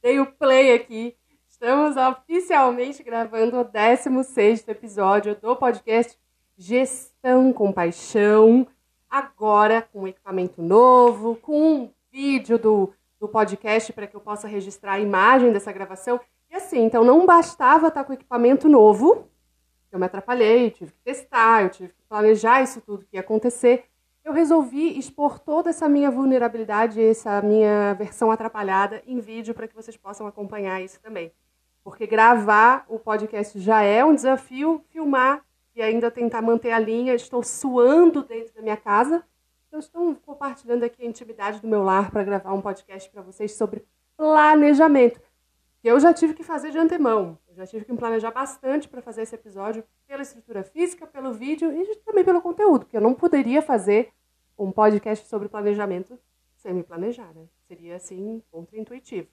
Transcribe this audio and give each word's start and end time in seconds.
Dei 0.00 0.20
o 0.20 0.26
play 0.26 0.74
aqui. 0.74 1.16
Estamos 1.48 1.96
oficialmente 1.96 3.02
gravando 3.02 3.58
o 3.58 3.64
16 3.64 4.68
episódio 4.68 5.34
do 5.34 5.56
podcast 5.56 6.16
Gestão 6.56 7.52
com 7.52 7.72
Paixão. 7.72 8.64
Agora 9.10 9.82
com 9.82 10.06
equipamento 10.06 10.62
novo, 10.62 11.34
com 11.34 11.60
um 11.60 11.90
vídeo 12.12 12.56
do, 12.58 12.94
do 13.18 13.26
podcast 13.26 13.92
para 13.92 14.06
que 14.06 14.14
eu 14.14 14.20
possa 14.20 14.46
registrar 14.46 14.92
a 14.92 15.00
imagem 15.00 15.52
dessa 15.52 15.72
gravação. 15.72 16.20
E 16.48 16.54
assim, 16.54 16.84
então 16.84 17.02
não 17.02 17.26
bastava 17.26 17.88
estar 17.88 18.04
com 18.04 18.12
equipamento 18.12 18.68
novo, 18.68 19.28
eu 19.90 19.98
me 19.98 20.06
atrapalhei, 20.06 20.70
tive 20.70 20.92
que 20.92 21.00
testar, 21.00 21.64
eu 21.64 21.70
tive 21.70 21.88
que 21.88 22.02
planejar 22.08 22.62
isso 22.62 22.80
tudo 22.80 23.04
que 23.04 23.16
ia 23.16 23.20
acontecer 23.20 23.87
eu 24.28 24.32
resolvi 24.34 24.98
expor 24.98 25.38
toda 25.38 25.70
essa 25.70 25.88
minha 25.88 26.10
vulnerabilidade, 26.10 27.02
essa 27.02 27.40
minha 27.40 27.94
versão 27.94 28.30
atrapalhada 28.30 29.02
em 29.06 29.20
vídeo 29.20 29.54
para 29.54 29.66
que 29.66 29.74
vocês 29.74 29.96
possam 29.96 30.26
acompanhar 30.26 30.82
isso 30.82 31.00
também. 31.00 31.32
Porque 31.82 32.06
gravar 32.06 32.84
o 32.88 32.98
podcast 32.98 33.58
já 33.58 33.80
é 33.80 34.04
um 34.04 34.14
desafio, 34.14 34.84
filmar 34.90 35.42
e 35.74 35.80
ainda 35.80 36.10
tentar 36.10 36.42
manter 36.42 36.72
a 36.72 36.78
linha. 36.78 37.14
Estou 37.14 37.42
suando 37.42 38.22
dentro 38.22 38.54
da 38.54 38.60
minha 38.60 38.76
casa. 38.76 39.24
Eu 39.72 39.78
estou 39.78 40.14
compartilhando 40.16 40.82
aqui 40.84 41.02
a 41.02 41.06
intimidade 41.06 41.62
do 41.62 41.66
meu 41.66 41.82
lar 41.82 42.10
para 42.10 42.22
gravar 42.22 42.52
um 42.52 42.60
podcast 42.60 43.08
para 43.08 43.22
vocês 43.22 43.54
sobre 43.54 43.82
planejamento. 44.14 45.22
Que 45.80 45.88
eu 45.88 45.98
já 45.98 46.12
tive 46.12 46.34
que 46.34 46.42
fazer 46.42 46.70
de 46.70 46.76
antemão. 46.76 47.38
Eu 47.48 47.54
já 47.54 47.66
tive 47.66 47.86
que 47.86 47.94
planejar 47.94 48.30
bastante 48.30 48.90
para 48.90 49.00
fazer 49.00 49.22
esse 49.22 49.34
episódio 49.34 49.82
pela 50.06 50.20
estrutura 50.20 50.62
física, 50.62 51.06
pelo 51.06 51.32
vídeo 51.32 51.72
e 51.72 51.96
também 52.04 52.24
pelo 52.24 52.42
conteúdo, 52.42 52.84
que 52.84 52.96
eu 52.96 53.00
não 53.00 53.14
poderia 53.14 53.62
fazer 53.62 54.12
um 54.58 54.72
podcast 54.72 55.26
sobre 55.28 55.48
planejamento 55.48 56.18
sem 56.56 56.74
me 56.74 56.82
planejar, 56.82 57.32
né? 57.32 57.46
Seria 57.68 57.94
assim, 57.94 58.42
contra-intuitivo. 58.50 59.28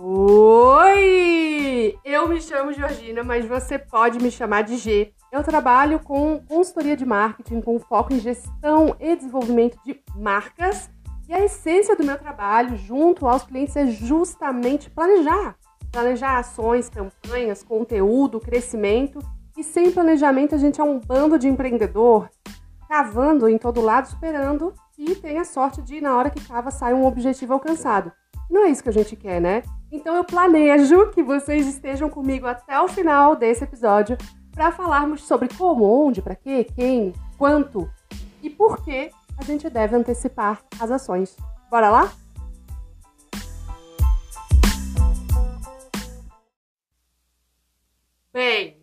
Oi! 0.00 1.98
Eu 2.04 2.28
me 2.28 2.40
chamo 2.42 2.72
Georgina, 2.74 3.24
mas 3.24 3.46
você 3.46 3.78
pode 3.78 4.18
me 4.18 4.30
chamar 4.30 4.62
de 4.62 4.76
G. 4.76 5.14
Eu 5.32 5.42
trabalho 5.42 6.00
com 6.00 6.38
consultoria 6.46 6.96
de 6.96 7.06
marketing 7.06 7.62
com 7.62 7.80
foco 7.80 8.12
em 8.12 8.20
gestão 8.20 8.94
e 9.00 9.16
desenvolvimento 9.16 9.78
de 9.82 10.02
marcas. 10.14 10.90
E 11.26 11.32
a 11.32 11.44
essência 11.44 11.96
do 11.96 12.04
meu 12.04 12.18
trabalho 12.18 12.76
junto 12.76 13.26
aos 13.26 13.44
clientes 13.44 13.76
é 13.76 13.86
justamente 13.86 14.90
planejar 14.90 15.58
planejar 15.90 16.38
ações, 16.38 16.88
campanhas, 16.88 17.62
conteúdo, 17.62 18.40
crescimento. 18.40 19.18
E 19.56 19.64
sem 19.64 19.90
planejamento 19.90 20.54
a 20.54 20.58
gente 20.58 20.80
é 20.80 20.84
um 20.84 20.98
bando 20.98 21.38
de 21.38 21.48
empreendedor 21.48 22.28
cavando 22.88 23.48
em 23.48 23.58
todo 23.58 23.82
lado, 23.82 24.06
esperando 24.06 24.72
que 24.96 25.14
tenha 25.14 25.44
sorte 25.44 25.82
de, 25.82 26.00
na 26.00 26.16
hora 26.16 26.30
que 26.30 26.40
cava, 26.46 26.70
sair 26.70 26.94
um 26.94 27.04
objetivo 27.04 27.52
alcançado. 27.52 28.10
Não 28.50 28.64
é 28.64 28.70
isso 28.70 28.82
que 28.82 28.88
a 28.88 28.92
gente 28.92 29.14
quer, 29.14 29.40
né? 29.40 29.62
Então 29.92 30.16
eu 30.16 30.24
planejo 30.24 31.10
que 31.10 31.22
vocês 31.22 31.66
estejam 31.66 32.08
comigo 32.08 32.46
até 32.46 32.80
o 32.80 32.88
final 32.88 33.36
desse 33.36 33.64
episódio 33.64 34.16
para 34.50 34.72
falarmos 34.72 35.22
sobre 35.22 35.48
como, 35.56 35.84
onde, 35.84 36.22
para 36.22 36.34
quê, 36.34 36.64
quem, 36.64 37.12
quanto 37.36 37.88
e 38.42 38.48
por 38.48 38.82
que 38.82 39.10
a 39.36 39.44
gente 39.44 39.68
deve 39.68 39.94
antecipar 39.94 40.60
as 40.80 40.90
ações. 40.90 41.36
Bora 41.70 41.90
lá? 41.90 42.10
Bem, 48.38 48.76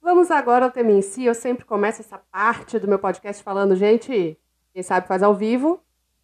vamos 0.00 0.30
agora 0.30 0.64
ao 0.64 0.70
tema 0.70 0.92
em 0.92 1.02
si. 1.02 1.24
Eu 1.24 1.34
sempre 1.34 1.64
começo 1.64 2.00
essa 2.00 2.18
parte 2.18 2.78
do 2.78 2.86
meu 2.86 3.00
podcast 3.00 3.42
falando, 3.42 3.74
gente, 3.74 4.38
quem 4.72 4.80
sabe 4.80 5.08
faz 5.08 5.24
ao 5.24 5.34
vivo. 5.34 5.82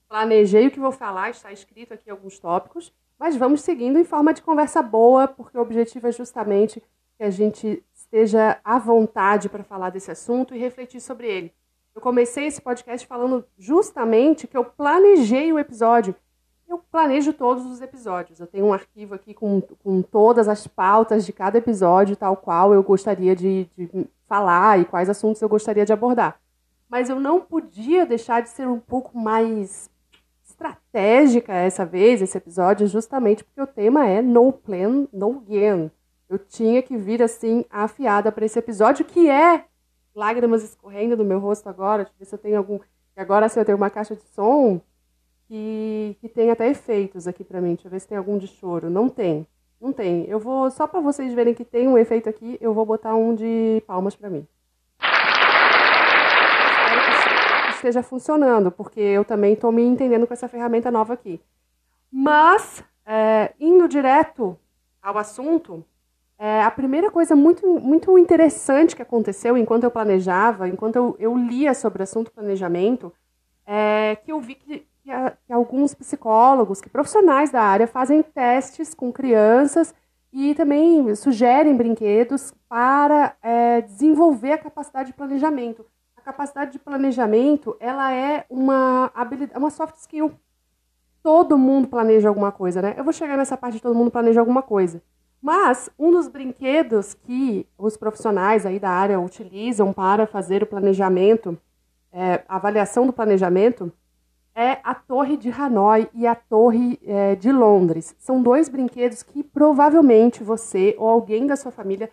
Planejei 0.09 0.69
o 0.69 0.70
que 0.70 0.79
vou 0.79 0.93
falar, 0.93 1.31
está 1.31 1.51
escrito 1.51 1.92
aqui 1.92 2.08
alguns 2.08 2.39
tópicos, 2.39 2.95
mas 3.19 3.35
vamos 3.35 3.63
seguindo 3.63 3.98
em 3.98 4.05
forma 4.05 4.33
de 4.33 4.42
conversa 4.42 4.80
boa, 4.80 5.27
porque 5.27 5.58
o 5.58 5.61
objetivo 5.61 6.07
é 6.07 6.13
justamente 6.13 6.80
que 7.17 7.25
a 7.25 7.30
gente 7.30 7.83
esteja 7.92 8.61
à 8.63 8.79
vontade 8.79 9.48
para 9.48 9.64
falar 9.64 9.91
desse 9.91 10.13
assunto 10.13 10.55
e 10.55 10.58
refletir 10.58 11.01
sobre 11.01 11.27
ele. 11.27 11.52
Eu 11.97 12.01
comecei 12.01 12.47
esse 12.47 12.61
podcast 12.63 13.05
falando 13.08 13.45
justamente 13.58 14.47
que 14.47 14.57
eu 14.57 14.64
planejei 14.64 15.52
o 15.52 15.58
episódio 15.58 16.14
eu 16.68 16.79
planejo 16.79 17.33
todos 17.33 17.64
os 17.64 17.80
episódios. 17.80 18.39
Eu 18.39 18.46
tenho 18.46 18.67
um 18.67 18.73
arquivo 18.73 19.14
aqui 19.14 19.33
com, 19.33 19.61
com 19.61 20.02
todas 20.02 20.48
as 20.48 20.67
pautas 20.67 21.24
de 21.24 21.33
cada 21.33 21.58
episódio, 21.58 22.14
tal 22.14 22.36
qual 22.36 22.74
eu 22.74 22.83
gostaria 22.83 23.34
de, 23.34 23.68
de 23.77 24.06
falar 24.27 24.78
e 24.78 24.84
quais 24.84 25.08
assuntos 25.08 25.40
eu 25.40 25.48
gostaria 25.48 25.86
de 25.86 25.92
abordar. 25.92 26.39
Mas 26.89 27.08
eu 27.08 27.18
não 27.18 27.40
podia 27.40 28.05
deixar 28.05 28.42
de 28.42 28.51
ser 28.51 28.68
um 28.68 28.78
pouco 28.78 29.17
mais 29.17 29.90
estratégica 30.45 31.52
essa 31.52 31.86
vez, 31.86 32.20
esse 32.20 32.36
episódio, 32.36 32.86
justamente 32.86 33.45
porque 33.45 33.61
o 33.61 33.67
tema 33.67 34.07
é 34.07 34.20
No 34.20 34.52
Plan, 34.52 35.07
No 35.12 35.40
Gain. 35.40 35.90
Eu 36.28 36.39
tinha 36.39 36.83
que 36.83 36.96
vir 36.96 37.23
assim 37.23 37.64
afiada 37.70 38.30
para 38.30 38.45
esse 38.45 38.58
episódio, 38.58 39.05
que 39.05 39.30
é 39.30 39.64
lágrimas 40.14 40.62
escorrendo 40.62 41.17
do 41.17 41.24
meu 41.24 41.39
rosto 41.39 41.68
agora. 41.68 42.05
Deixa 42.05 42.14
eu 42.14 42.18
ver 42.18 42.24
se 42.27 42.34
eu 42.34 42.39
tenho 42.39 42.58
algum. 42.58 42.78
Agora, 43.17 43.48
se 43.48 43.58
eu 43.58 43.64
tenho 43.64 43.78
uma 43.78 43.90
caixa 43.90 44.14
de 44.14 44.23
som, 44.34 44.80
que, 45.48 46.17
que 46.20 46.29
tem 46.29 46.51
até 46.51 46.69
efeitos 46.69 47.27
aqui 47.27 47.42
para 47.42 47.61
mim. 47.61 47.75
Deixa 47.75 47.89
eu 47.89 47.91
ver 47.91 48.01
se 48.01 48.07
tem 48.07 48.19
algum 48.19 48.39
de 48.39 48.47
choro. 48.47 48.91
Não 48.91 49.09
tem. 49.09 49.47
Não 49.81 49.92
tem. 49.92 50.25
Eu 50.25 50.39
vou, 50.39 50.70
só 50.70 50.86
para 50.86 51.01
vocês 51.01 51.33
verem 51.33 51.55
que 51.55 51.64
tem 51.64 51.89
um 51.89 51.97
efeito 51.97 52.29
aqui, 52.29 52.59
eu 52.61 52.75
vou 52.75 52.85
botar 52.85 53.14
um 53.14 53.35
de 53.35 53.83
palmas 53.87 54.14
para 54.14 54.29
mim. 54.29 54.47
Espero 56.70 57.67
que 57.67 57.75
esteja 57.75 58.03
funcionando, 58.03 58.70
porque 58.70 59.01
eu 59.01 59.25
também 59.25 59.55
estou 59.55 59.73
me 59.73 59.83
entendendo 59.83 60.27
com 60.27 60.35
essa 60.35 60.48
ferramenta 60.48 60.91
nova 60.91 61.14
aqui. 61.14 61.41
Mas, 62.11 62.83
é, 63.07 63.53
indo 63.61 63.89
direto 63.89 64.58
ao 65.01 65.17
assunto, 65.17 65.85
é, 66.37 66.63
a 66.63 66.70
primeira 66.70 67.11
coisa 67.11 67.37
muito, 67.37 67.67
muito 67.79 68.19
interessante 68.19 68.97
que 68.97 69.03
aconteceu 69.03 69.57
enquanto 69.57 69.85
eu 69.85 69.91
planejava, 69.91 70.69
enquanto 70.69 70.97
eu, 70.97 71.17
eu 71.20 71.37
lia 71.37 71.73
sobre 71.73 72.01
o 72.01 72.05
assunto 72.05 72.33
planejamento, 72.33 73.13
é 73.64 74.17
que 74.17 74.33
eu 74.33 74.41
vi 74.41 74.57
que 74.57 74.88
que, 75.08 75.13
a, 75.13 75.30
que 75.46 75.52
alguns 75.55 75.95
psicólogos, 75.95 76.83
que 76.83 76.91
profissionais 76.91 77.51
da 77.51 77.63
área 77.63 77.86
fazem 77.86 78.23
testes 78.23 78.92
com 78.92 79.11
crianças 79.11 79.95
e 80.30 80.55
também 80.55 81.14
sugerem 81.14 81.74
brinquedos 81.74 82.52
para 82.69 83.35
é, 83.42 83.80
desenvolver 83.80 84.52
a 84.52 84.58
capacidade 84.58 85.08
de 85.08 85.17
planejamento. 85.17 85.86
A 86.14 86.20
capacidade 86.20 86.73
de 86.73 86.79
planejamento 86.79 87.74
ela 87.80 88.13
é 88.13 88.45
uma 88.51 89.11
habilidade, 89.14 89.58
uma 89.58 89.70
soft 89.70 89.96
skill. 89.96 90.30
Todo 91.23 91.57
mundo 91.57 91.89
planeja 91.89 92.29
alguma 92.29 92.52
coisa, 92.52 92.83
né? 92.83 92.95
Eu 92.95 93.02
vou 93.02 93.13
chegar 93.14 93.39
nessa 93.39 93.57
parte 93.57 93.77
de 93.77 93.83
todo 93.83 93.95
mundo 93.95 94.11
planeja 94.11 94.40
alguma 94.40 94.61
coisa. 94.61 95.02
Mas 95.40 95.89
um 95.98 96.11
dos 96.11 96.29
brinquedos 96.29 97.14
que 97.14 97.67
os 97.79 97.96
profissionais 97.96 98.67
aí 98.67 98.79
da 98.79 98.90
área 98.90 99.19
utilizam 99.19 99.90
para 99.90 100.27
fazer 100.27 100.63
o 100.63 100.67
planejamento, 100.67 101.57
é, 102.13 102.45
avaliação 102.46 103.07
do 103.07 103.13
planejamento, 103.13 103.90
é 104.58 104.80
a 104.83 104.92
Torre 104.92 105.36
de 105.36 105.51
Hanoi 105.51 106.11
e 106.13 106.27
a 106.27 106.35
Torre 106.35 106.98
é, 107.07 107.36
de 107.36 107.52
Londres. 107.52 108.17
São 108.19 108.42
dois 108.42 108.69
brinquedos 108.69 109.23
que 109.23 109.45
provavelmente 109.45 110.42
você 110.42 110.96
ou 110.98 111.07
alguém 111.07 111.46
da 111.46 111.55
sua 111.55 111.70
família 111.70 112.11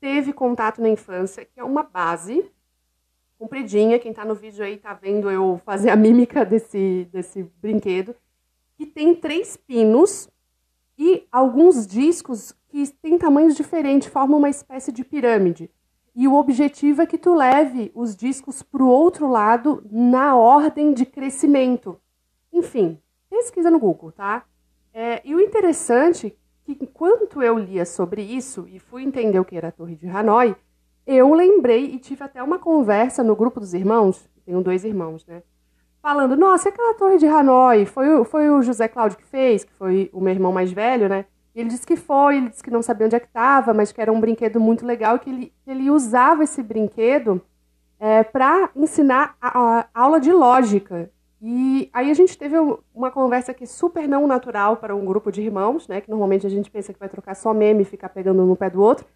teve 0.00 0.32
contato 0.32 0.82
na 0.82 0.88
infância, 0.88 1.44
que 1.44 1.60
é 1.60 1.62
uma 1.62 1.84
base 1.84 2.50
compridinha. 3.38 4.00
Quem 4.00 4.10
está 4.10 4.24
no 4.24 4.34
vídeo 4.34 4.64
aí 4.64 4.74
está 4.74 4.94
vendo 4.94 5.30
eu 5.30 5.60
fazer 5.64 5.90
a 5.90 5.96
mímica 5.96 6.44
desse, 6.44 7.08
desse 7.12 7.44
brinquedo, 7.62 8.16
que 8.76 8.84
tem 8.84 9.14
três 9.14 9.56
pinos 9.56 10.28
e 10.98 11.24
alguns 11.30 11.86
discos 11.86 12.52
que 12.68 12.84
têm 13.00 13.16
tamanhos 13.16 13.54
diferentes, 13.54 14.08
formam 14.08 14.38
uma 14.38 14.50
espécie 14.50 14.90
de 14.90 15.04
pirâmide. 15.04 15.70
E 16.18 16.26
o 16.26 16.34
objetivo 16.34 17.02
é 17.02 17.06
que 17.06 17.18
tu 17.18 17.34
leve 17.34 17.92
os 17.94 18.16
discos 18.16 18.62
para 18.62 18.82
o 18.82 18.88
outro 18.88 19.28
lado 19.28 19.84
na 19.92 20.34
ordem 20.34 20.94
de 20.94 21.04
crescimento. 21.04 22.00
Enfim, 22.50 22.98
pesquisa 23.28 23.70
no 23.70 23.78
Google, 23.78 24.10
tá? 24.12 24.46
É, 24.94 25.20
e 25.22 25.34
o 25.34 25.40
interessante 25.40 26.28
é 26.28 26.30
que 26.64 26.78
enquanto 26.80 27.42
eu 27.42 27.58
lia 27.58 27.84
sobre 27.84 28.22
isso 28.22 28.66
e 28.66 28.78
fui 28.78 29.02
entender 29.02 29.38
o 29.38 29.44
que 29.44 29.58
era 29.58 29.68
a 29.68 29.72
Torre 29.72 29.94
de 29.94 30.08
Hanoi, 30.08 30.56
eu 31.06 31.34
lembrei 31.34 31.84
e 31.84 31.98
tive 31.98 32.24
até 32.24 32.42
uma 32.42 32.58
conversa 32.58 33.22
no 33.22 33.36
grupo 33.36 33.60
dos 33.60 33.74
irmãos, 33.74 34.26
tenho 34.46 34.62
dois 34.62 34.86
irmãos, 34.86 35.26
né? 35.26 35.42
Falando, 36.00 36.34
nossa, 36.34 36.70
aquela 36.70 36.94
Torre 36.94 37.18
de 37.18 37.26
Hanoi, 37.26 37.84
foi, 37.84 38.24
foi 38.24 38.48
o 38.48 38.62
José 38.62 38.88
Cláudio 38.88 39.18
que 39.18 39.24
fez, 39.26 39.64
que 39.64 39.72
foi 39.74 40.08
o 40.14 40.20
meu 40.22 40.32
irmão 40.32 40.50
mais 40.50 40.72
velho, 40.72 41.10
né? 41.10 41.26
Ele 41.56 41.70
disse 41.70 41.86
que 41.86 41.96
foi, 41.96 42.36
ele 42.36 42.50
disse 42.50 42.62
que 42.62 42.70
não 42.70 42.82
sabia 42.82 43.06
onde 43.06 43.16
é 43.16 43.20
que 43.20 43.26
estava, 43.26 43.72
mas 43.72 43.90
que 43.90 44.00
era 44.00 44.12
um 44.12 44.20
brinquedo 44.20 44.60
muito 44.60 44.84
legal 44.84 45.18
que 45.18 45.30
ele, 45.30 45.52
ele 45.66 45.90
usava 45.90 46.44
esse 46.44 46.62
brinquedo 46.62 47.40
é, 47.98 48.22
para 48.22 48.68
ensinar 48.76 49.34
a, 49.40 49.78
a, 49.78 49.86
aula 49.94 50.20
de 50.20 50.30
lógica. 50.30 51.10
E 51.40 51.88
aí 51.94 52.10
a 52.10 52.14
gente 52.14 52.36
teve 52.36 52.56
uma 52.94 53.10
conversa 53.10 53.52
aqui 53.52 53.66
super 53.66 54.06
não 54.06 54.26
natural 54.26 54.76
para 54.76 54.94
um 54.94 55.06
grupo 55.06 55.32
de 55.32 55.40
irmãos, 55.40 55.88
né? 55.88 56.02
Que 56.02 56.10
normalmente 56.10 56.46
a 56.46 56.50
gente 56.50 56.70
pensa 56.70 56.92
que 56.92 57.00
vai 57.00 57.08
trocar 57.08 57.34
só 57.34 57.54
meme 57.54 57.82
e 57.82 57.86
ficar 57.86 58.10
pegando 58.10 58.42
um 58.42 58.46
no 58.46 58.56
pé 58.56 58.68
do 58.68 58.82
outro. 58.82 59.06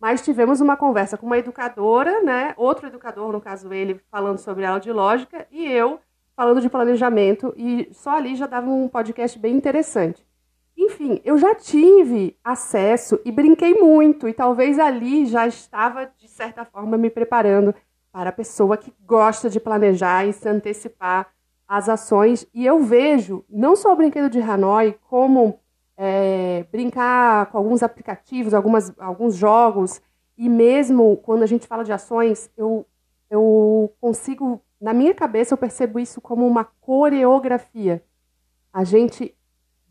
mas 0.00 0.22
tivemos 0.22 0.60
uma 0.60 0.76
conversa 0.76 1.18
com 1.18 1.26
uma 1.26 1.38
educadora, 1.38 2.22
né? 2.22 2.54
Outro 2.56 2.86
educador, 2.86 3.32
no 3.32 3.40
caso 3.40 3.72
ele, 3.72 4.00
falando 4.10 4.38
sobre 4.38 4.64
aula 4.64 4.80
de 4.80 4.92
lógica, 4.92 5.46
e 5.50 5.66
eu 5.66 5.98
falando 6.36 6.60
de 6.60 6.70
planejamento, 6.70 7.52
e 7.56 7.88
só 7.92 8.16
ali 8.16 8.34
já 8.36 8.46
dava 8.46 8.70
um 8.70 8.88
podcast 8.88 9.38
bem 9.38 9.56
interessante. 9.56 10.24
Enfim, 10.82 11.20
eu 11.26 11.36
já 11.36 11.54
tive 11.54 12.34
acesso 12.42 13.20
e 13.22 13.30
brinquei 13.30 13.74
muito, 13.74 14.26
e 14.26 14.32
talvez 14.32 14.78
ali 14.78 15.26
já 15.26 15.46
estava, 15.46 16.10
de 16.16 16.26
certa 16.26 16.64
forma, 16.64 16.96
me 16.96 17.10
preparando 17.10 17.74
para 18.10 18.30
a 18.30 18.32
pessoa 18.32 18.78
que 18.78 18.90
gosta 19.04 19.50
de 19.50 19.60
planejar 19.60 20.24
e 20.24 20.32
se 20.32 20.48
antecipar 20.48 21.28
às 21.68 21.86
ações. 21.86 22.46
E 22.54 22.64
eu 22.64 22.78
vejo 22.80 23.44
não 23.46 23.76
só 23.76 23.92
o 23.92 23.96
brinquedo 23.96 24.30
de 24.30 24.40
Hanoi, 24.40 24.98
como 25.06 25.60
é, 25.98 26.64
brincar 26.72 27.50
com 27.50 27.58
alguns 27.58 27.82
aplicativos, 27.82 28.54
algumas, 28.54 28.90
alguns 28.98 29.34
jogos, 29.36 30.00
e 30.34 30.48
mesmo 30.48 31.18
quando 31.18 31.42
a 31.42 31.46
gente 31.46 31.66
fala 31.66 31.84
de 31.84 31.92
ações, 31.92 32.50
eu, 32.56 32.86
eu 33.28 33.92
consigo, 34.00 34.62
na 34.80 34.94
minha 34.94 35.12
cabeça, 35.12 35.52
eu 35.52 35.58
percebo 35.58 36.00
isso 36.00 36.22
como 36.22 36.46
uma 36.46 36.64
coreografia. 36.64 38.02
A 38.72 38.82
gente 38.82 39.36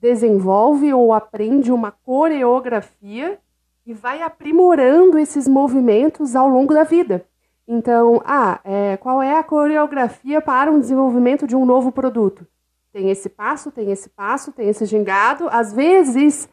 desenvolve 0.01 0.93
ou 0.93 1.13
aprende 1.13 1.71
uma 1.71 1.91
coreografia 1.91 3.39
e 3.85 3.93
vai 3.93 4.21
aprimorando 4.21 5.17
esses 5.17 5.47
movimentos 5.47 6.35
ao 6.35 6.47
longo 6.47 6.73
da 6.73 6.83
vida. 6.83 7.25
Então, 7.67 8.21
ah, 8.25 8.59
é, 8.63 8.97
qual 8.97 9.21
é 9.21 9.37
a 9.37 9.43
coreografia 9.43 10.41
para 10.41 10.71
um 10.71 10.79
desenvolvimento 10.79 11.45
de 11.45 11.55
um 11.55 11.65
novo 11.65 11.91
produto? 11.91 12.47
Tem 12.91 13.09
esse 13.11 13.29
passo, 13.29 13.71
tem 13.71 13.91
esse 13.91 14.09
passo, 14.09 14.51
tem 14.51 14.67
esse 14.67 14.85
gingado. 14.85 15.47
Às 15.51 15.71
vezes 15.71 16.49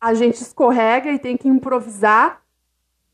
a 0.00 0.14
gente 0.14 0.40
escorrega 0.40 1.10
e 1.10 1.18
tem 1.18 1.36
que 1.36 1.48
improvisar. 1.48 2.42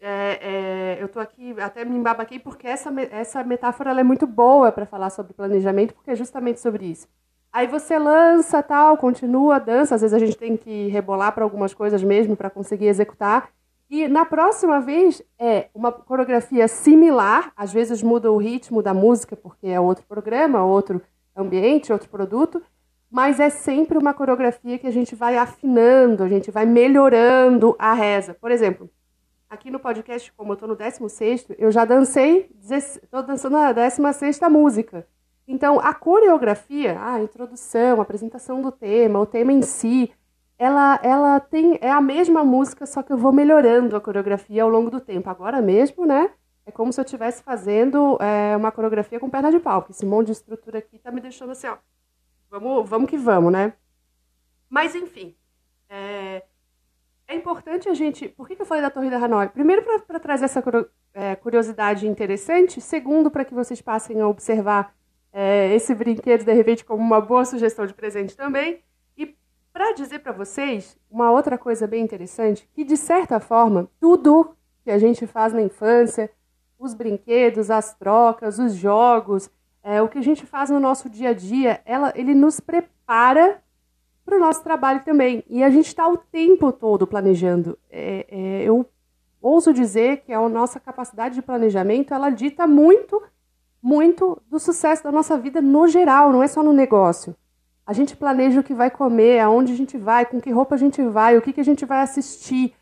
É, 0.00 0.38
é, 0.40 1.02
eu 1.02 1.06
estou 1.06 1.20
aqui, 1.20 1.54
até 1.60 1.84
me 1.84 1.96
embabaquei, 1.96 2.38
porque 2.38 2.66
essa, 2.66 2.92
essa 3.10 3.42
metáfora 3.44 3.98
é 3.98 4.04
muito 4.04 4.26
boa 4.26 4.70
para 4.72 4.86
falar 4.86 5.10
sobre 5.10 5.34
planejamento, 5.34 5.94
porque 5.94 6.10
é 6.10 6.14
justamente 6.14 6.60
sobre 6.60 6.86
isso. 6.86 7.08
Aí 7.52 7.66
você 7.66 7.98
lança, 7.98 8.62
tal, 8.62 8.96
continua, 8.96 9.58
dança. 9.58 9.96
Às 9.96 10.02
vezes 10.02 10.14
a 10.14 10.18
gente 10.18 10.36
tem 10.36 10.56
que 10.56 10.88
rebolar 10.88 11.32
para 11.32 11.42
algumas 11.42 11.74
coisas 11.74 12.02
mesmo 12.02 12.36
para 12.36 12.48
conseguir 12.48 12.86
executar. 12.86 13.50
E 13.90 14.06
na 14.06 14.24
próxima 14.24 14.80
vez 14.80 15.20
é 15.36 15.68
uma 15.74 15.90
coreografia 15.90 16.68
similar, 16.68 17.52
às 17.56 17.72
vezes 17.72 18.00
muda 18.04 18.30
o 18.30 18.36
ritmo 18.36 18.80
da 18.82 18.94
música, 18.94 19.34
porque 19.34 19.66
é 19.66 19.80
outro 19.80 20.04
programa, 20.06 20.64
outro 20.64 21.02
ambiente, 21.34 21.92
outro 21.92 22.08
produto, 22.08 22.62
mas 23.10 23.40
é 23.40 23.50
sempre 23.50 23.98
uma 23.98 24.14
coreografia 24.14 24.78
que 24.78 24.86
a 24.86 24.92
gente 24.92 25.16
vai 25.16 25.36
afinando, 25.36 26.22
a 26.22 26.28
gente 26.28 26.52
vai 26.52 26.64
melhorando 26.64 27.74
a 27.80 27.92
reza. 27.92 28.32
Por 28.32 28.52
exemplo, 28.52 28.88
aqui 29.48 29.72
no 29.72 29.80
podcast, 29.80 30.32
como 30.36 30.52
eu 30.52 30.54
estou 30.54 30.68
no 30.68 30.76
16, 30.76 31.46
eu 31.58 31.72
já 31.72 31.84
dancei, 31.84 32.48
estou 32.70 33.24
dançando 33.24 33.56
a 33.56 33.72
16 33.72 34.38
música. 34.48 35.04
Então, 35.50 35.80
a 35.80 35.92
coreografia, 35.92 36.96
a 37.02 37.20
introdução, 37.20 37.98
a 37.98 38.02
apresentação 38.02 38.62
do 38.62 38.70
tema, 38.70 39.18
o 39.18 39.26
tema 39.26 39.52
em 39.52 39.62
si, 39.62 40.12
ela, 40.56 41.00
ela 41.02 41.40
tem 41.40 41.76
é 41.80 41.90
a 41.90 42.00
mesma 42.00 42.44
música, 42.44 42.86
só 42.86 43.02
que 43.02 43.12
eu 43.12 43.18
vou 43.18 43.32
melhorando 43.32 43.96
a 43.96 44.00
coreografia 44.00 44.62
ao 44.62 44.68
longo 44.68 44.92
do 44.92 45.00
tempo. 45.00 45.28
Agora 45.28 45.60
mesmo, 45.60 46.06
né? 46.06 46.30
É 46.64 46.70
como 46.70 46.92
se 46.92 47.00
eu 47.00 47.04
estivesse 47.04 47.42
fazendo 47.42 48.16
é, 48.20 48.56
uma 48.56 48.70
coreografia 48.70 49.18
com 49.18 49.28
perna 49.28 49.50
de 49.50 49.58
pau, 49.58 49.82
porque 49.82 49.92
esse 49.92 50.06
monte 50.06 50.26
de 50.26 50.32
estrutura 50.32 50.78
aqui 50.78 51.00
tá 51.00 51.10
me 51.10 51.20
deixando 51.20 51.50
assim, 51.50 51.66
ó. 51.66 51.78
Vamos, 52.48 52.88
vamos 52.88 53.10
que 53.10 53.18
vamos, 53.18 53.52
né? 53.52 53.72
Mas, 54.68 54.94
enfim. 54.94 55.34
É, 55.88 56.44
é 57.26 57.34
importante 57.34 57.88
a 57.88 57.94
gente. 57.94 58.28
Por 58.28 58.46
que, 58.46 58.54
que 58.54 58.62
eu 58.62 58.66
falei 58.66 58.82
da 58.84 58.90
Torre 58.90 59.10
da 59.10 59.16
Hanoi? 59.16 59.48
Primeiro, 59.48 59.82
para 60.06 60.20
trazer 60.20 60.44
essa 60.44 60.62
é, 61.12 61.34
curiosidade 61.34 62.06
interessante. 62.06 62.80
Segundo, 62.80 63.32
para 63.32 63.44
que 63.44 63.52
vocês 63.52 63.82
passem 63.82 64.20
a 64.20 64.28
observar 64.28 64.94
é, 65.32 65.74
esse 65.74 65.94
brinquedo, 65.94 66.44
de 66.44 66.52
repente, 66.52 66.84
como 66.84 67.02
uma 67.02 67.20
boa 67.20 67.44
sugestão 67.44 67.86
de 67.86 67.94
presente 67.94 68.36
também. 68.36 68.80
E 69.16 69.34
para 69.72 69.92
dizer 69.92 70.20
para 70.20 70.32
vocês 70.32 70.96
uma 71.10 71.30
outra 71.30 71.56
coisa 71.56 71.86
bem 71.86 72.02
interessante, 72.02 72.68
que 72.72 72.84
de 72.84 72.96
certa 72.96 73.38
forma, 73.40 73.88
tudo 74.00 74.56
que 74.84 74.90
a 74.90 74.98
gente 74.98 75.26
faz 75.26 75.52
na 75.52 75.62
infância, 75.62 76.30
os 76.78 76.94
brinquedos, 76.94 77.70
as 77.70 77.94
trocas, 77.94 78.58
os 78.58 78.74
jogos, 78.74 79.50
é, 79.82 80.00
o 80.02 80.08
que 80.08 80.18
a 80.18 80.22
gente 80.22 80.44
faz 80.46 80.70
no 80.70 80.80
nosso 80.80 81.08
dia 81.08 81.30
a 81.30 81.34
dia, 81.34 81.80
ela, 81.84 82.12
ele 82.16 82.34
nos 82.34 82.58
prepara 82.60 83.62
para 84.24 84.36
o 84.36 84.40
nosso 84.40 84.62
trabalho 84.62 85.02
também. 85.04 85.44
E 85.48 85.62
a 85.62 85.70
gente 85.70 85.86
está 85.86 86.08
o 86.08 86.16
tempo 86.16 86.72
todo 86.72 87.06
planejando. 87.06 87.78
É, 87.90 88.26
é, 88.28 88.62
eu 88.62 88.86
ouso 89.40 89.72
dizer 89.72 90.18
que 90.18 90.32
a 90.32 90.48
nossa 90.48 90.78
capacidade 90.78 91.34
de 91.34 91.42
planejamento 91.42 92.12
ela 92.12 92.30
dita 92.30 92.66
muito, 92.66 93.22
muito 93.82 94.40
do 94.50 94.58
sucesso 94.58 95.02
da 95.02 95.12
nossa 95.12 95.38
vida 95.38 95.60
no 95.60 95.88
geral, 95.88 96.32
não 96.32 96.42
é 96.42 96.48
só 96.48 96.62
no 96.62 96.72
negócio. 96.72 97.34
A 97.86 97.92
gente 97.92 98.16
planeja 98.16 98.60
o 98.60 98.62
que 98.62 98.74
vai 98.74 98.90
comer, 98.90 99.40
aonde 99.40 99.72
a 99.72 99.76
gente 99.76 99.96
vai, 99.98 100.24
com 100.24 100.40
que 100.40 100.50
roupa 100.50 100.74
a 100.74 100.78
gente 100.78 101.02
vai, 101.02 101.36
o 101.36 101.42
que, 101.42 101.52
que 101.52 101.60
a 101.60 101.64
gente 101.64 101.84
vai 101.84 102.02
assistir, 102.02 102.74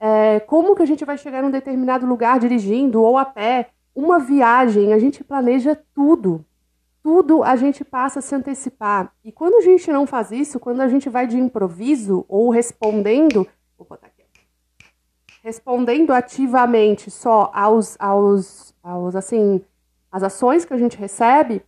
é, 0.00 0.40
como 0.40 0.74
que 0.74 0.82
a 0.82 0.86
gente 0.86 1.04
vai 1.04 1.16
chegar 1.16 1.42
num 1.42 1.50
determinado 1.50 2.06
lugar 2.06 2.40
dirigindo 2.40 3.02
ou 3.02 3.16
a 3.16 3.24
pé, 3.24 3.70
uma 3.94 4.18
viagem, 4.18 4.92
a 4.92 4.98
gente 4.98 5.24
planeja 5.24 5.78
tudo. 5.94 6.44
Tudo 7.02 7.42
a 7.44 7.54
gente 7.54 7.84
passa 7.84 8.18
a 8.18 8.22
se 8.22 8.34
antecipar. 8.34 9.12
E 9.24 9.30
quando 9.30 9.54
a 9.54 9.60
gente 9.60 9.90
não 9.92 10.06
faz 10.06 10.32
isso, 10.32 10.58
quando 10.58 10.80
a 10.80 10.88
gente 10.88 11.08
vai 11.08 11.26
de 11.26 11.38
improviso 11.38 12.24
ou 12.28 12.50
respondendo, 12.50 13.46
vou 13.78 13.86
botar 13.86 14.08
aqui, 14.08 14.24
respondendo 15.42 16.12
ativamente 16.12 17.10
só 17.10 17.50
aos, 17.54 17.96
aos, 18.00 18.74
aos 18.82 19.14
assim, 19.14 19.64
as 20.10 20.22
ações 20.22 20.64
que 20.64 20.74
a 20.74 20.78
gente 20.78 20.96
recebe, 20.96 21.62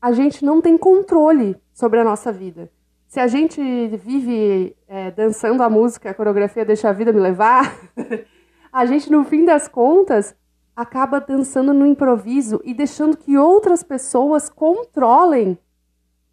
a 0.00 0.12
gente 0.12 0.44
não 0.44 0.60
tem 0.60 0.76
controle 0.76 1.56
sobre 1.72 1.98
a 2.00 2.04
nossa 2.04 2.32
vida 2.32 2.70
se 3.08 3.18
a 3.18 3.26
gente 3.26 3.60
vive 3.96 4.76
é, 4.86 5.10
dançando 5.10 5.62
a 5.62 5.70
música, 5.70 6.10
a 6.10 6.14
coreografia 6.14 6.64
Deixa 6.64 6.90
a 6.90 6.92
Vida 6.92 7.10
Me 7.10 7.20
Levar, 7.20 7.74
a 8.70 8.84
gente, 8.84 9.10
no 9.10 9.24
fim 9.24 9.46
das 9.46 9.66
contas, 9.66 10.36
acaba 10.76 11.18
dançando 11.18 11.72
no 11.72 11.86
improviso 11.86 12.60
e 12.64 12.74
deixando 12.74 13.16
que 13.16 13.38
outras 13.38 13.82
pessoas 13.82 14.50
controlem 14.50 15.58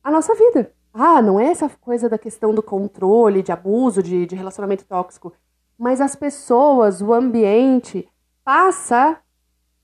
a 0.03 0.11
nossa 0.11 0.35
vida. 0.35 0.73
Ah, 0.93 1.21
não 1.21 1.39
é 1.39 1.45
essa 1.45 1.69
coisa 1.69 2.09
da 2.09 2.17
questão 2.17 2.53
do 2.53 2.61
controle, 2.61 3.41
de 3.41 3.53
abuso, 3.53 4.03
de, 4.03 4.25
de 4.25 4.35
relacionamento 4.35 4.85
tóxico, 4.85 5.31
mas 5.77 6.01
as 6.01 6.15
pessoas, 6.15 7.01
o 7.01 7.13
ambiente, 7.13 8.07
passa 8.43 9.17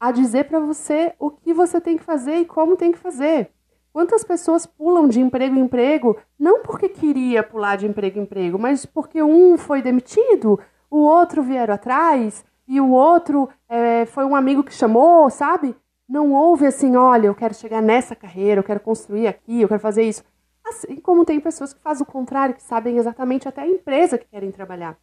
a 0.01 0.11
dizer 0.11 0.45
para 0.45 0.59
você 0.59 1.13
o 1.19 1.29
que 1.29 1.53
você 1.53 1.79
tem 1.79 1.95
que 1.95 2.03
fazer 2.03 2.37
e 2.37 2.45
como 2.45 2.75
tem 2.75 2.91
que 2.91 2.97
fazer. 2.97 3.51
Quantas 3.93 4.23
pessoas 4.23 4.65
pulam 4.65 5.07
de 5.07 5.21
emprego 5.21 5.55
em 5.55 5.59
emprego, 5.59 6.17
não 6.39 6.63
porque 6.63 6.89
queria 6.89 7.43
pular 7.43 7.75
de 7.75 7.85
emprego 7.85 8.17
em 8.17 8.23
emprego, 8.23 8.57
mas 8.57 8.83
porque 8.83 9.21
um 9.21 9.59
foi 9.59 9.79
demitido, 9.79 10.59
o 10.89 11.01
outro 11.01 11.43
vieram 11.43 11.75
atrás 11.75 12.43
e 12.67 12.81
o 12.81 12.89
outro 12.89 13.47
é, 13.69 14.07
foi 14.07 14.25
um 14.25 14.35
amigo 14.35 14.63
que 14.63 14.73
chamou, 14.73 15.29
sabe? 15.29 15.75
Não 16.09 16.33
houve 16.33 16.65
assim, 16.65 16.95
olha, 16.95 17.27
eu 17.27 17.35
quero 17.35 17.53
chegar 17.53 17.81
nessa 17.81 18.15
carreira, 18.15 18.59
eu 18.59 18.63
quero 18.65 18.79
construir 18.79 19.27
aqui, 19.27 19.61
eu 19.61 19.67
quero 19.67 19.79
fazer 19.79 20.01
isso. 20.01 20.23
Assim 20.65 20.95
como 20.95 21.23
tem 21.23 21.39
pessoas 21.39 21.75
que 21.75 21.79
fazem 21.79 22.01
o 22.01 22.11
contrário, 22.11 22.55
que 22.55 22.63
sabem 22.63 22.97
exatamente 22.97 23.47
até 23.47 23.61
a 23.61 23.67
empresa 23.67 24.17
que 24.17 24.25
querem 24.25 24.51
trabalhar. 24.51 24.97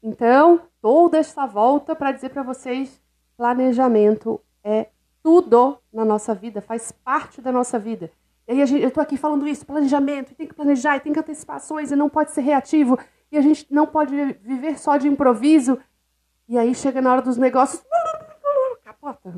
Então, 0.00 0.60
toda 0.80 1.18
essa 1.18 1.46
volta 1.46 1.96
para 1.96 2.12
dizer 2.12 2.28
para 2.28 2.44
vocês, 2.44 3.02
planejamento 3.36 4.40
é 4.62 4.88
tudo 5.22 5.78
na 5.92 6.04
nossa 6.04 6.34
vida, 6.34 6.60
faz 6.60 6.92
parte 6.92 7.40
da 7.40 7.50
nossa 7.50 7.78
vida. 7.78 8.10
E 8.46 8.52
aí 8.52 8.66
gente, 8.66 8.82
eu 8.82 8.88
estou 8.88 9.02
aqui 9.02 9.16
falando 9.16 9.46
isso, 9.46 9.66
planejamento, 9.66 10.34
tem 10.34 10.46
que 10.46 10.54
planejar, 10.54 11.00
tem 11.00 11.12
que 11.12 11.18
antecipações, 11.18 11.90
e 11.90 11.96
não 11.96 12.08
pode 12.08 12.30
ser 12.30 12.42
reativo, 12.42 12.98
e 13.30 13.36
a 13.36 13.40
gente 13.40 13.66
não 13.70 13.86
pode 13.86 14.14
viver 14.34 14.78
só 14.78 14.96
de 14.96 15.08
improviso. 15.08 15.78
E 16.48 16.56
aí 16.56 16.74
chega 16.74 17.00
na 17.00 17.12
hora 17.12 17.22
dos 17.22 17.36
negócios, 17.36 17.82
capota. 18.84 19.34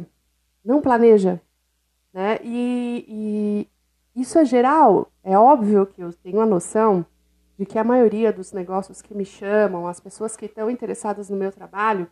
Não 0.65 0.81
planeja. 0.83 1.41
Né? 2.13 2.39
E, 2.43 3.67
e 4.15 4.21
isso 4.21 4.39
é 4.39 4.45
geral. 4.45 5.11
É 5.23 5.39
óbvio 5.39 5.87
que 5.87 6.03
eu 6.03 6.13
tenho 6.13 6.41
a 6.41 6.47
noção 6.47 7.05
de 7.59 7.67
que 7.67 7.79
a 7.79 7.85
maioria 7.85 8.33
dos 8.33 8.53
negócios 8.53 9.03
que 9.03 9.15
me 9.15 9.25
chamam, 9.25 9.89
as 9.89 9.99
pessoas 9.99 10.37
que 10.37 10.47
estão 10.47 10.71
interessadas 10.71 11.29
no 11.29 11.37
meu 11.37 11.51
trabalho, 11.51 12.09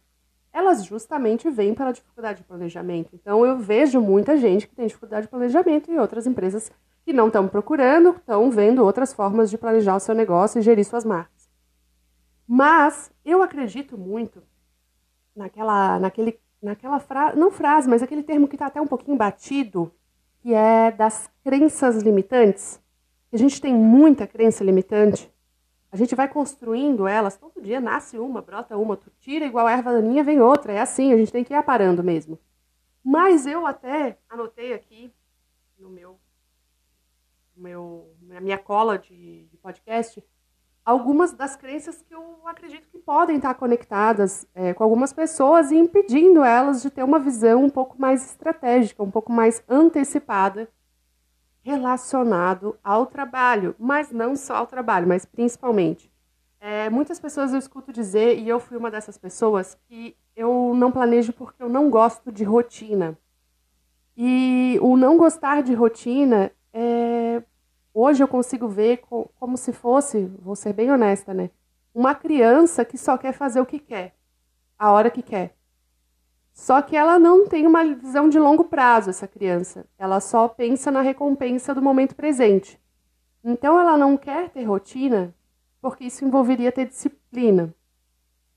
elas 0.57 0.87
justamente 0.87 1.51
vêm 1.51 1.75
pela 1.75 1.93
dificuldade 1.93 2.39
de 2.39 2.45
planejamento. 2.45 3.11
Então 3.13 3.45
eu 3.45 3.59
vejo 3.59 4.01
muita 4.01 4.39
gente 4.39 4.67
que 4.67 4.75
tem 4.75 4.87
dificuldade 4.87 5.27
de 5.27 5.29
planejamento 5.29 5.93
e 5.93 5.99
outras 5.99 6.27
empresas 6.27 6.73
que 7.05 7.13
não 7.13 7.27
estão 7.27 7.47
procurando, 7.47 8.17
estão 8.17 8.51
vendo 8.51 8.83
outras 8.83 9.13
formas 9.13 9.51
de 9.51 9.59
planejar 9.59 9.95
o 9.95 10.01
seu 10.01 10.15
negócio 10.15 10.59
e 10.59 10.63
gerir 10.63 10.83
suas 10.87 11.05
marcas. 11.05 11.47
Mas 12.49 13.13
eu 13.23 13.43
acredito 13.43 13.99
muito 13.99 14.43
naquela, 15.37 15.99
naquele, 15.99 16.41
naquela 16.63 17.01
frase, 17.01 17.39
não 17.39 17.51
frase, 17.51 17.87
mas 17.87 18.03
aquele 18.03 18.23
termo 18.23 18.49
que 18.49 18.55
está 18.55 18.65
até 18.65 18.81
um 18.81 18.87
pouquinho 18.87 19.19
batido, 19.19 19.93
que 20.41 20.55
é 20.55 20.91
das 20.91 21.29
crenças 21.45 22.03
limitantes. 22.03 22.81
A 23.31 23.37
gente 23.37 23.61
tem 23.61 23.75
muita 23.75 24.27
crença 24.27 24.65
limitante 24.65 25.31
A 25.91 25.97
gente 25.97 26.15
vai 26.15 26.29
construindo 26.29 27.07
elas, 27.07 27.37
todo 27.37 27.63
dia 27.63 27.81
nasce 27.81 28.19
uma, 28.19 28.43
brota 28.43 28.77
uma, 28.77 28.97
tu 28.97 29.11
tira 29.19 29.47
igual 29.47 29.69
erva 29.69 29.93
daninha, 29.93 30.25
vem 30.25 30.41
outra. 30.41 30.73
É 30.73 30.81
assim, 30.81 31.13
a 31.13 31.17
gente 31.17 31.33
tem 31.33 31.45
que 31.45 31.53
ir 31.53 31.57
aparando 31.57 32.03
mesmo. 32.03 32.39
Mas 33.03 33.47
eu 33.47 33.67
até 33.67 34.19
anotei 34.29 34.75
aqui 34.75 35.13
no 35.79 35.89
meu, 35.89 36.19
meu 37.57 38.11
na 38.23 38.41
minha 38.41 38.59
cola 38.59 38.99
de, 38.99 39.45
de 39.45 39.57
podcast 39.59 40.23
algumas 40.87 41.33
das 41.33 41.57
crenças 41.57 42.01
que 42.01 42.15
eu 42.15 42.39
acredito 42.47 42.89
que 42.89 42.99
podem 42.99 43.37
estar 43.37 43.55
conectadas 43.55 44.47
é, 44.55 44.73
com 44.73 44.85
algumas 44.85 45.13
pessoas 45.13 45.73
e 45.73 45.77
impedindo 45.77 46.45
elas 46.45 46.81
de 46.81 46.91
ter 46.91 47.03
uma 47.03 47.19
visão 47.19 47.65
um 47.65 47.69
pouco 47.71 48.01
mais 48.01 48.25
estratégica, 48.25 49.03
um 49.03 49.11
pouco 49.11 49.33
mais 49.33 49.65
antecipada 49.69 50.69
relacionado 51.67 52.79
ao 52.83 53.07
trabalho, 53.07 53.75
mas 53.79 54.13
não 54.13 54.37
só 54.37 54.57
ao 54.57 54.67
trabalho, 54.67 55.09
mas 55.09 55.25
principalmente. 55.25 56.11
É, 56.61 56.89
muitas 56.89 57.19
pessoas 57.19 57.53
eu 57.53 57.59
escuto 57.59 57.93
dizer, 57.93 58.39
e 58.39 58.49
eu 58.49 58.61
fui 58.61 58.77
uma 58.77 58.91
dessas 58.91 59.19
pessoas, 59.19 59.77
que 59.89 60.17
eu 60.35 60.73
não 60.77 60.93
planejo 60.93 61.33
porque 61.33 61.63
eu 61.63 61.69
não 61.69 61.91
gosto 61.91 62.31
de 62.31 62.45
rotina. 62.45 63.19
E 64.17 64.79
o 64.81 64.97
não 64.97 65.17
gostar 65.17 65.63
de 65.63 65.75
rotina 65.75 66.51
é, 66.73 67.43
Hoje 67.99 68.23
eu 68.23 68.29
consigo 68.29 68.69
ver 68.69 68.99
como 69.41 69.57
se 69.57 69.73
fosse, 69.73 70.27
vou 70.43 70.55
ser 70.55 70.75
bem 70.75 70.93
honesta, 70.93 71.33
né? 71.33 71.49
Uma 71.95 72.15
criança 72.15 72.85
que 72.85 72.99
só 72.99 73.17
quer 73.17 73.33
fazer 73.33 73.59
o 73.59 73.65
que 73.65 73.79
quer, 73.79 74.15
a 74.79 74.93
hora 74.93 75.11
que 75.11 75.23
quer. 75.23 75.56
Só 76.57 76.81
que 76.81 76.97
ela 76.97 77.19
não 77.19 77.47
tem 77.47 77.67
uma 77.67 77.85
visão 77.85 78.31
de 78.31 78.39
longo 78.39 78.65
prazo, 78.65 79.11
essa 79.11 79.29
criança. 79.29 79.87
Ela 79.99 80.21
só 80.21 80.49
pensa 80.49 80.91
na 80.91 81.03
recompensa 81.03 81.75
do 81.75 81.83
momento 81.83 82.17
presente. 82.17 82.81
Então 83.45 83.79
ela 83.79 83.99
não 83.99 84.17
quer 84.17 84.49
ter 84.49 84.65
rotina, 84.65 85.35
porque 85.83 86.05
isso 86.05 86.25
envolveria 86.25 86.73
ter 86.73 86.87
disciplina. 86.87 87.75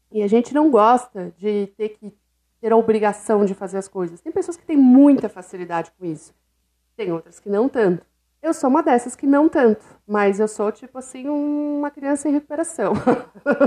E 0.10 0.24
a 0.24 0.27
gente 0.27 0.53
não 0.53 0.72
gosta 0.72 1.34
de 1.38 1.68
ter 1.75 1.89
que 1.89 2.18
ter 2.62 2.72
a 2.72 2.77
obrigação 2.77 3.44
de 3.44 3.53
fazer 3.53 3.77
as 3.77 3.89
coisas. 3.89 4.22
Tem 4.22 4.32
pessoas 4.32 4.56
que 4.56 4.65
têm 4.65 4.77
muita 4.77 5.27
facilidade 5.27 5.91
com 6.00 6.06
isso. 6.06 6.34
Tem 6.96 7.12
outras 7.12 7.38
que 7.38 7.50
não 7.50 7.68
tanto. 7.68 8.06
Eu 8.41 8.53
sou 8.53 8.69
uma 8.69 8.81
dessas 8.81 9.17
que 9.17 9.27
não 9.27 9.50
tanto, 9.50 9.86
mas 10.08 10.39
eu 10.39 10.48
sou, 10.48 10.72
tipo 10.72 10.98
assim, 10.98 11.27
uma 11.27 11.91
criança 11.91 12.29
em 12.29 12.31
recuperação. 12.31 12.93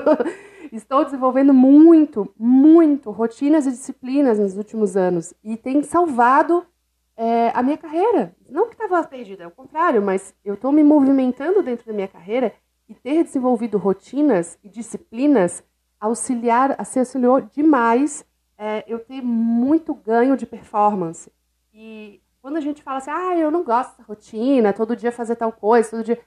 Estou 0.72 1.04
desenvolvendo 1.04 1.52
muito, 1.52 2.32
muito 2.38 3.10
rotinas 3.10 3.66
e 3.66 3.70
disciplinas 3.70 4.38
nos 4.38 4.56
últimos 4.56 4.96
anos 4.96 5.34
e 5.44 5.58
tem 5.58 5.82
salvado 5.82 6.66
é, 7.14 7.50
a 7.50 7.62
minha 7.62 7.76
carreira. 7.76 8.34
Não 8.48 8.66
que 8.66 8.74
estava 8.74 9.06
perdida, 9.06 9.44
é 9.44 9.46
o 9.46 9.50
contrário, 9.50 10.00
mas 10.00 10.34
eu 10.42 10.54
estou 10.54 10.72
me 10.72 10.82
movimentando 10.82 11.62
dentro 11.62 11.86
da 11.86 11.92
minha 11.92 12.08
carreira 12.08 12.54
e 12.88 12.94
ter 12.94 13.24
desenvolvido 13.24 13.76
rotinas 13.76 14.58
e 14.64 14.70
disciplinas 14.70 15.62
auxiliar, 16.00 16.82
se 16.86 16.98
auxiliou 16.98 17.42
demais 17.42 18.24
é, 18.56 18.82
eu 18.88 18.98
ter 18.98 19.20
muito 19.20 19.94
ganho 19.94 20.34
de 20.34 20.46
performance. 20.46 21.30
E 21.74 22.22
quando 22.42 22.56
a 22.56 22.60
gente 22.60 22.82
fala 22.82 22.98
assim, 22.98 23.10
ah, 23.10 23.38
eu 23.38 23.52
não 23.52 23.62
gosto 23.62 23.96
da 23.96 24.04
rotina, 24.04 24.72
todo 24.72 24.96
dia 24.96 25.12
fazer 25.12 25.36
tal 25.36 25.52
coisa, 25.52 25.90
todo 25.90 26.04
dia. 26.04 26.18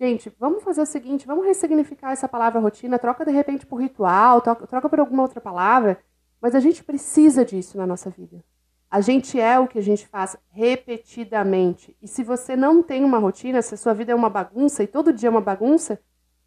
Gente, 0.00 0.32
vamos 0.38 0.62
fazer 0.62 0.80
o 0.80 0.86
seguinte, 0.86 1.26
vamos 1.26 1.44
ressignificar 1.44 2.12
essa 2.12 2.28
palavra 2.28 2.60
rotina, 2.60 2.98
troca 2.98 3.24
de 3.24 3.32
repente 3.32 3.66
por 3.66 3.80
ritual, 3.80 4.40
troca 4.40 4.88
por 4.88 5.00
alguma 5.00 5.22
outra 5.22 5.40
palavra, 5.40 5.98
mas 6.40 6.54
a 6.54 6.60
gente 6.60 6.82
precisa 6.84 7.44
disso 7.44 7.76
na 7.76 7.86
nossa 7.86 8.08
vida. 8.08 8.42
A 8.88 9.00
gente 9.00 9.40
é 9.40 9.58
o 9.58 9.66
que 9.66 9.78
a 9.78 9.82
gente 9.82 10.06
faz 10.06 10.36
repetidamente. 10.50 11.96
E 12.00 12.06
se 12.06 12.22
você 12.22 12.54
não 12.54 12.80
tem 12.80 13.02
uma 13.02 13.18
rotina, 13.18 13.60
se 13.60 13.74
a 13.74 13.76
sua 13.76 13.92
vida 13.92 14.12
é 14.12 14.14
uma 14.14 14.30
bagunça 14.30 14.84
e 14.84 14.86
todo 14.86 15.12
dia 15.12 15.28
é 15.28 15.30
uma 15.30 15.40
bagunça, 15.40 16.00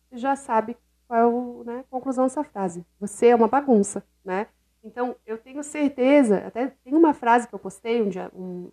você 0.10 0.18
já 0.18 0.38
sabe 0.38 0.78
qual 1.06 1.20
é 1.20 1.24
a 1.24 1.64
né, 1.66 1.86
conclusão 1.90 2.26
dessa 2.26 2.46
frase. 2.46 2.86
Você 3.00 3.28
é 3.28 3.36
uma 3.36 3.50
bagunça, 3.50 4.06
né? 4.24 4.48
Então, 4.82 5.18
eu 5.26 5.38
tenho 5.38 5.62
certeza, 5.64 6.38
até 6.48 6.68
tem 6.84 6.96
uma 6.96 7.14
frase 7.14 7.46
que 7.46 7.54
eu 7.54 7.60
postei 7.60 8.02
um 8.02 8.08
dia, 8.08 8.32
um, 8.34 8.72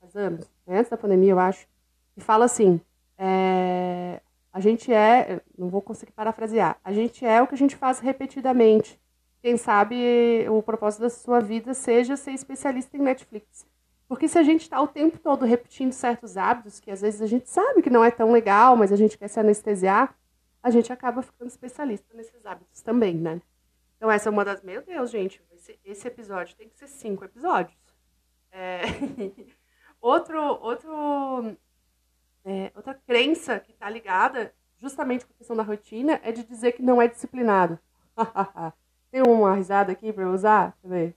faz 0.00 0.16
anos, 0.16 0.50
né, 0.66 0.78
antes 0.78 0.90
da 0.90 0.96
pandemia, 0.96 1.32
eu 1.32 1.38
acho, 1.38 1.66
que 2.14 2.20
fala 2.20 2.44
assim: 2.44 2.80
é, 3.18 4.20
a 4.52 4.60
gente 4.60 4.92
é, 4.92 5.40
não 5.58 5.68
vou 5.68 5.82
conseguir 5.82 6.12
parafrasear, 6.12 6.78
a 6.84 6.92
gente 6.92 7.24
é 7.24 7.42
o 7.42 7.46
que 7.46 7.54
a 7.54 7.58
gente 7.58 7.76
faz 7.76 7.98
repetidamente. 7.98 9.00
Quem 9.42 9.58
sabe 9.58 10.46
o 10.48 10.62
propósito 10.62 11.02
da 11.02 11.10
sua 11.10 11.38
vida 11.38 11.74
seja 11.74 12.16
ser 12.16 12.30
especialista 12.30 12.96
em 12.96 13.00
Netflix. 13.00 13.66
Porque 14.08 14.26
se 14.26 14.38
a 14.38 14.42
gente 14.42 14.62
está 14.62 14.80
o 14.80 14.88
tempo 14.88 15.18
todo 15.18 15.44
repetindo 15.44 15.92
certos 15.92 16.36
hábitos, 16.38 16.80
que 16.80 16.90
às 16.90 17.02
vezes 17.02 17.20
a 17.20 17.26
gente 17.26 17.50
sabe 17.50 17.82
que 17.82 17.90
não 17.90 18.02
é 18.02 18.10
tão 18.10 18.32
legal, 18.32 18.76
mas 18.76 18.90
a 18.90 18.96
gente 18.96 19.18
quer 19.18 19.28
se 19.28 19.38
anestesiar, 19.38 20.16
a 20.62 20.70
gente 20.70 20.90
acaba 20.90 21.20
ficando 21.20 21.48
especialista 21.48 22.06
nesses 22.14 22.46
hábitos 22.46 22.80
também, 22.80 23.16
né? 23.16 23.42
Então 23.98 24.10
essa 24.10 24.28
é 24.28 24.32
uma 24.32 24.46
das... 24.46 24.62
Meu 24.62 24.80
Deus, 24.80 25.10
gente, 25.10 25.42
esse 25.84 26.08
episódio 26.08 26.56
tem 26.56 26.68
que 26.68 26.78
ser 26.78 26.88
cinco 26.88 27.24
episódios. 27.24 27.76
É... 28.54 28.82
outro, 30.00 30.40
outro, 30.62 31.56
é, 32.44 32.70
outra 32.76 32.94
crença 32.94 33.58
que 33.58 33.72
está 33.72 33.90
ligada 33.90 34.54
justamente 34.78 35.26
com 35.26 35.32
a 35.32 35.36
questão 35.36 35.56
da 35.56 35.64
rotina 35.64 36.20
é 36.22 36.30
de 36.30 36.44
dizer 36.44 36.72
que 36.72 36.82
não 36.82 37.02
é 37.02 37.08
disciplinado. 37.08 37.78
tem 39.10 39.22
uma 39.26 39.54
risada 39.54 39.90
aqui 39.90 40.12
para 40.12 40.30
usar? 40.30 40.76
Deixa 40.82 40.86
eu 40.86 40.90
ver. 40.90 41.16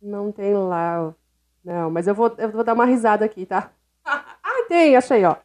Não 0.00 0.30
tem 0.30 0.54
lá. 0.54 1.12
Não, 1.64 1.90
mas 1.90 2.06
eu 2.06 2.14
vou, 2.14 2.32
eu 2.38 2.50
vou 2.50 2.62
dar 2.62 2.74
uma 2.74 2.84
risada 2.84 3.24
aqui, 3.24 3.44
tá? 3.44 3.72
ah, 4.04 4.64
tem, 4.68 4.96
achei, 4.96 5.24
ó. 5.24 5.36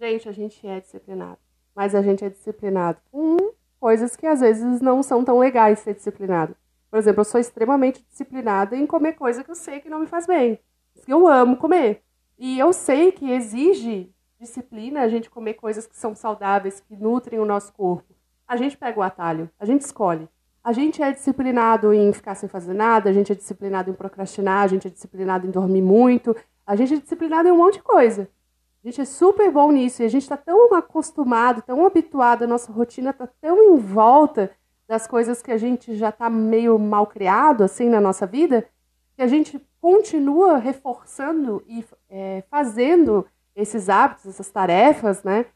gente, 0.00 0.28
a 0.28 0.32
gente 0.32 0.66
é 0.66 0.80
disciplinado. 0.80 1.38
Mas 1.74 1.94
a 1.94 2.00
gente 2.00 2.24
é 2.24 2.30
disciplinado 2.30 2.98
com 3.12 3.52
coisas 3.78 4.16
que 4.16 4.26
às 4.26 4.40
vezes 4.40 4.80
não 4.80 5.02
são 5.02 5.22
tão 5.22 5.38
legais 5.38 5.80
ser 5.80 5.94
disciplinado. 5.94 6.56
Por 6.96 7.00
exemplo, 7.00 7.20
eu 7.20 7.24
sou 7.26 7.38
extremamente 7.38 8.02
disciplinada 8.08 8.74
em 8.74 8.86
comer 8.86 9.12
coisa 9.12 9.44
que 9.44 9.50
eu 9.50 9.54
sei 9.54 9.80
que 9.80 9.90
não 9.90 10.00
me 10.00 10.06
faz 10.06 10.26
bem. 10.26 10.58
Eu 11.06 11.28
amo 11.28 11.58
comer. 11.58 12.02
E 12.38 12.58
eu 12.58 12.72
sei 12.72 13.12
que 13.12 13.32
exige 13.32 14.10
disciplina 14.40 15.02
a 15.02 15.08
gente 15.08 15.28
comer 15.28 15.52
coisas 15.52 15.86
que 15.86 15.94
são 15.94 16.14
saudáveis, 16.14 16.80
que 16.80 16.96
nutrem 16.96 17.38
o 17.38 17.44
nosso 17.44 17.70
corpo. 17.74 18.14
A 18.48 18.56
gente 18.56 18.78
pega 18.78 18.98
o 18.98 19.02
atalho, 19.02 19.50
a 19.60 19.66
gente 19.66 19.82
escolhe. 19.82 20.26
A 20.64 20.72
gente 20.72 21.02
é 21.02 21.12
disciplinado 21.12 21.92
em 21.92 22.10
ficar 22.14 22.34
sem 22.34 22.48
fazer 22.48 22.72
nada, 22.72 23.10
a 23.10 23.12
gente 23.12 23.30
é 23.30 23.34
disciplinado 23.34 23.90
em 23.90 23.94
procrastinar, 23.94 24.62
a 24.62 24.66
gente 24.66 24.86
é 24.86 24.90
disciplinado 24.90 25.46
em 25.46 25.50
dormir 25.50 25.82
muito, 25.82 26.34
a 26.66 26.74
gente 26.76 26.94
é 26.94 26.96
disciplinado 26.96 27.46
em 27.46 27.52
um 27.52 27.58
monte 27.58 27.74
de 27.74 27.82
coisa. 27.82 28.26
A 28.82 28.88
gente 28.88 29.02
é 29.02 29.04
super 29.04 29.52
bom 29.52 29.70
nisso 29.70 30.00
e 30.00 30.06
a 30.06 30.08
gente 30.08 30.22
está 30.22 30.38
tão 30.38 30.74
acostumado, 30.74 31.60
tão 31.60 31.84
habituado, 31.84 32.44
a 32.44 32.46
nossa 32.46 32.72
rotina 32.72 33.10
está 33.10 33.26
tão 33.26 33.62
em 33.62 33.76
volta 33.76 34.50
das 34.86 35.06
coisas 35.06 35.42
que 35.42 35.50
a 35.50 35.58
gente 35.58 35.94
já 35.96 36.10
está 36.10 36.30
meio 36.30 36.78
mal 36.78 37.06
criado 37.06 37.64
assim 37.64 37.88
na 37.88 38.00
nossa 38.00 38.26
vida, 38.26 38.68
que 39.14 39.22
a 39.22 39.26
gente 39.26 39.60
continua 39.80 40.58
reforçando 40.58 41.62
e 41.66 41.84
é, 42.08 42.44
fazendo 42.50 43.26
esses 43.54 43.88
hábitos, 43.88 44.26
essas 44.26 44.50
tarefas, 44.50 45.22
né? 45.22 45.46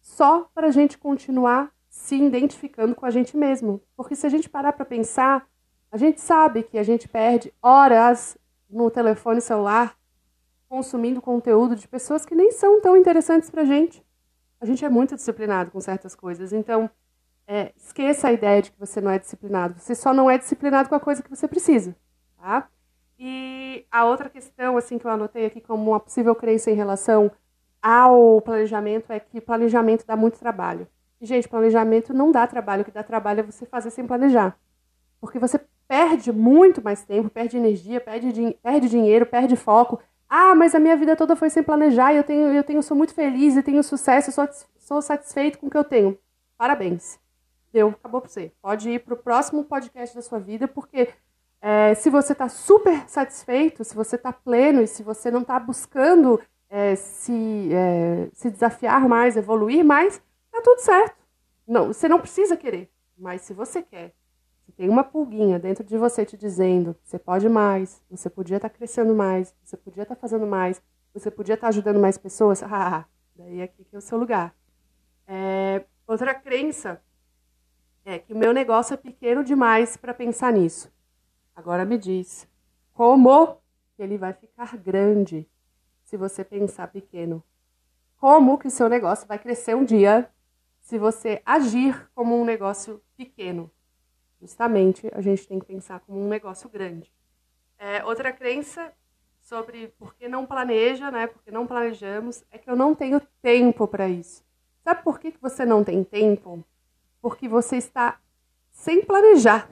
Só 0.00 0.48
para 0.54 0.68
a 0.68 0.70
gente 0.70 0.96
continuar 0.96 1.72
se 1.88 2.16
identificando 2.16 2.94
com 2.94 3.04
a 3.04 3.10
gente 3.10 3.36
mesmo. 3.36 3.82
Porque 3.96 4.16
se 4.16 4.26
a 4.26 4.30
gente 4.30 4.48
parar 4.48 4.72
para 4.72 4.84
pensar, 4.84 5.46
a 5.90 5.96
gente 5.96 6.20
sabe 6.20 6.62
que 6.62 6.78
a 6.78 6.82
gente 6.82 7.08
perde 7.08 7.52
horas 7.60 8.38
no 8.70 8.90
telefone 8.90 9.40
celular 9.40 9.96
consumindo 10.68 11.20
conteúdo 11.20 11.76
de 11.76 11.86
pessoas 11.86 12.24
que 12.24 12.34
nem 12.34 12.50
são 12.50 12.80
tão 12.80 12.96
interessantes 12.96 13.50
para 13.50 13.60
a 13.60 13.66
gente. 13.66 14.02
A 14.58 14.64
gente 14.64 14.82
é 14.84 14.88
muito 14.88 15.14
disciplinado 15.14 15.70
com 15.70 15.80
certas 15.80 16.14
coisas. 16.14 16.50
Então, 16.50 16.88
é, 17.46 17.72
esqueça 17.76 18.28
a 18.28 18.32
ideia 18.32 18.62
de 18.62 18.70
que 18.70 18.78
você 18.78 19.00
não 19.00 19.10
é 19.10 19.18
disciplinado. 19.18 19.78
Você 19.78 19.94
só 19.94 20.12
não 20.12 20.30
é 20.30 20.38
disciplinado 20.38 20.88
com 20.88 20.94
a 20.94 21.00
coisa 21.00 21.22
que 21.22 21.30
você 21.30 21.48
precisa, 21.48 21.94
tá? 22.38 22.68
E 23.18 23.86
a 23.90 24.04
outra 24.04 24.28
questão, 24.28 24.76
assim, 24.76 24.98
que 24.98 25.06
eu 25.06 25.10
anotei 25.10 25.46
aqui 25.46 25.60
como 25.60 25.90
uma 25.90 26.00
possível 26.00 26.34
crença 26.34 26.70
em 26.70 26.74
relação 26.74 27.30
ao 27.80 28.40
planejamento 28.40 29.12
é 29.12 29.20
que 29.20 29.40
planejamento 29.40 30.04
dá 30.06 30.16
muito 30.16 30.38
trabalho. 30.38 30.86
E, 31.20 31.26
gente, 31.26 31.48
planejamento 31.48 32.12
não 32.12 32.32
dá 32.32 32.46
trabalho. 32.46 32.82
O 32.82 32.84
que 32.84 32.90
dá 32.90 33.02
trabalho 33.02 33.40
é 33.40 33.42
você 33.42 33.64
fazer 33.64 33.90
sem 33.90 34.06
planejar. 34.06 34.58
Porque 35.20 35.38
você 35.38 35.60
perde 35.86 36.32
muito 36.32 36.82
mais 36.82 37.04
tempo, 37.04 37.30
perde 37.30 37.56
energia, 37.56 38.00
perde, 38.00 38.58
perde 38.62 38.88
dinheiro, 38.88 39.26
perde 39.26 39.54
foco. 39.54 40.00
Ah, 40.28 40.54
mas 40.54 40.74
a 40.74 40.80
minha 40.80 40.96
vida 40.96 41.14
toda 41.14 41.36
foi 41.36 41.50
sem 41.50 41.62
planejar 41.62 42.12
e 42.12 42.16
eu 42.16 42.24
tenho, 42.24 42.48
eu 42.48 42.64
tenho, 42.64 42.82
sou 42.82 42.96
muito 42.96 43.14
feliz 43.14 43.56
e 43.56 43.62
tenho 43.62 43.82
sucesso, 43.82 44.32
sou, 44.32 44.48
sou 44.78 45.02
satisfeito 45.02 45.58
com 45.58 45.66
o 45.66 45.70
que 45.70 45.76
eu 45.76 45.84
tenho. 45.84 46.18
Parabéns 46.56 47.22
deu, 47.72 47.88
acabou 47.88 48.20
para 48.20 48.30
você. 48.30 48.52
Pode 48.60 48.90
ir 48.90 48.98
para 49.00 49.14
o 49.14 49.16
próximo 49.16 49.64
podcast 49.64 50.14
da 50.14 50.22
sua 50.22 50.38
vida, 50.38 50.68
porque 50.68 51.08
é, 51.60 51.94
se 51.94 52.10
você 52.10 52.32
está 52.32 52.48
super 52.48 53.08
satisfeito, 53.08 53.84
se 53.84 53.94
você 53.94 54.16
está 54.16 54.32
pleno 54.32 54.82
e 54.82 54.86
se 54.86 55.02
você 55.02 55.30
não 55.30 55.42
está 55.42 55.58
buscando 55.58 56.40
é, 56.68 56.96
se, 56.96 57.70
é, 57.72 58.28
se 58.32 58.50
desafiar 58.50 59.08
mais, 59.08 59.36
evoluir 59.36 59.84
mais, 59.84 60.20
tá 60.50 60.60
tudo 60.62 60.80
certo. 60.80 61.16
Não, 61.66 61.88
você 61.88 62.08
não 62.08 62.20
precisa 62.20 62.56
querer, 62.56 62.90
mas 63.16 63.42
se 63.42 63.54
você 63.54 63.82
quer, 63.82 64.14
se 64.64 64.72
tem 64.72 64.88
uma 64.88 65.04
pulguinha 65.04 65.58
dentro 65.58 65.84
de 65.84 65.96
você 65.96 66.24
te 66.24 66.36
dizendo 66.36 66.94
que 66.94 67.08
você 67.08 67.18
pode 67.18 67.48
mais, 67.48 68.02
você 68.10 68.28
podia 68.28 68.56
estar 68.56 68.68
tá 68.68 68.74
crescendo 68.74 69.14
mais, 69.14 69.54
você 69.62 69.76
podia 69.76 70.02
estar 70.02 70.14
tá 70.14 70.20
fazendo 70.20 70.46
mais, 70.46 70.82
você 71.14 71.30
podia 71.30 71.54
estar 71.54 71.66
tá 71.66 71.68
ajudando 71.68 72.00
mais 72.00 72.18
pessoas, 72.18 72.62
ah, 72.62 73.06
Daí 73.36 73.62
aqui 73.62 73.84
que 73.84 73.94
é 73.94 73.98
o 73.98 74.02
seu 74.02 74.18
lugar. 74.18 74.54
É, 75.26 75.84
outra 76.06 76.34
crença 76.34 77.02
é 78.04 78.18
que 78.18 78.32
o 78.32 78.36
meu 78.36 78.52
negócio 78.52 78.94
é 78.94 78.96
pequeno 78.96 79.44
demais 79.44 79.96
para 79.96 80.14
pensar 80.14 80.52
nisso. 80.52 80.92
Agora 81.54 81.84
me 81.84 81.98
diz, 81.98 82.48
como 82.92 83.58
ele 83.98 84.18
vai 84.18 84.32
ficar 84.32 84.76
grande 84.76 85.48
se 86.02 86.16
você 86.16 86.44
pensar 86.44 86.88
pequeno? 86.88 87.42
Como 88.18 88.58
que 88.58 88.68
o 88.68 88.70
seu 88.70 88.88
negócio 88.88 89.26
vai 89.26 89.38
crescer 89.38 89.74
um 89.76 89.84
dia 89.84 90.30
se 90.80 90.98
você 90.98 91.42
agir 91.44 92.10
como 92.14 92.40
um 92.40 92.44
negócio 92.44 93.02
pequeno? 93.16 93.70
Justamente, 94.40 95.08
a 95.14 95.20
gente 95.20 95.46
tem 95.46 95.58
que 95.58 95.66
pensar 95.66 96.00
como 96.00 96.20
um 96.20 96.28
negócio 96.28 96.68
grande. 96.68 97.12
É, 97.78 98.04
outra 98.04 98.32
crença 98.32 98.92
sobre 99.40 99.88
por 99.98 100.14
que 100.14 100.28
não 100.28 100.46
planeja, 100.46 101.10
né? 101.10 101.26
Porque 101.26 101.50
não 101.50 101.66
planejamos, 101.66 102.44
é 102.50 102.58
que 102.58 102.70
eu 102.70 102.76
não 102.76 102.94
tenho 102.94 103.20
tempo 103.40 103.86
para 103.86 104.08
isso. 104.08 104.44
Sabe 104.82 105.02
por 105.02 105.20
que, 105.20 105.32
que 105.32 105.40
você 105.40 105.64
não 105.64 105.84
tem 105.84 106.02
tempo? 106.02 106.64
Porque 107.22 107.48
você 107.48 107.76
está 107.76 108.18
sem 108.70 109.02
planejar. 109.02 109.68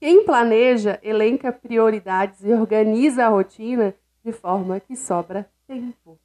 Quem 0.00 0.24
planeja, 0.24 0.98
elenca 1.02 1.52
prioridades 1.52 2.42
e 2.42 2.52
organiza 2.52 3.24
a 3.24 3.28
rotina 3.28 3.94
de 4.24 4.32
forma 4.32 4.80
que 4.80 4.96
sobra 4.96 5.48
tempo 5.68 6.18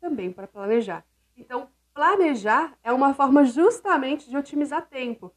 também 0.00 0.30
para 0.30 0.46
planejar. 0.46 1.04
Então, 1.36 1.66
planejar 1.94 2.74
é 2.84 2.92
uma 2.92 3.14
forma 3.14 3.44
justamente 3.44 4.28
de 4.28 4.36
otimizar 4.36 4.86
tempo. 4.86 5.32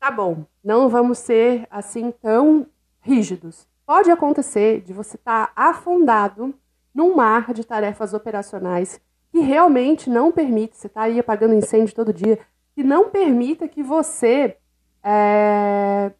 Tá 0.00 0.10
bom, 0.10 0.46
não 0.64 0.88
vamos 0.88 1.18
ser 1.18 1.66
assim 1.70 2.10
tão 2.10 2.66
rígidos. 3.00 3.68
Pode 3.84 4.10
acontecer 4.10 4.80
de 4.80 4.92
você 4.92 5.16
estar 5.16 5.48
tá 5.48 5.52
afundado 5.54 6.54
num 6.94 7.14
mar 7.14 7.52
de 7.52 7.64
tarefas 7.64 8.14
operacionais 8.14 9.00
que 9.30 9.40
realmente 9.40 10.10
não 10.10 10.32
permite, 10.32 10.76
você 10.76 10.86
está 10.86 11.02
aí 11.02 11.18
apagando 11.18 11.54
incêndio 11.54 11.94
todo 11.94 12.12
dia, 12.12 12.38
que 12.74 12.82
não 12.82 13.10
permita 13.10 13.68
que 13.68 13.82
você 13.82 14.56
é, 15.02 16.12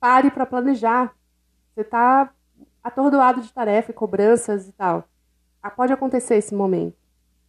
pare 0.00 0.30
para 0.30 0.46
planejar. 0.46 1.14
Você 1.74 1.82
está 1.82 2.32
atordoado 2.82 3.40
de 3.40 3.52
tarefa, 3.52 3.92
cobranças 3.92 4.68
e 4.68 4.72
tal. 4.72 5.04
Ah, 5.62 5.70
pode 5.70 5.92
acontecer 5.92 6.36
esse 6.36 6.54
momento. 6.54 6.96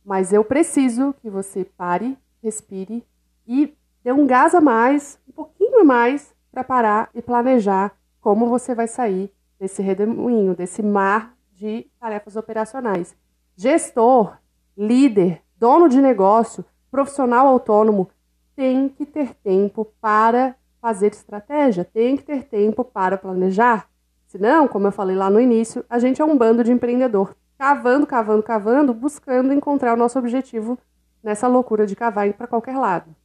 Mas 0.05 0.31
eu 0.31 0.43
preciso 0.43 1.13
que 1.21 1.29
você 1.29 1.65
pare, 1.65 2.17
respire 2.41 3.05
e 3.47 3.75
dê 4.03 4.11
um 4.11 4.27
gás 4.27 4.53
a 4.53 4.61
mais, 4.61 5.19
um 5.27 5.31
pouquinho 5.31 5.79
a 5.79 5.83
mais, 5.83 6.33
para 6.51 6.63
parar 6.63 7.09
e 7.15 7.21
planejar 7.21 7.97
como 8.21 8.47
você 8.47 8.75
vai 8.75 8.87
sair 8.87 9.33
desse 9.59 9.81
redemoinho, 9.81 10.55
desse 10.55 10.83
mar 10.83 11.35
de 11.53 11.87
tarefas 11.99 12.35
operacionais. 12.35 13.15
Gestor, 13.55 14.37
líder, 14.77 15.41
dono 15.57 15.89
de 15.89 16.01
negócio, 16.01 16.63
profissional 16.91 17.47
autônomo 17.47 18.09
tem 18.55 18.89
que 18.89 19.05
ter 19.05 19.33
tempo 19.35 19.85
para 19.99 20.55
fazer 20.81 21.07
estratégia, 21.07 21.85
tem 21.85 22.17
que 22.17 22.23
ter 22.23 22.43
tempo 22.43 22.83
para 22.83 23.17
planejar. 23.17 23.87
Senão, 24.27 24.67
como 24.67 24.87
eu 24.87 24.91
falei 24.91 25.15
lá 25.15 25.29
no 25.29 25.39
início, 25.39 25.85
a 25.89 25.99
gente 25.99 26.21
é 26.21 26.25
um 26.25 26.37
bando 26.37 26.63
de 26.63 26.71
empreendedor, 26.71 27.35
cavando, 27.57 28.05
cavando, 28.05 28.43
cavando, 28.43 28.93
buscando 28.93 29.53
encontrar 29.53 29.93
o 29.93 29.97
nosso 29.97 30.19
objetivo 30.19 30.77
nessa 31.21 31.47
loucura 31.47 31.85
de 31.85 31.95
cavar 31.95 32.31
para 32.33 32.47
qualquer 32.47 32.77
lado. 32.77 33.15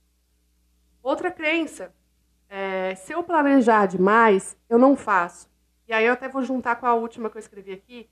Outra 1.03 1.31
crença 1.31 1.93
é, 2.49 2.95
se 2.95 3.13
eu 3.13 3.23
planejar 3.23 3.87
demais, 3.87 4.57
eu 4.69 4.79
não 4.79 4.97
faço. 4.97 5.49
E 5.87 5.93
aí 5.93 6.07
eu 6.07 6.13
até 6.13 6.29
vou 6.29 6.43
juntar 6.43 6.77
com 6.77 6.87
a 6.87 6.95
última 6.95 7.29
que 7.29 7.37
eu 7.37 7.41
escrevi 7.41 7.73
aqui. 7.73 8.09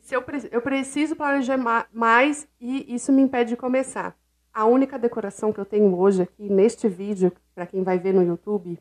Se 0.00 0.14
eu, 0.14 0.24
eu 0.50 0.62
preciso 0.62 1.16
planejar 1.16 1.58
mais 1.92 2.48
e 2.60 2.94
isso 2.94 3.12
me 3.12 3.22
impede 3.22 3.50
de 3.50 3.56
começar. 3.56 4.16
A 4.52 4.64
única 4.64 4.98
decoração 4.98 5.52
que 5.52 5.60
eu 5.60 5.64
tenho 5.64 5.96
hoje 5.96 6.22
aqui 6.22 6.50
neste 6.50 6.88
vídeo, 6.88 7.32
para 7.54 7.66
quem 7.66 7.84
vai 7.84 7.98
ver 7.98 8.12
no 8.12 8.22
YouTube, 8.22 8.78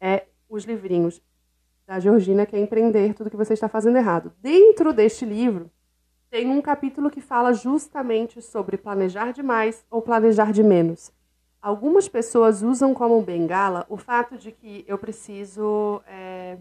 é 0.00 0.26
os 0.48 0.64
livrinhos 0.64 1.22
da 1.86 2.00
Georgina, 2.00 2.44
que 2.44 2.56
é 2.56 2.58
Empreender 2.58 3.14
Tudo 3.14 3.30
que 3.30 3.36
Você 3.36 3.52
Está 3.52 3.68
Fazendo 3.68 3.96
Errado. 3.96 4.32
Dentro 4.40 4.92
deste 4.92 5.24
livro, 5.24 5.70
tem 6.30 6.48
um 6.48 6.60
capítulo 6.60 7.10
que 7.10 7.20
fala 7.20 7.52
justamente 7.52 8.42
sobre 8.42 8.76
planejar 8.76 9.32
demais 9.32 9.84
ou 9.88 10.02
planejar 10.02 10.50
de 10.50 10.64
menos. 10.64 11.12
Algumas 11.62 12.08
pessoas 12.08 12.62
usam 12.62 12.92
como 12.92 13.22
bengala 13.22 13.86
o 13.88 13.96
fato 13.96 14.36
de 14.36 14.50
que 14.50 14.84
eu 14.88 14.98
preciso 14.98 16.02
é, 16.08 16.58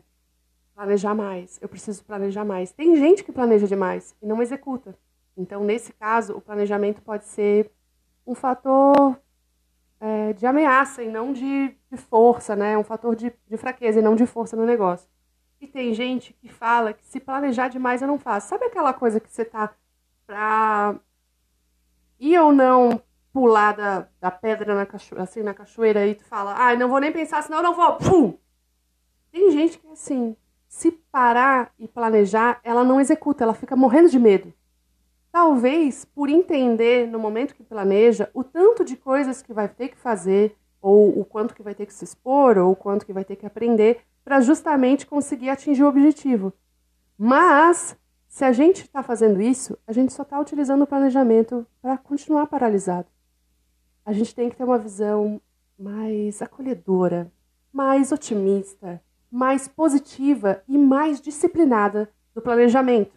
planejar 0.76 1.16
mais, 1.16 1.58
eu 1.60 1.68
preciso 1.68 2.04
planejar 2.06 2.46
mais. 2.46 2.72
Tem 2.72 2.96
gente 2.98 3.24
que 3.24 3.32
planeja 3.32 3.66
demais 3.66 4.16
e 4.22 4.28
não 4.28 4.44
executa. 4.44 4.96
Então, 5.36 5.64
nesse 5.64 5.92
caso, 5.94 6.38
o 6.38 6.42
planejamento 6.42 7.02
pode 7.02 7.26
ser 7.26 7.72
um 8.26 8.36
fator 8.36 9.18
é, 10.00 10.34
de 10.34 10.46
ameaça 10.46 11.04
e 11.04 11.08
não 11.08 11.34
de, 11.34 11.76
de, 11.92 11.98
força, 11.98 12.56
né? 12.56 12.78
Um 12.78 12.84
fator 12.84 13.16
de, 13.16 13.34
de 13.48 13.58
fraqueza 13.58 14.00
e 14.00 14.04
não 14.04 14.16
de 14.16 14.26
força 14.26 14.56
no 14.56 14.66
negócio. 14.66 15.10
E 15.62 15.68
tem 15.68 15.94
gente 15.94 16.34
que 16.34 16.50
fala 16.50 16.94
que 16.94 17.06
se 17.06 17.20
planejar 17.20 17.70
demais 17.70 18.02
eu 18.02 18.08
não 18.08 18.20
faço. 18.20 18.50
Sabe 18.50 18.66
aquela 18.66 18.94
coisa 18.94 19.20
que 19.20 19.32
você 19.32 19.46
tá 19.46 19.74
pra 20.26 20.96
ir 22.20 22.38
ou 22.40 22.52
não 22.52 23.02
pular 23.32 23.74
da, 23.74 24.08
da 24.20 24.30
pedra 24.30 24.76
na 24.76 24.86
cachoeira, 24.86 25.24
assim, 25.24 25.42
na 25.42 25.54
cachoeira 25.54 26.06
e 26.06 26.16
tu 26.16 26.24
fala, 26.24 26.54
ai, 26.56 26.76
ah, 26.76 26.78
não 26.78 26.88
vou 26.88 27.00
nem 27.00 27.12
pensar, 27.12 27.42
senão 27.42 27.58
eu 27.58 27.64
não 27.64 27.74
vou. 27.74 27.98
Pum! 27.98 28.38
Tem 29.32 29.50
gente 29.52 29.80
que, 29.80 29.88
assim, 29.88 30.36
se 30.68 30.92
parar 30.92 31.74
e 31.80 31.88
planejar, 31.88 32.60
ela 32.64 32.84
não 32.84 33.02
executa, 33.02 33.44
ela 33.44 33.54
fica 33.54 33.76
morrendo 33.76 34.10
de 34.10 34.20
medo. 34.20 34.54
Talvez 35.34 36.06
por 36.06 36.30
entender 36.30 37.10
no 37.10 37.20
momento 37.20 37.54
que 37.54 37.64
planeja 37.64 38.30
o 38.34 38.42
tanto 38.42 38.86
de 38.86 38.96
coisas 38.96 39.42
que 39.42 39.52
vai 39.52 39.68
ter 39.68 39.90
que 39.90 39.98
fazer, 39.98 40.56
ou 40.82 41.20
o 41.20 41.26
quanto 41.26 41.54
que 41.54 41.62
vai 41.62 41.76
ter 41.76 41.86
que 41.86 41.94
se 41.94 42.06
expor, 42.06 42.58
ou 42.58 42.72
o 42.72 42.76
quanto 42.76 43.06
que 43.06 43.12
vai 43.12 43.26
ter 43.26 43.36
que 43.36 43.46
aprender, 43.46 44.00
para 44.24 44.40
justamente 44.40 45.06
conseguir 45.06 45.50
atingir 45.50 45.84
o 45.84 45.90
objetivo. 45.90 46.54
Mas 47.18 47.98
se 48.30 48.46
a 48.46 48.54
gente 48.54 48.84
está 48.84 49.04
fazendo 49.04 49.42
isso, 49.42 49.78
a 49.86 49.92
gente 49.92 50.14
só 50.14 50.24
está 50.24 50.40
utilizando 50.40 50.84
o 50.84 50.88
planejamento 50.88 51.68
para 51.82 51.98
continuar 51.98 52.48
paralisado 52.48 53.08
a 54.06 54.12
gente 54.12 54.36
tem 54.36 54.50
que 54.50 54.56
ter 54.56 54.64
uma 54.64 54.78
visão 54.78 55.42
mais 55.78 56.42
acolhedora, 56.42 57.32
mais 57.72 58.12
otimista, 58.12 59.02
mais 59.32 59.68
positiva 59.68 60.62
e 60.68 60.78
mais 60.78 61.22
disciplinada 61.22 62.10
do 62.36 62.42
planejamento. 62.42 63.16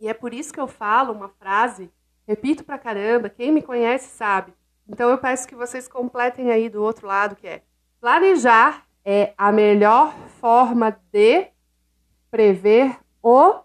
E 0.00 0.08
é 0.08 0.14
por 0.14 0.34
isso 0.34 0.52
que 0.52 0.60
eu 0.60 0.68
falo 0.68 1.12
uma 1.12 1.28
frase, 1.28 1.90
repito 2.26 2.64
pra 2.64 2.78
caramba, 2.78 3.28
quem 3.28 3.50
me 3.50 3.62
conhece 3.62 4.08
sabe. 4.16 4.52
Então 4.88 5.10
eu 5.10 5.18
peço 5.18 5.48
que 5.48 5.54
vocês 5.54 5.88
completem 5.88 6.50
aí 6.50 6.68
do 6.68 6.82
outro 6.82 7.06
lado, 7.06 7.36
que 7.36 7.46
é 7.46 7.62
planejar 8.00 8.86
é 9.04 9.32
a 9.38 9.52
melhor 9.52 10.12
forma 10.40 10.90
de 11.12 11.46
prever 12.30 12.98
o 13.22 13.60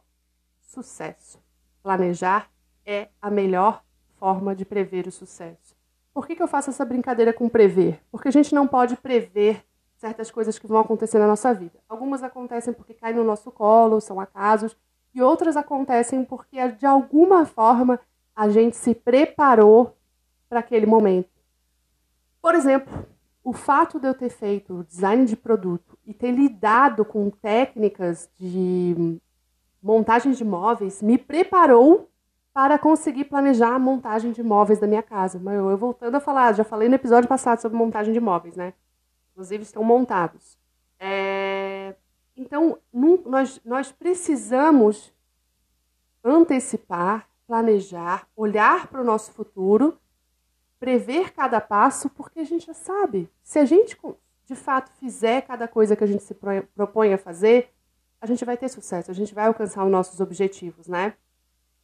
sucesso. 0.62 1.40
Planejar 1.82 2.50
é 2.86 3.10
a 3.20 3.30
melhor 3.30 3.84
forma 4.20 4.56
de 4.56 4.64
prever 4.64 5.08
o 5.08 5.12
sucesso. 5.12 5.76
Por 6.14 6.28
que, 6.28 6.36
que 6.36 6.44
eu 6.44 6.48
faço 6.48 6.70
essa 6.70 6.86
brincadeira 6.86 7.34
com 7.34 7.50
prever? 7.50 8.00
Porque 8.12 8.28
a 8.28 8.32
gente 8.32 8.54
não 8.54 8.68
pode 8.68 8.96
prever 8.98 9.66
certas 9.98 10.30
coisas 10.30 10.60
que 10.60 10.68
vão 10.68 10.80
acontecer 10.80 11.18
na 11.18 11.28
nossa 11.28 11.54
vida. 11.54 11.80
Algumas 11.90 12.22
acontecem 12.22 12.74
porque 12.74 12.94
caem 12.94 13.16
no 13.16 13.24
nosso 13.24 13.52
colo, 13.52 14.00
são 14.02 14.20
acasos, 14.20 14.78
e 15.14 15.22
outras 15.22 15.58
acontecem 15.58 16.24
porque 16.24 16.68
de 16.70 16.86
alguma 16.86 17.46
forma 17.46 18.00
a 18.36 18.50
gente 18.50 18.76
se 18.76 18.96
preparou 18.96 19.96
para 20.50 20.60
aquele 20.60 20.86
momento. 20.86 21.30
Por 22.42 22.56
exemplo, 22.56 23.06
o 23.44 23.54
fato 23.54 24.00
de 24.00 24.08
eu 24.08 24.14
ter 24.14 24.30
feito 24.30 24.84
design 24.84 25.26
de 25.26 25.36
produto 25.36 25.98
e 26.06 26.14
ter 26.14 26.32
lidado 26.32 27.04
com 27.04 27.30
técnicas 27.30 28.30
de 28.38 29.20
montagem 29.82 30.32
de 30.32 30.44
móveis 30.44 31.02
me 31.02 31.18
preparou 31.18 32.10
para 32.54 32.78
conseguir 32.78 33.26
planejar 33.26 33.76
a 33.76 33.80
montagem 33.80 34.32
de 34.32 34.44
móveis 34.44 34.80
da 34.80 34.88
minha 34.88 35.02
casa. 35.02 35.40
Mas 35.42 35.56
eu, 35.56 35.70
eu 35.70 35.78
voltando 35.78 36.16
a 36.16 36.20
falar, 36.20 36.54
já 36.54 36.64
falei 36.64 36.90
no 36.90 36.96
episódio 36.96 37.28
passado 37.28 37.60
sobre 37.60 37.78
montagem 37.78 38.14
de 38.14 38.20
móveis, 38.20 38.56
né? 38.56 38.74
Inclusive 39.32 39.64
estão 39.64 39.84
montados. 39.84 40.58
É... 41.00 41.41
Então, 42.42 42.80
nós, 43.24 43.62
nós 43.64 43.92
precisamos 43.92 45.14
antecipar, 46.24 47.30
planejar, 47.46 48.28
olhar 48.36 48.88
para 48.88 49.00
o 49.00 49.04
nosso 49.04 49.32
futuro, 49.32 50.00
prever 50.80 51.34
cada 51.34 51.62
passo, 51.62 52.10
porque 52.10 52.40
a 52.40 52.44
gente 52.44 52.66
já 52.66 52.74
sabe. 52.74 53.30
Se 53.44 53.60
a 53.60 53.66
gente 53.66 53.96
de 54.46 54.56
fato 54.56 54.92
fizer 54.94 55.42
cada 55.42 55.68
coisa 55.68 55.96
que 55.96 56.04
a 56.04 56.08
gente 56.08 56.24
se 56.24 56.34
propõe 56.76 57.14
a 57.14 57.18
fazer, 57.18 57.72
a 58.20 58.26
gente 58.26 58.44
vai 58.44 58.58
ter 58.58 58.70
sucesso, 58.70 59.12
a 59.12 59.14
gente 59.14 59.36
vai 59.36 59.46
alcançar 59.46 59.86
os 59.86 59.92
nossos 59.92 60.20
objetivos, 60.20 60.88
né? 60.88 61.14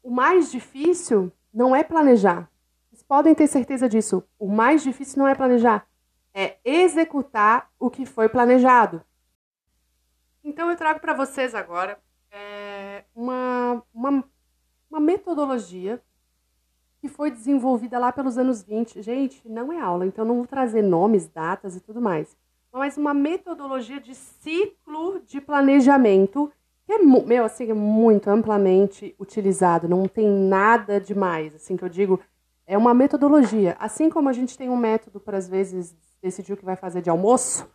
O 0.01 0.09
mais 0.09 0.51
difícil 0.51 1.31
não 1.53 1.75
é 1.75 1.83
planejar. 1.83 2.49
Vocês 2.89 3.03
podem 3.03 3.35
ter 3.35 3.45
certeza 3.45 3.87
disso. 3.87 4.23
O 4.39 4.49
mais 4.49 4.81
difícil 4.81 5.19
não 5.19 5.27
é 5.27 5.35
planejar, 5.35 5.87
é 6.33 6.57
executar 6.65 7.69
o 7.79 7.91
que 7.91 8.07
foi 8.07 8.27
planejado. 8.27 9.03
Então 10.47 10.71
eu 10.71 10.77
trago 10.77 11.01
para 11.01 11.13
vocês 11.13 11.53
agora 11.53 11.99
é, 12.31 13.03
uma, 13.13 13.83
uma, 13.93 14.23
uma 14.89 14.99
metodologia 15.01 16.01
que 17.01 17.09
foi 17.09 17.29
desenvolvida 17.29 17.99
lá 17.99 18.13
pelos 18.13 18.37
anos 18.37 18.63
20. 18.63 19.01
Gente, 19.01 19.41
não 19.49 19.73
é 19.73 19.81
aula, 19.81 20.05
então 20.05 20.23
não 20.23 20.37
vou 20.37 20.47
trazer 20.47 20.81
nomes, 20.81 21.27
datas 21.27 21.75
e 21.75 21.81
tudo 21.81 21.99
mais. 21.99 22.37
Mas 22.71 22.95
uma 22.95 23.13
metodologia 23.13 23.99
de 23.99 24.15
ciclo 24.15 25.19
de 25.25 25.41
planejamento 25.41 26.49
que 26.85 26.93
é, 26.93 26.99
meu, 26.99 27.43
assim, 27.43 27.69
é 27.69 27.73
muito 27.73 28.29
amplamente 28.29 29.13
utilizado, 29.19 29.89
não 29.89 30.07
tem 30.07 30.29
nada 30.29 31.01
demais, 31.01 31.53
assim, 31.53 31.75
que 31.75 31.83
eu 31.83 31.89
digo, 31.89 32.21
é 32.65 32.77
uma 32.77 32.93
metodologia. 32.93 33.75
Assim 33.77 34.09
como 34.09 34.29
a 34.29 34.33
gente 34.33 34.57
tem 34.57 34.69
um 34.69 34.77
método 34.77 35.19
para, 35.19 35.37
às 35.37 35.49
vezes, 35.49 35.93
decidir 36.21 36.53
o 36.53 36.57
que 36.57 36.63
vai 36.63 36.77
fazer 36.77 37.01
de 37.01 37.09
almoço, 37.09 37.69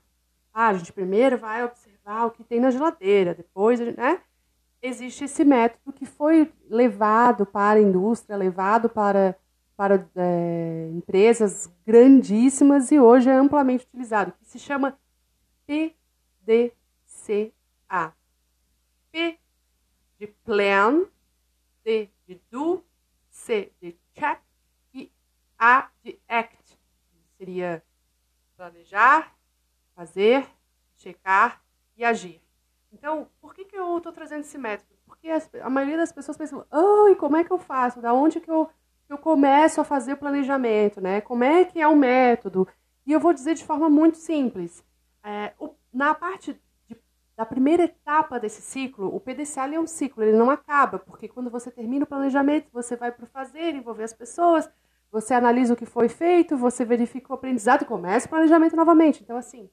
ah, 0.55 0.69
a 0.69 0.75
gente 0.75 0.91
primeiro 0.91 1.37
vai 1.37 1.63
observar 1.63 1.92
o 2.05 2.31
que 2.31 2.45
tem 2.45 2.61
na 2.61 2.71
geladeira, 2.71 3.35
depois, 3.35 3.81
né? 3.81 4.21
Existe 4.81 5.25
esse 5.25 5.45
método 5.45 5.93
que 5.93 6.05
foi 6.05 6.53
levado 6.69 7.47
para 7.47 7.79
a 7.79 7.83
indústria, 7.83 8.37
levado 8.37 8.88
para, 8.88 9.38
para 9.77 10.09
é, 10.17 10.91
empresas 10.93 11.73
grandíssimas 11.87 12.91
e 12.91 12.99
hoje 12.99 13.31
é 13.31 13.33
amplamente 13.33 13.87
utilizado, 13.87 14.33
que 14.33 14.45
se 14.45 14.59
chama 14.59 14.99
PDCA 15.67 16.73
P 19.12 19.38
de 20.19 20.27
plan, 20.27 21.07
D 21.85 22.09
de 22.27 22.41
do, 22.51 22.83
C 23.31 23.71
de 23.81 23.97
check 24.15 24.41
e 24.93 25.12
A 25.57 25.88
de 26.03 26.19
act. 26.27 26.77
Seria 27.38 27.85
planejar, 28.57 29.33
fazer, 29.95 30.47
checar 30.97 31.62
e 31.97 32.05
agir. 32.05 32.41
Então, 32.93 33.29
por 33.41 33.55
que, 33.55 33.65
que 33.65 33.77
eu 33.77 33.97
estou 33.97 34.13
trazendo 34.13 34.41
esse 34.41 34.59
método? 34.59 34.91
Porque 35.07 35.29
a 35.61 35.71
maioria 35.71 35.97
das 35.97 36.13
pessoas 36.13 36.37
pensam, 36.37 36.65
oh, 36.71 37.09
e 37.09 37.17
como 37.17 37.37
é 37.37 37.45
que 37.45 37.51
eu 37.51 37.59
faço? 37.59 38.01
Da 38.01 38.13
onde 38.13 38.41
que 38.41 38.51
eu, 38.51 38.69
que 39.07 39.13
eu 39.13 39.19
começo 39.19 39.81
a 39.81 39.85
fazer 39.85 40.13
o 40.13 40.17
planejamento? 40.17 41.01
Né? 41.01 41.21
Como 41.21 41.43
é 41.45 41.65
que 41.65 41.81
é 41.81 41.89
o 41.89 41.97
método? 41.97 42.69
E 43.07 43.13
eu 43.13 43.21
vou 43.21 43.33
dizer 43.33 43.55
de 43.55 43.65
forma 43.65 43.89
muito 43.89 44.19
simples. 44.19 44.85
É, 45.25 45.53
o, 45.59 45.71
na 45.93 46.15
parte 46.15 46.61
da 47.37 47.47
primeira 47.47 47.85
etapa 47.85 48.39
desse 48.39 48.61
ciclo, 48.61 49.15
o 49.15 49.19
PDCA 49.19 49.75
é 49.75 49.81
um 49.81 49.87
ciclo, 49.87 50.23
ele 50.23 50.37
não 50.37 50.51
acaba, 50.51 50.99
porque 50.99 51.29
quando 51.29 51.51
você 51.51 51.71
termina 51.71 52.05
o 52.05 52.09
planejamento, 52.09 52.69
você 52.73 52.95
vai 52.95 53.11
para 53.11 53.25
o 53.25 53.29
fazer, 53.29 53.75
envolver 53.75 54.05
as 54.05 54.13
pessoas, 54.13 54.69
você 55.11 55.35
analisa 55.35 55.75
o 55.75 55.77
que 55.77 55.87
foi 55.87 56.09
feito, 56.09 56.57
você 56.57 56.85
verifica 56.85 57.33
o 57.33 57.35
aprendizado 57.35 57.83
e 57.83 57.87
começa 57.87 58.27
o 58.27 58.31
planejamento 58.31 58.77
novamente. 58.77 59.23
Então, 59.23 59.37
assim, 59.37 59.69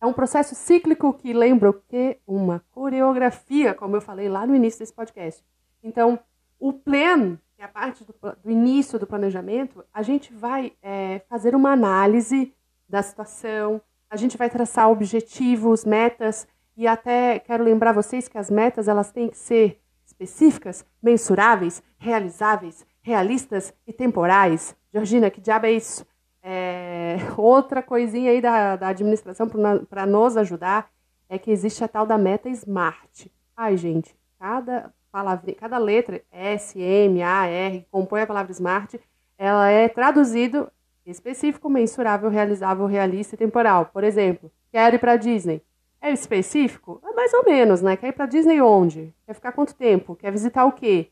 é 0.00 0.06
um 0.06 0.12
processo 0.12 0.54
cíclico 0.54 1.12
que 1.12 1.32
lembra 1.32 1.70
o 1.70 1.74
que? 1.74 2.18
Uma 2.26 2.64
coreografia, 2.70 3.74
como 3.74 3.96
eu 3.96 4.00
falei 4.00 4.28
lá 4.28 4.46
no 4.46 4.54
início 4.54 4.78
desse 4.78 4.92
podcast. 4.92 5.44
Então, 5.82 6.18
o 6.58 6.72
plan, 6.72 7.36
que 7.56 7.62
é 7.62 7.64
a 7.64 7.68
parte 7.68 8.04
do, 8.04 8.14
do 8.42 8.50
início 8.50 8.98
do 8.98 9.06
planejamento, 9.06 9.84
a 9.92 10.02
gente 10.02 10.32
vai 10.32 10.72
é, 10.82 11.20
fazer 11.28 11.54
uma 11.54 11.72
análise 11.72 12.54
da 12.88 13.02
situação, 13.02 13.80
a 14.08 14.16
gente 14.16 14.36
vai 14.36 14.48
traçar 14.48 14.90
objetivos, 14.90 15.84
metas, 15.84 16.46
e 16.76 16.86
até 16.86 17.40
quero 17.40 17.64
lembrar 17.64 17.92
vocês 17.92 18.28
que 18.28 18.38
as 18.38 18.48
metas 18.50 18.86
elas 18.86 19.10
têm 19.10 19.28
que 19.28 19.36
ser 19.36 19.80
específicas, 20.06 20.84
mensuráveis, 21.02 21.82
realizáveis, 21.98 22.86
realistas 23.02 23.74
e 23.86 23.92
temporais. 23.92 24.76
Georgina, 24.92 25.30
que 25.30 25.40
diabo 25.40 25.66
é 25.66 25.72
isso? 25.72 26.06
É, 26.42 26.77
outra 27.36 27.82
coisinha 27.82 28.30
aí 28.30 28.40
da, 28.40 28.76
da 28.76 28.88
administração 28.88 29.48
para 29.88 30.06
nos 30.06 30.36
ajudar 30.36 30.90
é 31.28 31.38
que 31.38 31.50
existe 31.50 31.84
a 31.84 31.88
tal 31.88 32.06
da 32.06 32.16
meta 32.16 32.48
SMART. 32.48 33.30
Ai, 33.56 33.76
gente, 33.76 34.16
cada 34.38 34.92
palavra, 35.10 35.52
cada 35.54 35.78
letra 35.78 36.22
S, 36.30 36.78
M, 36.78 37.22
A, 37.22 37.46
R, 37.46 37.80
que 37.80 37.88
compõe 37.90 38.22
a 38.22 38.26
palavra 38.26 38.52
SMART, 38.52 38.94
ela 39.36 39.68
é 39.68 39.88
traduzido 39.88 40.70
específico, 41.04 41.70
mensurável, 41.70 42.28
realizável, 42.28 42.86
realista 42.86 43.34
e 43.34 43.38
temporal. 43.38 43.86
Por 43.86 44.04
exemplo, 44.04 44.50
quero 44.70 44.96
ir 44.96 44.98
para 44.98 45.16
Disney. 45.16 45.62
É 46.00 46.12
específico? 46.12 47.00
É 47.04 47.12
mais 47.12 47.32
ou 47.34 47.44
menos, 47.44 47.82
né? 47.82 47.96
Quer 47.96 48.08
ir 48.08 48.12
para 48.12 48.26
Disney 48.26 48.60
onde? 48.60 49.12
Quer 49.26 49.34
ficar 49.34 49.52
quanto 49.52 49.74
tempo? 49.74 50.14
Quer 50.14 50.30
visitar 50.30 50.64
o 50.64 50.72
quê? 50.72 51.10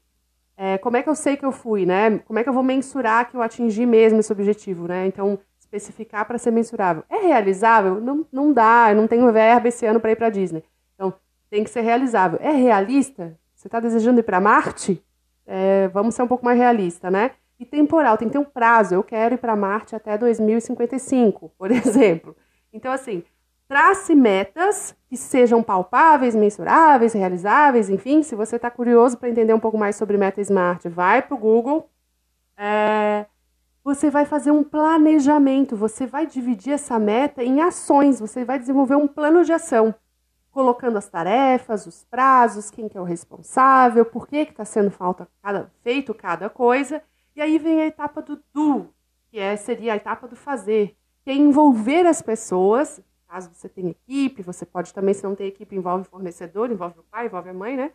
É, 0.57 0.79
como 0.79 0.97
é 0.97 1.03
que 1.03 1.09
eu 1.09 1.15
sei 1.15 1.37
que 1.37 1.45
eu 1.45 1.53
fui, 1.53 1.85
né? 1.85 2.19
Como 2.21 2.39
é 2.39 2.43
que 2.43 2.49
eu 2.49 2.53
vou 2.53 2.63
mensurar 2.63 3.29
que 3.29 3.37
eu 3.37 3.43
atingi 3.43 3.85
mesmo 3.85 4.21
esse 4.21 4.33
objetivo, 4.33 4.87
né? 4.87 5.07
Então, 5.07 5.39
especificar 5.77 6.27
para 6.27 6.39
ser 6.39 6.51
mensurável. 6.51 7.05
É 7.09 7.19
realizável? 7.19 8.01
Não, 8.01 8.27
não 8.33 8.53
dá, 8.53 8.87
eu 8.91 8.97
não 8.97 9.07
tenho 9.07 9.31
verba 9.33 9.69
esse 9.69 9.85
ano 9.87 10.01
para 10.01 10.13
ir 10.13 10.17
para 10.17 10.31
Disney. 10.31 10.65
Então, 10.95 11.15
tem 11.51 11.65
que 11.65 11.71
ser 11.71 11.83
realizável. 11.83 12.39
É 12.43 12.53
realista? 12.53 13.39
Você 13.55 13.69
está 13.69 13.81
desejando 13.81 14.21
ir 14.21 14.23
para 14.23 14.41
Marte? 14.41 15.03
É, 15.47 15.89
vamos 15.89 16.15
ser 16.15 16.23
um 16.23 16.29
pouco 16.29 16.45
mais 16.45 16.59
realista, 16.59 17.11
né? 17.11 17.33
E 17.59 17.65
temporal, 17.65 18.19
tem 18.19 18.29
que 18.29 18.33
ter 18.33 18.39
um 18.39 18.45
prazo. 18.45 18.95
Eu 18.95 19.03
quero 19.03 19.35
ir 19.35 19.39
para 19.39 19.57
Marte 19.57 19.97
até 19.97 20.19
2055, 20.19 21.53
por 21.57 21.71
exemplo. 21.73 22.37
Então, 22.73 22.93
assim, 22.93 23.23
Trace 23.69 24.15
metas 24.15 24.95
que 25.09 25.17
sejam 25.17 25.61
palpáveis, 25.61 26.37
mensuráveis, 26.37 27.13
realizáveis, 27.13 27.91
enfim. 27.91 28.23
Se 28.23 28.37
você 28.37 28.57
está 28.57 28.71
curioso 28.71 29.19
para 29.19 29.29
entender 29.29 29.53
um 29.53 29.61
pouco 29.61 29.77
mais 29.77 29.97
sobre 29.97 30.17
Meta 30.17 30.41
Smart, 30.41 30.89
vai 30.89 31.21
para 31.21 31.35
o 31.35 31.39
Google. 31.39 31.91
É, 32.57 33.27
você 33.87 34.11
vai 34.11 34.25
fazer 34.25 34.51
um 34.51 34.65
planejamento, 34.65 35.77
você 35.77 36.09
vai 36.09 36.27
dividir 36.27 36.73
essa 36.73 36.99
meta 36.99 37.45
em 37.45 37.61
ações, 37.61 38.19
você 38.19 38.45
vai 38.45 38.59
desenvolver 38.59 38.97
um 38.97 39.07
plano 39.07 39.45
de 39.45 39.53
ação, 39.53 39.95
colocando 40.51 40.99
as 40.99 41.09
tarefas, 41.09 41.87
os 41.87 42.05
prazos, 42.05 42.69
quem 42.69 42.89
que 42.89 42.99
é 42.99 43.01
o 43.01 43.05
responsável, 43.05 44.05
por 44.05 44.27
que 44.27 44.39
está 44.39 44.65
sendo 44.65 44.91
falta 44.91 45.29
cada, 45.41 45.71
feito 45.85 46.13
cada 46.13 46.51
coisa. 46.51 47.01
E 47.37 47.41
aí 47.41 47.59
vem 47.59 47.81
a 47.81 47.87
etapa 47.87 48.21
do 48.21 48.43
do, 48.53 48.89
que 49.31 49.39
é, 49.39 49.55
seria 49.55 49.93
a 49.93 49.97
etapa 49.97 50.27
do 50.27 50.35
fazer, 50.35 50.97
que 51.23 51.31
é 51.31 51.35
envolver 51.35 52.07
as 52.07 52.21
pessoas 52.21 53.01
Caso 53.29 53.51
você 53.53 53.69
tenha 53.69 53.91
equipe, 53.91 54.41
você 54.41 54.65
pode 54.65 54.95
também, 54.95 55.13
se 55.13 55.25
não 55.25 55.35
tem 55.35 55.49
equipe, 55.49 55.75
envolve 55.75 56.03
o 56.03 56.11
fornecedor, 56.11 56.71
envolve 56.71 57.01
o 57.01 57.03
pai, 57.03 57.27
envolve 57.27 57.51
a 57.51 57.55
mãe, 57.55 57.77
né? 57.77 57.93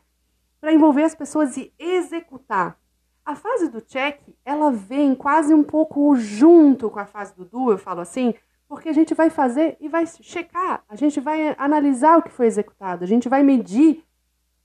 Para 0.60 0.74
envolver 0.74 1.04
as 1.04 1.16
pessoas 1.16 1.56
e 1.56 1.74
executar. 1.80 2.78
A 3.24 3.36
fase 3.36 3.70
do 3.70 3.82
check, 3.82 4.20
ela 4.44 4.72
vem 4.72 5.14
quase 5.14 5.54
um 5.54 5.64
pouco 5.64 6.16
junto 6.16 6.90
com 6.90 7.00
a 7.00 7.06
fase 7.06 7.36
do 7.36 7.46
do, 7.46 7.72
eu 7.72 7.78
falo 7.78 8.02
assim, 8.02 8.34
porque 8.68 8.90
a 8.90 8.94
gente 8.94 9.14
vai 9.14 9.30
fazer 9.30 9.78
e 9.80 9.88
vai 9.88 10.06
checar, 10.08 10.84
a 10.88 10.96
gente 10.96 11.20
vai 11.20 11.56
analisar 11.58 12.18
o 12.18 12.24
que 12.24 12.32
foi 12.32 12.48
executado, 12.48 13.04
a 13.04 13.08
gente 13.08 13.30
vai 13.30 13.44
medir 13.44 14.04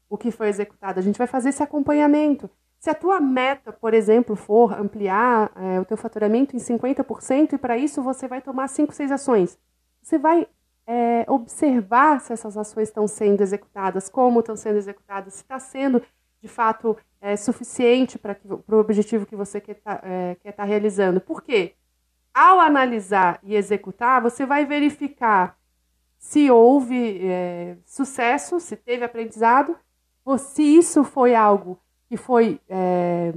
o 0.09 0.17
que 0.17 0.31
foi 0.31 0.49
executado, 0.49 0.99
a 0.99 1.03
gente 1.03 1.19
vai 1.19 1.27
fazer 1.27 1.51
esse 1.51 1.63
acompanhamento. 1.63 2.49
Se 2.79 2.89
a 2.89 2.95
tua 2.95 3.21
meta, 3.21 3.73
por 3.73 3.93
exemplo, 3.93 4.37
for 4.37 4.73
ampliar 4.79 5.51
é, 5.57 5.81
o 5.81 5.85
teu 5.85 5.97
faturamento 5.97 6.55
em 6.55 6.59
50% 6.59 7.55
e 7.55 7.59
para 7.59 7.77
isso 7.77 8.03
você 8.03 8.29
vai 8.29 8.41
tomar 8.41 8.69
5, 8.69 8.95
6 8.95 9.11
ações, 9.11 9.59
você 10.01 10.19
vai 10.19 10.47
é, 10.87 11.25
observar 11.29 12.21
se 12.21 12.33
essas 12.33 12.57
ações 12.57 12.89
estão 12.89 13.09
sendo 13.09 13.43
executadas, 13.43 14.09
como 14.09 14.41
estão 14.41 14.57
sendo 14.57 14.77
executadas, 14.77 15.35
se 15.35 15.43
está 15.43 15.59
sendo 15.59 16.01
de 16.41 16.49
fato 16.49 16.97
é, 17.27 17.37
suficiente 17.37 18.17
para 18.19 18.37
o 18.69 18.77
objetivo 18.77 19.27
que 19.27 19.35
você 19.35 19.61
quer 19.61 19.73
estar 19.73 19.97
tá, 19.97 20.09
é, 20.09 20.53
tá 20.53 20.63
realizando. 20.63 21.21
Por 21.21 21.43
quê? 21.43 21.75
Ao 22.33 22.61
analisar 22.61 23.41
e 23.43 23.57
executar, 23.57 24.23
você 24.23 24.47
vai 24.47 24.65
verificar 24.65 25.59
se 26.19 26.49
houve 26.49 27.21
é, 27.23 27.77
sucesso, 27.85 28.61
se 28.61 28.77
teve 28.77 29.05
aprendizado, 29.05 29.77
ou 30.25 30.39
se 30.39 30.63
isso 30.63 31.03
foi 31.03 31.35
algo 31.35 31.81
que 32.09 32.17
foi 32.17 32.61
é, 32.69 33.33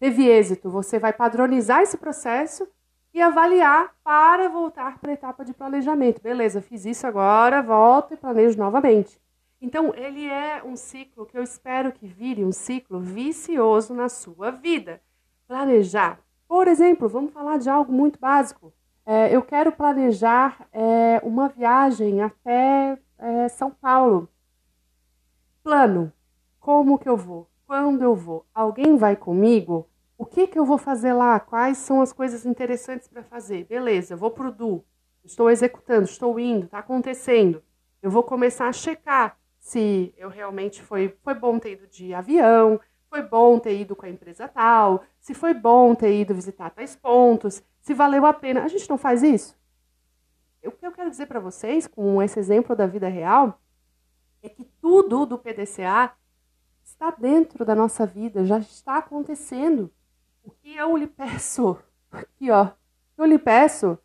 teve 0.00 0.26
êxito, 0.26 0.68
você 0.68 0.98
vai 0.98 1.12
padronizar 1.12 1.80
esse 1.82 1.96
processo 1.96 2.66
e 3.14 3.22
avaliar 3.22 3.94
para 4.02 4.48
voltar 4.48 4.98
para 4.98 5.12
a 5.12 5.14
etapa 5.14 5.44
de 5.44 5.52
planejamento. 5.52 6.20
Beleza, 6.20 6.60
fiz 6.60 6.84
isso 6.84 7.06
agora, 7.06 7.62
volto 7.62 8.14
e 8.14 8.16
planejo 8.16 8.58
novamente. 8.58 9.20
Então, 9.60 9.92
ele 9.94 10.26
é 10.26 10.62
um 10.64 10.76
ciclo 10.76 11.26
que 11.26 11.36
eu 11.36 11.42
espero 11.42 11.92
que 11.92 12.06
vire 12.06 12.44
um 12.44 12.52
ciclo 12.52 13.00
vicioso 13.00 13.92
na 13.92 14.08
sua 14.08 14.50
vida. 14.50 15.00
Planejar. 15.46 16.20
Por 16.46 16.68
exemplo, 16.68 17.08
vamos 17.08 17.32
falar 17.32 17.58
de 17.58 17.68
algo 17.68 17.92
muito 17.92 18.18
básico. 18.20 18.72
É, 19.04 19.34
eu 19.34 19.42
quero 19.42 19.72
planejar 19.72 20.68
é, 20.72 21.20
uma 21.24 21.48
viagem 21.48 22.22
até 22.22 22.98
é, 23.18 23.48
São 23.48 23.70
Paulo. 23.70 24.28
Plano. 25.62 26.12
Como 26.60 26.98
que 26.98 27.08
eu 27.08 27.16
vou? 27.16 27.48
Quando 27.66 28.02
eu 28.02 28.14
vou? 28.14 28.46
Alguém 28.54 28.96
vai 28.96 29.16
comigo? 29.16 29.88
O 30.16 30.26
que, 30.26 30.46
que 30.46 30.58
eu 30.58 30.64
vou 30.64 30.78
fazer 30.78 31.12
lá? 31.12 31.40
Quais 31.40 31.78
são 31.78 32.00
as 32.00 32.12
coisas 32.12 32.44
interessantes 32.44 33.08
para 33.08 33.22
fazer? 33.22 33.64
Beleza, 33.64 34.14
eu 34.14 34.18
vou 34.18 34.30
para 34.30 34.48
o 34.48 34.52
DU, 34.52 34.84
estou 35.24 35.48
executando, 35.48 36.04
estou 36.04 36.38
indo, 36.40 36.66
está 36.66 36.80
acontecendo. 36.80 37.62
Eu 38.02 38.10
vou 38.10 38.22
começar 38.22 38.68
a 38.68 38.72
checar 38.72 39.37
se 39.68 40.14
eu 40.16 40.30
realmente 40.30 40.82
foi, 40.82 41.14
foi 41.22 41.34
bom 41.34 41.58
ter 41.58 41.72
ido 41.72 41.86
de 41.88 42.14
avião, 42.14 42.80
foi 43.10 43.20
bom 43.20 43.58
ter 43.58 43.78
ido 43.78 43.94
com 43.94 44.06
a 44.06 44.08
empresa 44.08 44.48
tal, 44.48 45.04
se 45.20 45.34
foi 45.34 45.52
bom 45.52 45.94
ter 45.94 46.18
ido 46.18 46.34
visitar 46.34 46.70
tais 46.70 46.96
pontos, 46.96 47.62
se 47.82 47.92
valeu 47.92 48.24
a 48.24 48.32
pena. 48.32 48.64
A 48.64 48.68
gente 48.68 48.88
não 48.88 48.96
faz 48.96 49.22
isso? 49.22 49.54
O 50.64 50.70
que 50.70 50.86
eu 50.86 50.92
quero 50.92 51.10
dizer 51.10 51.26
para 51.26 51.38
vocês, 51.38 51.86
com 51.86 52.22
esse 52.22 52.38
exemplo 52.38 52.74
da 52.74 52.86
vida 52.86 53.08
real, 53.08 53.60
é 54.42 54.48
que 54.48 54.64
tudo 54.80 55.26
do 55.26 55.38
PDCA 55.38 56.12
está 56.82 57.10
dentro 57.10 57.62
da 57.62 57.74
nossa 57.74 58.06
vida, 58.06 58.46
já 58.46 58.58
está 58.58 58.96
acontecendo. 58.96 59.92
O 60.42 60.50
que 60.50 60.74
eu 60.74 60.96
lhe 60.96 61.06
peço, 61.06 61.76
aqui 62.10 62.50
ó, 62.50 62.70
eu 63.18 63.26
lhe 63.26 63.38
peço 63.38 63.98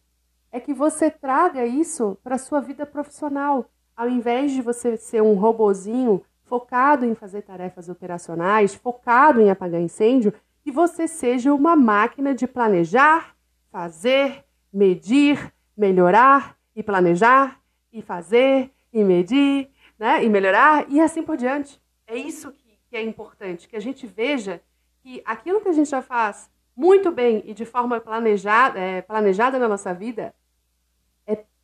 é 0.52 0.60
que 0.60 0.74
você 0.74 1.10
traga 1.10 1.66
isso 1.66 2.18
para 2.22 2.36
a 2.36 2.38
sua 2.38 2.60
vida 2.60 2.86
profissional. 2.86 3.72
Ao 3.96 4.10
invés 4.10 4.52
de 4.52 4.62
você 4.62 4.98
ser 4.98 5.22
um 5.22 5.36
robozinho 5.36 6.24
focado 6.46 7.06
em 7.06 7.16
fazer 7.16 7.44
tarefas 7.44 7.90
operacionais, 7.90 8.74
focado 8.74 9.40
em 9.40 9.50
apagar 9.50 9.82
incêndio, 9.82 10.34
que 10.64 10.72
você 10.72 11.08
seja 11.08 11.54
uma 11.54 11.76
máquina 11.76 12.34
de 12.34 12.48
planejar, 12.48 13.36
fazer, 13.72 14.44
medir, 14.72 15.54
melhorar 15.78 16.58
e 16.76 16.82
planejar 16.82 17.60
e 17.92 18.02
fazer 18.02 18.72
e 18.92 19.04
medir, 19.04 19.70
né? 19.98 20.24
E 20.24 20.30
melhorar 20.30 20.86
e 20.90 21.00
assim 21.00 21.22
por 21.22 21.38
diante. 21.38 21.82
É 22.08 22.16
isso 22.16 22.52
que, 22.52 22.78
que 22.90 22.96
é 22.96 23.02
importante, 23.02 23.68
que 23.68 23.76
a 23.76 23.82
gente 23.82 24.08
veja 24.08 24.62
que 25.02 25.22
aquilo 25.26 25.62
que 25.62 25.70
a 25.70 25.74
gente 25.74 25.90
já 25.90 26.02
faz 26.02 26.50
muito 26.76 27.12
bem 27.12 27.44
e 27.46 27.54
de 27.54 27.66
forma 27.66 28.00
planejada, 28.00 28.80
é, 28.80 29.02
planejada 29.02 29.60
na 29.60 29.68
nossa 29.68 29.94
vida, 29.94 30.34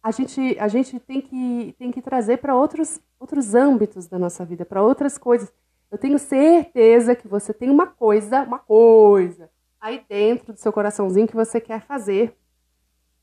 a, 0.02 0.12
gente, 0.12 0.58
a 0.60 0.68
gente 0.68 1.00
tem 1.00 1.22
que, 1.22 1.76
tem 1.78 1.92
que 1.92 2.02
trazer 2.02 2.38
para 2.38 2.56
outros, 2.56 3.00
outros 3.20 3.54
âmbitos 3.54 4.08
da 4.08 4.18
nossa 4.18 4.46
vida, 4.46 4.66
para 4.66 4.82
outras 4.82 5.18
coisas. 5.18 5.52
Eu 5.92 5.98
tenho 5.98 6.20
certeza 6.20 7.16
que 7.16 7.28
você 7.28 7.54
tem 7.54 7.70
uma 7.70 7.88
coisa, 7.88 8.44
uma 8.44 8.60
coisa 8.60 9.50
aí 9.80 10.04
dentro 10.08 10.54
do 10.54 10.60
seu 10.60 10.72
coraçãozinho 10.72 11.28
que 11.28 11.36
você 11.36 11.60
quer 11.60 11.82
fazer. 11.82 12.36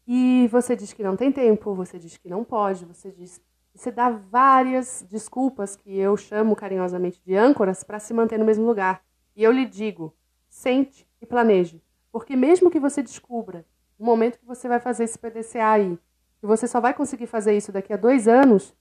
E 0.06 0.48
você 0.48 0.76
diz 0.76 0.92
que 0.92 1.02
não 1.02 1.16
tem 1.16 1.32
tempo, 1.32 1.74
você 1.74 1.98
diz 1.98 2.16
que 2.16 2.28
não 2.28 2.44
pode, 2.44 2.84
você 2.84 3.10
diz. 3.10 3.40
Você 3.74 3.90
dá 3.90 4.08
várias 4.08 5.04
desculpas 5.10 5.76
que 5.76 5.98
eu 5.98 6.16
chamo 6.16 6.56
carinhosamente 6.56 7.20
de 7.22 7.36
âncoras 7.36 7.84
para 7.84 7.98
se 7.98 8.14
manter 8.14 8.38
no 8.38 8.44
mesmo 8.44 8.64
lugar. 8.64 9.02
E 9.34 9.42
eu 9.42 9.52
lhe 9.52 9.66
digo: 9.66 10.14
sente 10.48 11.06
e 11.20 11.26
planeje. 11.26 11.82
Porque 12.10 12.34
mesmo 12.34 12.70
que 12.70 12.80
você 12.80 13.02
descubra 13.02 13.66
o 13.98 14.04
momento 14.04 14.38
que 14.38 14.46
você 14.46 14.68
vai 14.68 14.80
fazer 14.80 15.04
esse 15.04 15.18
PDCA 15.18 15.70
aí, 15.72 15.98
que 16.40 16.46
você 16.46 16.66
só 16.66 16.80
vai 16.80 16.94
conseguir 16.94 17.26
fazer 17.26 17.56
isso 17.56 17.72
daqui 17.72 17.92
a 17.92 17.96
dois 17.96 18.28
anos, 18.28 18.74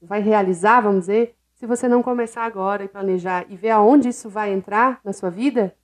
vai 0.00 0.20
realizar, 0.20 0.80
vamos 0.80 1.00
dizer, 1.00 1.36
se 1.54 1.66
você 1.66 1.88
não 1.88 2.02
começar 2.02 2.44
agora 2.44 2.84
e 2.84 2.88
planejar 2.88 3.46
e 3.48 3.56
ver 3.56 3.70
aonde 3.70 4.08
isso 4.08 4.28
vai 4.28 4.52
entrar 4.52 5.00
na 5.02 5.12
sua 5.12 5.30
vida, 5.30 5.74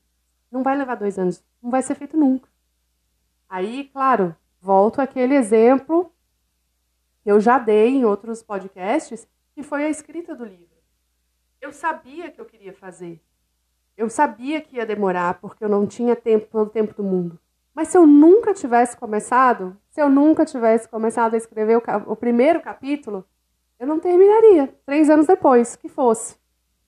não 0.50 0.62
vai 0.62 0.76
levar 0.76 0.96
dois 0.96 1.18
anos, 1.18 1.42
não 1.62 1.70
vai 1.70 1.82
ser 1.82 1.94
feito 1.94 2.16
nunca. 2.16 2.48
Aí, 3.48 3.84
claro, 3.84 4.36
volto 4.60 5.00
àquele 5.00 5.34
exemplo 5.34 6.12
que 7.22 7.30
eu 7.30 7.40
já 7.40 7.58
dei 7.58 7.88
em 7.88 8.04
outros 8.04 8.42
podcasts, 8.42 9.26
que 9.54 9.62
foi 9.62 9.84
a 9.84 9.90
escrita 9.90 10.34
do 10.34 10.44
livro. 10.44 10.66
Eu 11.60 11.72
sabia 11.72 12.30
que 12.30 12.40
eu 12.40 12.44
queria 12.44 12.72
fazer, 12.72 13.22
eu 13.96 14.10
sabia 14.10 14.60
que 14.60 14.76
ia 14.76 14.86
demorar, 14.86 15.34
porque 15.40 15.64
eu 15.64 15.68
não 15.68 15.86
tinha 15.86 16.16
tempo 16.16 16.48
todo 16.50 16.66
o 16.66 16.70
tempo 16.70 16.94
do 16.94 17.04
mundo. 17.04 17.38
Mas 17.74 17.88
se 17.88 17.96
eu 17.96 18.06
nunca 18.06 18.52
tivesse 18.52 18.96
começado, 18.96 19.76
se 19.92 20.00
eu 20.00 20.08
nunca 20.08 20.44
tivesse 20.44 20.88
começado 20.88 21.34
a 21.34 21.36
escrever 21.36 21.76
o, 21.76 21.82
o 22.06 22.16
primeiro 22.16 22.60
capítulo, 22.60 23.24
eu 23.78 23.86
não 23.86 24.00
terminaria. 24.00 24.74
Três 24.86 25.10
anos 25.10 25.26
depois, 25.26 25.76
que 25.76 25.88
fosse. 25.88 26.36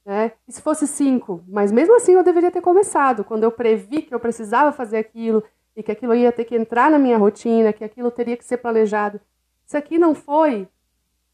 Né? 0.05 0.33
E 0.49 0.53
se 0.53 0.63
fosse 0.63 0.87
cinco? 0.87 1.45
Mas 1.47 1.71
mesmo 1.71 1.95
assim 1.95 2.13
eu 2.13 2.25
deveria 2.25 2.51
ter 2.51 2.63
começado. 2.63 3.23
Quando 3.23 3.45
eu 3.45 3.53
previ 3.53 4.03
que 4.03 4.15
eu 4.15 4.19
precisava 4.19 4.73
fazer 4.73 4.97
aquilo 4.97 5.45
e 5.77 5.83
que 5.83 5.93
aquilo 5.93 6.15
ia 6.15 6.33
ter 6.33 6.45
que 6.45 6.57
entrar 6.57 6.91
na 6.91 6.99
minha 6.99 7.19
rotina, 7.19 7.75
que 7.75 7.85
aquilo 7.85 8.11
teria 8.11 8.37
que 8.37 8.45
ser 8.45 8.57
planejado. 8.57 9.21
Isso 9.67 9.77
aqui 9.77 9.99
não 9.99 10.15
foi, 10.15 10.67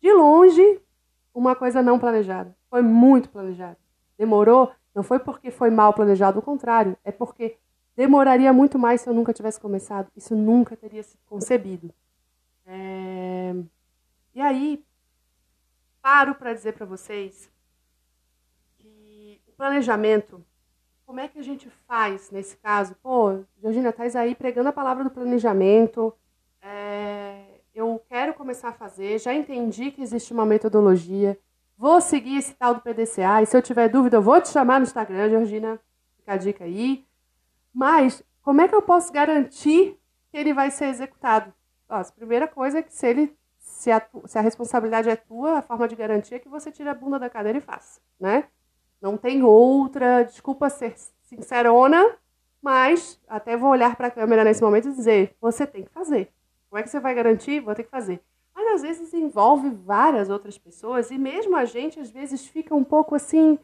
de 0.02 0.12
longe, 0.12 0.80
uma 1.32 1.54
coisa 1.54 1.80
não 1.80 1.98
planejada. 1.98 2.54
Foi 2.68 2.82
muito 2.82 3.28
planejado. 3.28 3.76
Demorou 4.18 4.70
não 4.94 5.02
foi 5.02 5.18
porque 5.18 5.50
foi 5.50 5.70
mal 5.70 5.94
planejado, 5.94 6.40
o 6.40 6.42
contrário, 6.42 6.96
é 7.04 7.12
porque 7.12 7.56
demoraria 7.96 8.52
muito 8.52 8.78
mais 8.78 9.00
se 9.00 9.08
eu 9.08 9.14
nunca 9.14 9.32
tivesse 9.32 9.60
começado. 9.60 10.10
Isso 10.16 10.34
nunca 10.34 10.76
teria 10.76 11.02
sido 11.02 11.20
concebido. 11.26 11.92
É... 12.66 13.54
E 14.34 14.40
aí, 14.40 14.84
paro 16.00 16.34
para 16.34 16.54
dizer 16.54 16.72
para 16.72 16.86
vocês 16.86 17.50
que 18.78 19.40
o 19.46 19.52
planejamento, 19.52 20.44
como 21.04 21.20
é 21.20 21.28
que 21.28 21.38
a 21.38 21.42
gente 21.42 21.68
faz 21.86 22.30
nesse 22.30 22.56
caso? 22.56 22.94
Pô, 23.02 23.40
Georgina, 23.60 23.92
tá 23.92 24.04
aí 24.20 24.34
pregando 24.34 24.68
a 24.68 24.72
palavra 24.72 25.04
do 25.04 25.10
planejamento. 25.10 26.12
É... 26.62 27.60
Eu 27.74 28.02
quero 28.08 28.34
começar 28.34 28.70
a 28.70 28.72
fazer, 28.72 29.18
já 29.18 29.32
entendi 29.32 29.90
que 29.90 30.02
existe 30.02 30.32
uma 30.32 30.44
metodologia 30.44 31.38
Vou 31.80 31.98
seguir 31.98 32.36
esse 32.36 32.52
tal 32.52 32.74
do 32.74 32.82
PDCA. 32.82 33.40
E 33.40 33.46
se 33.46 33.56
eu 33.56 33.62
tiver 33.62 33.88
dúvida, 33.88 34.18
eu 34.18 34.22
vou 34.22 34.38
te 34.38 34.50
chamar 34.50 34.78
no 34.78 34.84
Instagram, 34.84 35.30
Georgina. 35.30 35.80
Fica 36.18 36.34
a 36.34 36.36
dica 36.36 36.64
aí. 36.64 37.06
Mas, 37.72 38.22
como 38.42 38.60
é 38.60 38.68
que 38.68 38.74
eu 38.74 38.82
posso 38.82 39.12
garantir 39.12 39.98
que 40.30 40.36
ele 40.36 40.52
vai 40.52 40.70
ser 40.70 40.86
executado? 40.86 41.52
a 41.88 42.04
primeira 42.04 42.46
coisa 42.46 42.78
é 42.78 42.82
que 42.82 42.94
se 42.94 43.04
ele 43.04 43.36
se 43.58 43.90
a, 43.90 44.00
se 44.26 44.38
a, 44.38 44.40
responsabilidade 44.40 45.10
é 45.10 45.16
tua, 45.16 45.58
a 45.58 45.62
forma 45.62 45.88
de 45.88 45.96
garantir 45.96 46.34
é 46.34 46.38
que 46.38 46.48
você 46.48 46.70
tire 46.70 46.88
a 46.88 46.94
bunda 46.94 47.18
da 47.18 47.28
cadeira 47.28 47.58
e 47.58 47.60
faça, 47.60 48.00
né? 48.18 48.44
Não 49.02 49.16
tem 49.16 49.42
outra, 49.42 50.22
desculpa 50.22 50.70
ser 50.70 50.94
sincerona, 51.22 52.16
mas 52.62 53.20
até 53.28 53.56
vou 53.56 53.70
olhar 53.70 53.96
para 53.96 54.06
a 54.06 54.10
câmera 54.10 54.44
nesse 54.44 54.62
momento 54.62 54.88
e 54.88 54.92
dizer, 54.92 55.36
você 55.40 55.66
tem 55.66 55.84
que 55.84 55.90
fazer. 55.90 56.32
Como 56.68 56.78
é 56.78 56.82
que 56.82 56.90
você 56.90 57.00
vai 57.00 57.14
garantir? 57.14 57.60
Vou 57.60 57.74
ter 57.74 57.84
que 57.84 57.90
fazer 57.90 58.22
mas 58.60 58.74
às 58.74 58.82
vezes 58.82 59.14
envolve 59.14 59.70
várias 59.70 60.28
outras 60.28 60.58
pessoas 60.58 61.10
e 61.10 61.18
mesmo 61.18 61.56
a 61.56 61.64
gente 61.64 61.98
às 61.98 62.10
vezes 62.10 62.46
fica 62.46 62.74
um 62.74 62.84
pouco 62.84 63.14
assim, 63.14 63.58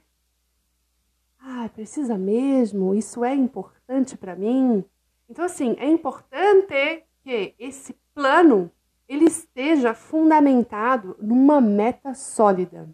ah, 1.49 1.71
precisa 1.73 2.19
mesmo? 2.19 2.93
Isso 2.93 3.25
é 3.25 3.33
importante 3.33 4.17
para 4.17 4.35
mim? 4.35 4.85
Então 5.31 5.45
assim, 5.45 5.77
é 5.79 5.89
importante 5.89 7.05
que 7.23 7.55
esse 7.59 7.95
plano 8.13 8.71
ele 9.09 9.27
esteja 9.27 9.95
fundamentado 9.95 11.17
numa 11.21 11.61
meta 11.61 12.15
sólida. 12.15 12.89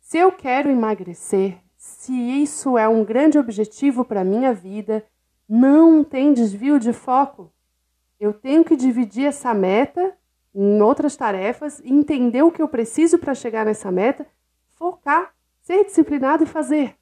Se 0.00 0.16
eu 0.16 0.32
quero 0.32 0.70
emagrecer, 0.70 1.58
se 1.76 2.12
isso 2.14 2.78
é 2.78 2.88
um 2.88 3.04
grande 3.04 3.38
objetivo 3.38 4.02
para 4.02 4.24
minha 4.24 4.54
vida, 4.54 5.04
não 5.46 6.02
tem 6.02 6.32
desvio 6.32 6.78
de 6.78 6.92
foco. 6.94 7.52
Eu 8.18 8.32
tenho 8.32 8.64
que 8.64 8.76
dividir 8.76 9.26
essa 9.26 9.52
meta 9.52 10.16
em 10.54 10.80
outras 10.80 11.16
tarefas, 11.16 11.82
entender 11.84 12.42
o 12.42 12.50
que 12.50 12.62
eu 12.62 12.68
preciso 12.68 13.18
para 13.18 13.34
chegar 13.34 13.66
nessa 13.66 13.92
meta, 13.92 14.26
focar, 14.72 15.34
ser 15.60 15.84
disciplinado 15.84 16.44
e 16.44 16.46
fazer. 16.46 16.96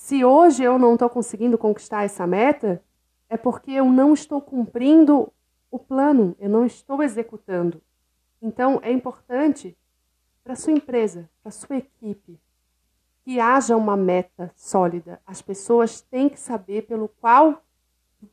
Se 0.00 0.24
hoje 0.24 0.62
eu 0.62 0.78
não 0.78 0.94
estou 0.94 1.10
conseguindo 1.10 1.58
conquistar 1.58 2.04
essa 2.04 2.24
meta, 2.24 2.82
é 3.28 3.36
porque 3.36 3.72
eu 3.72 3.84
não 3.86 4.14
estou 4.14 4.40
cumprindo 4.40 5.30
o 5.72 5.78
plano, 5.78 6.36
eu 6.38 6.48
não 6.48 6.64
estou 6.64 7.02
executando. 7.02 7.82
Então 8.40 8.78
é 8.82 8.92
importante 8.92 9.76
para 10.44 10.54
sua 10.54 10.72
empresa, 10.72 11.28
para 11.42 11.50
sua 11.50 11.76
equipe, 11.76 12.40
que 13.24 13.40
haja 13.40 13.76
uma 13.76 13.96
meta 13.96 14.52
sólida. 14.54 15.20
As 15.26 15.42
pessoas 15.42 16.00
têm 16.00 16.28
que 16.28 16.38
saber 16.38 16.86
pelo 16.86 17.08
qual 17.08 17.62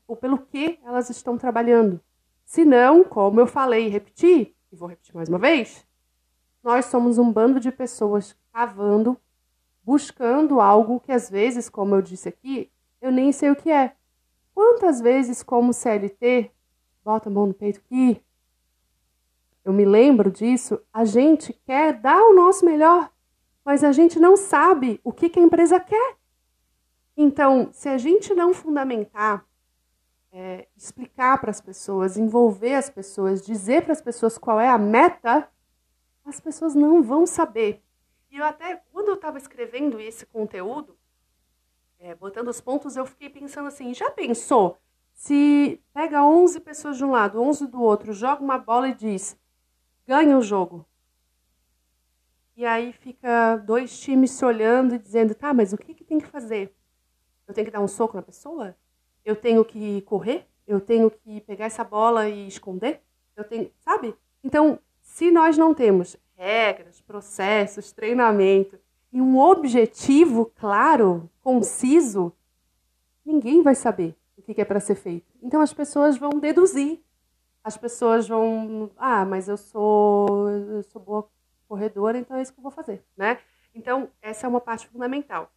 ou 0.08 0.16
pelo 0.16 0.38
que 0.38 0.80
elas 0.84 1.10
estão 1.10 1.36
trabalhando. 1.36 2.00
Se 2.46 2.64
não, 2.64 3.04
como 3.04 3.40
eu 3.40 3.48
falei 3.48 3.88
e 3.88 3.90
repeti, 3.90 4.56
e 4.72 4.76
vou 4.76 4.88
repetir 4.88 5.16
mais 5.16 5.28
uma 5.28 5.40
vez, 5.40 5.86
nós 6.64 6.86
somos 6.86 7.18
um 7.18 7.30
bando 7.34 7.60
de 7.60 7.72
pessoas 7.72 8.38
cavando, 8.54 9.20
buscando 9.86 10.60
algo 10.60 11.00
que 11.00 11.12
às 11.12 11.30
vezes, 11.30 11.70
como 11.70 11.96
eu 11.96 12.02
disse 12.02 12.28
aqui, 12.28 12.72
eu 13.00 13.12
nem 13.12 13.32
sei 13.32 13.52
o 13.52 13.56
que 13.56 13.70
é. 13.70 13.94
Quantas 14.54 15.00
vezes, 15.00 15.44
como 15.44 15.74
CLT, 15.74 16.52
bota 17.04 17.30
a 17.30 17.32
mão 17.32 17.46
no 17.46 17.54
peito 17.54 17.80
aqui, 17.86 18.20
eu 19.64 19.72
me 19.72 19.86
lembro 19.86 20.32
disso, 20.32 20.80
a 20.92 21.06
gente 21.06 21.54
quer 21.66 21.94
dar 21.94 22.22
o 22.24 22.34
nosso 22.34 22.66
melhor, 22.66 23.12
mas 23.64 23.84
a 23.84 23.92
gente 23.92 24.20
não 24.20 24.36
sabe 24.36 25.00
o 25.04 25.12
que, 25.12 25.30
que 25.30 25.40
a 25.40 25.44
empresa 25.44 25.80
quer. 25.80 26.16
Então, 27.18 27.70
se 27.72 27.90
a 27.90 27.98
gente 27.98 28.34
não 28.34 28.54
fundamentar 28.54 29.46
é, 30.32 30.68
explicar 30.76 31.40
para 31.40 31.50
as 31.50 31.62
pessoas, 31.62 32.18
envolver 32.18 32.76
as 32.76 32.90
pessoas, 32.90 33.46
dizer 33.46 33.84
para 33.84 33.94
as 33.94 34.02
pessoas 34.02 34.38
qual 34.38 34.60
é 34.60 34.68
a 34.68 34.78
meta, 34.78 35.50
as 36.26 36.40
pessoas 36.40 36.76
não 36.76 37.02
vão 37.02 37.26
saber. 37.26 37.82
E 38.30 38.38
eu 38.38 38.44
até, 38.44 38.84
eu 39.16 39.18
estava 39.18 39.38
escrevendo 39.38 40.00
esse 40.00 40.26
conteúdo, 40.26 40.98
é, 42.00 42.14
botando 42.14 42.50
os 42.50 42.62
pontos, 42.62 42.96
eu 42.96 43.06
fiquei 43.06 43.30
pensando 43.30 43.68
assim, 43.68 43.94
já 43.94 44.12
pensou 44.12 44.78
se 45.14 45.82
pega 45.94 46.26
11 46.26 46.60
pessoas 46.60 46.98
de 46.98 47.06
um 47.06 47.12
lado, 47.12 47.42
11 47.42 47.68
do 47.68 47.82
outro, 47.82 48.12
joga 48.12 48.44
uma 48.44 48.58
bola 48.58 48.90
e 48.90 48.94
diz, 48.94 49.40
ganha 50.06 50.38
o 50.38 50.42
jogo. 50.42 50.86
E 52.58 52.66
aí 52.66 52.92
fica 52.92 53.56
dois 53.58 53.98
times 53.98 54.32
se 54.32 54.44
olhando 54.44 54.94
e 54.94 55.00
dizendo, 55.00 55.34
tá, 55.34 55.54
mas 55.54 55.72
o 55.72 55.78
que, 55.78 55.94
que 55.94 56.04
tem 56.04 56.20
que 56.20 56.28
fazer? 56.28 56.76
Eu 57.48 57.54
tenho 57.54 57.66
que 57.66 57.72
dar 57.72 57.80
um 57.80 57.88
soco 57.88 58.18
na 58.18 58.22
pessoa? 58.22 58.76
eu 59.26 59.36
tenho 59.36 59.66
que 59.66 60.02
correr, 60.04 60.48
eu 60.68 60.80
tenho 60.80 61.10
que 61.10 61.42
pegar 61.42 61.66
essa 61.66 61.84
bola 61.84 62.30
e 62.30 62.48
esconder, 62.48 63.02
eu 63.36 63.44
tenho, 63.44 63.72
sabe? 63.80 64.16
Então, 64.44 64.80
se 65.02 65.32
nós 65.32 65.58
não 65.58 65.74
temos 65.74 66.16
regras, 66.38 67.02
processos, 67.02 67.92
treinamento 67.92 68.80
e 69.16 69.22
um 69.22 69.40
objetivo 69.40 70.52
claro, 70.58 71.30
conciso, 71.42 72.34
ninguém 73.26 73.62
vai 73.62 73.74
saber. 73.74 74.14
que 74.46 74.60
é 74.60 74.66
para 74.66 74.82
ser 74.82 74.96
feito. 74.96 75.32
Então 75.42 75.62
as 75.62 75.74
pessoas 75.74 76.18
vão 76.18 76.32
deduzir. 76.32 77.02
As 77.64 77.78
pessoas 77.78 78.28
vão, 78.28 78.92
ah, 78.98 79.24
mas 79.24 79.48
eu 79.48 79.56
sou, 79.56 80.50
eu 80.50 80.84
sou 80.84 81.02
boa 81.02 81.30
corredora, 81.66 82.18
então 82.18 82.36
é 82.36 82.42
isso 82.42 82.52
que 82.52 82.60
eu 82.60 82.64
vou 82.64 82.74
fazer, 82.74 83.06
né? 83.16 83.40
Então 83.74 84.10
essa 84.22 84.46
é 84.46 84.50
uma 84.50 84.60
parte 84.60 84.86
fundamental. 84.90 85.50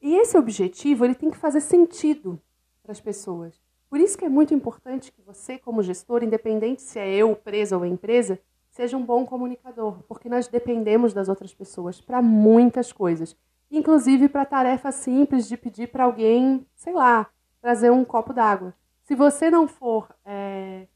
E 0.00 0.14
esse 0.14 0.38
objetivo 0.38 1.04
ele 1.04 1.16
tem 1.16 1.28
que 1.28 1.36
fazer 1.36 1.60
sentido 1.60 2.40
para 2.84 2.92
as 2.92 3.00
pessoas. 3.00 3.60
Por 3.88 3.98
isso 3.98 4.16
que 4.16 4.24
é 4.24 4.28
muito 4.28 4.54
importante 4.54 5.10
que 5.10 5.20
você, 5.22 5.58
como 5.58 5.82
gestor, 5.82 6.22
independente 6.22 6.82
se 6.82 7.00
é 7.00 7.12
eu, 7.16 7.34
presa 7.34 7.76
ou 7.76 7.84
empresa, 7.84 8.40
seja 8.70 8.96
um 8.96 9.04
bom 9.04 9.26
comunicador, 9.26 10.02
porque 10.08 10.28
nós 10.28 10.46
dependemos 10.46 11.12
das 11.12 11.28
outras 11.28 11.52
pessoas 11.52 12.00
para 12.00 12.22
muitas 12.22 12.92
coisas, 12.92 13.36
inclusive 13.70 14.28
para 14.28 14.44
tarefa 14.44 14.92
simples 14.92 15.48
de 15.48 15.56
pedir 15.56 15.88
para 15.88 16.04
alguém, 16.04 16.66
sei 16.74 16.92
lá, 16.92 17.28
trazer 17.60 17.90
um 17.90 18.04
copo 18.04 18.32
d'água. 18.32 18.74
Se 19.02 19.14
você 19.14 19.50
não 19.50 19.66
for 19.66 20.08
é, 20.24 20.86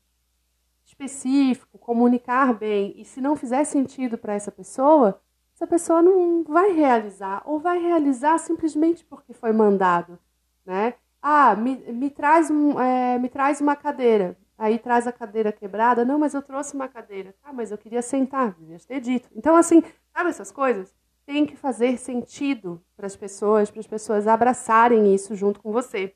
específico, 0.84 1.78
comunicar 1.78 2.54
bem, 2.54 2.94
e 2.96 3.04
se 3.04 3.20
não 3.20 3.36
fizer 3.36 3.64
sentido 3.64 4.16
para 4.16 4.34
essa 4.34 4.52
pessoa, 4.52 5.20
essa 5.54 5.66
pessoa 5.66 6.02
não 6.02 6.44
vai 6.44 6.72
realizar, 6.72 7.42
ou 7.44 7.58
vai 7.58 7.78
realizar 7.78 8.38
simplesmente 8.38 9.04
porque 9.04 9.32
foi 9.32 9.52
mandado, 9.52 10.18
né? 10.64 10.94
Ah, 11.22 11.54
me, 11.56 11.76
me, 11.92 12.10
traz, 12.10 12.50
um, 12.50 12.78
é, 12.78 13.18
me 13.18 13.28
traz 13.28 13.60
uma 13.60 13.74
cadeira. 13.74 14.36
Aí 14.64 14.78
traz 14.78 15.06
a 15.06 15.12
cadeira 15.12 15.52
quebrada. 15.52 16.06
Não, 16.06 16.18
mas 16.18 16.32
eu 16.32 16.40
trouxe 16.40 16.74
uma 16.74 16.88
cadeira. 16.88 17.34
Ah, 17.42 17.52
mas 17.52 17.70
eu 17.70 17.76
queria 17.76 18.00
sentar, 18.00 18.54
devia 18.54 18.78
ter 18.78 18.98
dito. 18.98 19.28
Então, 19.36 19.54
assim, 19.54 19.82
sabe 20.10 20.30
essas 20.30 20.50
coisas? 20.50 20.96
Tem 21.26 21.44
que 21.44 21.54
fazer 21.54 21.98
sentido 21.98 22.82
para 22.96 23.04
as 23.04 23.14
pessoas, 23.14 23.70
para 23.70 23.80
as 23.80 23.86
pessoas 23.86 24.26
abraçarem 24.26 25.14
isso 25.14 25.36
junto 25.36 25.60
com 25.60 25.70
você. 25.70 26.14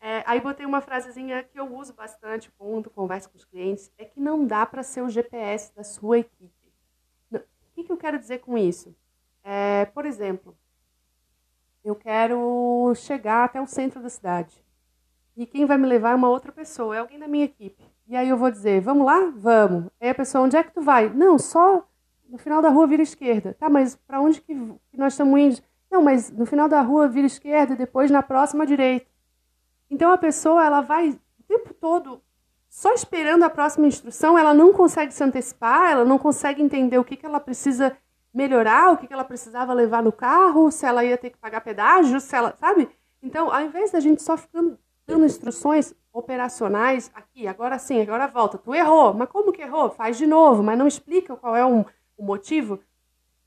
É, 0.00 0.22
aí 0.24 0.40
botei 0.40 0.64
uma 0.64 0.80
frasezinha 0.80 1.42
que 1.42 1.58
eu 1.58 1.74
uso 1.74 1.92
bastante 1.94 2.48
quando 2.56 2.88
converso 2.88 3.28
com 3.28 3.38
os 3.38 3.44
clientes, 3.44 3.90
é 3.98 4.04
que 4.04 4.20
não 4.20 4.46
dá 4.46 4.64
para 4.64 4.84
ser 4.84 5.02
o 5.02 5.08
GPS 5.08 5.74
da 5.74 5.82
sua 5.82 6.20
equipe. 6.20 6.72
O 7.32 7.40
que, 7.74 7.82
que 7.82 7.90
eu 7.90 7.96
quero 7.96 8.20
dizer 8.20 8.38
com 8.38 8.56
isso? 8.56 8.94
É, 9.42 9.86
por 9.86 10.06
exemplo, 10.06 10.56
eu 11.82 11.96
quero 11.96 12.94
chegar 12.94 13.44
até 13.44 13.60
o 13.60 13.66
centro 13.66 14.00
da 14.00 14.08
cidade. 14.08 14.63
E 15.36 15.46
quem 15.46 15.66
vai 15.66 15.76
me 15.76 15.86
levar 15.86 16.12
é 16.12 16.14
uma 16.14 16.28
outra 16.28 16.52
pessoa, 16.52 16.94
é 16.94 17.00
alguém 17.00 17.18
da 17.18 17.26
minha 17.26 17.44
equipe. 17.44 17.82
E 18.06 18.14
aí 18.14 18.28
eu 18.28 18.36
vou 18.36 18.50
dizer, 18.50 18.80
vamos 18.80 19.04
lá? 19.04 19.32
Vamos. 19.36 19.90
Aí 20.00 20.08
a 20.08 20.14
pessoa, 20.14 20.44
onde 20.44 20.56
é 20.56 20.62
que 20.62 20.72
tu 20.72 20.80
vai? 20.80 21.08
Não, 21.08 21.38
só 21.38 21.86
no 22.28 22.38
final 22.38 22.62
da 22.62 22.68
rua 22.68 22.86
vira 22.86 23.02
esquerda. 23.02 23.54
Tá, 23.58 23.68
mas 23.68 23.96
para 23.96 24.20
onde 24.20 24.40
que, 24.40 24.54
que 24.54 24.98
nós 24.98 25.12
estamos 25.12 25.38
indo? 25.38 25.62
Não, 25.90 26.02
mas 26.02 26.30
no 26.30 26.46
final 26.46 26.68
da 26.68 26.80
rua 26.80 27.08
vira 27.08 27.26
esquerda 27.26 27.74
e 27.74 27.76
depois 27.76 28.10
na 28.10 28.22
próxima 28.22 28.66
direita. 28.66 29.06
Então 29.90 30.10
a 30.10 30.18
pessoa, 30.18 30.64
ela 30.64 30.80
vai 30.80 31.10
o 31.10 31.42
tempo 31.46 31.72
todo 31.74 32.22
só 32.68 32.92
esperando 32.92 33.44
a 33.44 33.50
próxima 33.50 33.86
instrução, 33.86 34.36
ela 34.36 34.52
não 34.52 34.72
consegue 34.72 35.14
se 35.14 35.22
antecipar, 35.22 35.92
ela 35.92 36.04
não 36.04 36.18
consegue 36.18 36.60
entender 36.60 36.98
o 36.98 37.04
que, 37.04 37.16
que 37.16 37.24
ela 37.24 37.38
precisa 37.38 37.96
melhorar, 38.32 38.90
o 38.90 38.96
que 38.96 39.12
ela 39.12 39.22
precisava 39.22 39.72
levar 39.72 40.02
no 40.02 40.10
carro, 40.10 40.72
se 40.72 40.84
ela 40.84 41.04
ia 41.04 41.16
ter 41.16 41.30
que 41.30 41.38
pagar 41.38 41.60
pedágio, 41.60 42.18
se 42.18 42.34
ela, 42.34 42.52
sabe? 42.58 42.88
Então, 43.22 43.48
ao 43.48 43.62
invés 43.62 43.92
da 43.92 44.00
gente 44.00 44.20
só 44.24 44.36
ficando 44.36 44.76
dando 45.06 45.24
instruções 45.24 45.94
operacionais 46.12 47.10
aqui, 47.14 47.46
agora 47.46 47.78
sim, 47.78 48.00
agora 48.00 48.26
volta, 48.26 48.56
tu 48.56 48.74
errou, 48.74 49.12
mas 49.12 49.28
como 49.28 49.52
que 49.52 49.62
errou? 49.62 49.90
Faz 49.90 50.16
de 50.16 50.26
novo, 50.26 50.62
mas 50.62 50.78
não 50.78 50.86
explica 50.86 51.36
qual 51.36 51.56
é 51.56 51.64
um, 51.64 51.84
o 52.16 52.24
motivo. 52.24 52.80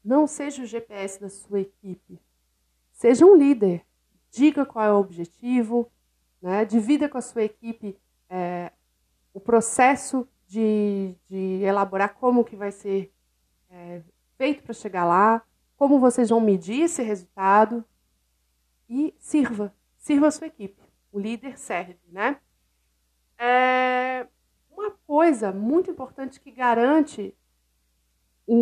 Não 0.04 0.28
seja 0.28 0.64
o 0.64 0.66
GPS 0.66 1.20
da 1.20 1.30
sua 1.30 1.62
equipe. 1.62 2.20
Seja 2.92 3.26
um 3.26 3.36
líder. 3.36 3.86
Diga 4.30 4.66
qual 4.66 4.86
é 4.86 4.92
o 4.92 5.00
objetivo, 5.00 5.92
né? 6.42 6.66
divida 6.66 7.10
com 7.10 7.18
a 7.18 7.22
sua 7.22 7.44
equipe 7.44 7.98
é, 8.30 8.72
o 9.34 9.40
processo 9.40 10.28
de, 10.48 11.16
de 11.30 11.62
elaborar 11.64 12.16
como 12.16 12.44
que 12.44 12.56
vai 12.56 12.72
ser 12.72 13.14
é, 13.70 14.02
feito 14.38 14.64
para 14.64 14.74
chegar 14.74 15.06
lá, 15.06 15.42
como 15.76 16.00
vocês 16.00 16.30
vão 16.30 16.40
medir 16.40 16.84
esse 16.84 17.02
resultado 17.04 17.84
e 18.90 19.14
sirva, 19.18 19.74
sirva 19.98 20.28
a 20.28 20.32
sua 20.32 20.48
equipe. 20.48 20.82
O 21.18 21.20
líder 21.20 21.58
serve, 21.58 21.98
né? 22.12 22.38
É 23.40 24.28
uma 24.70 24.92
coisa 25.08 25.52
muito 25.52 25.90
importante 25.90 26.40
que 26.40 26.52
garante 26.52 27.36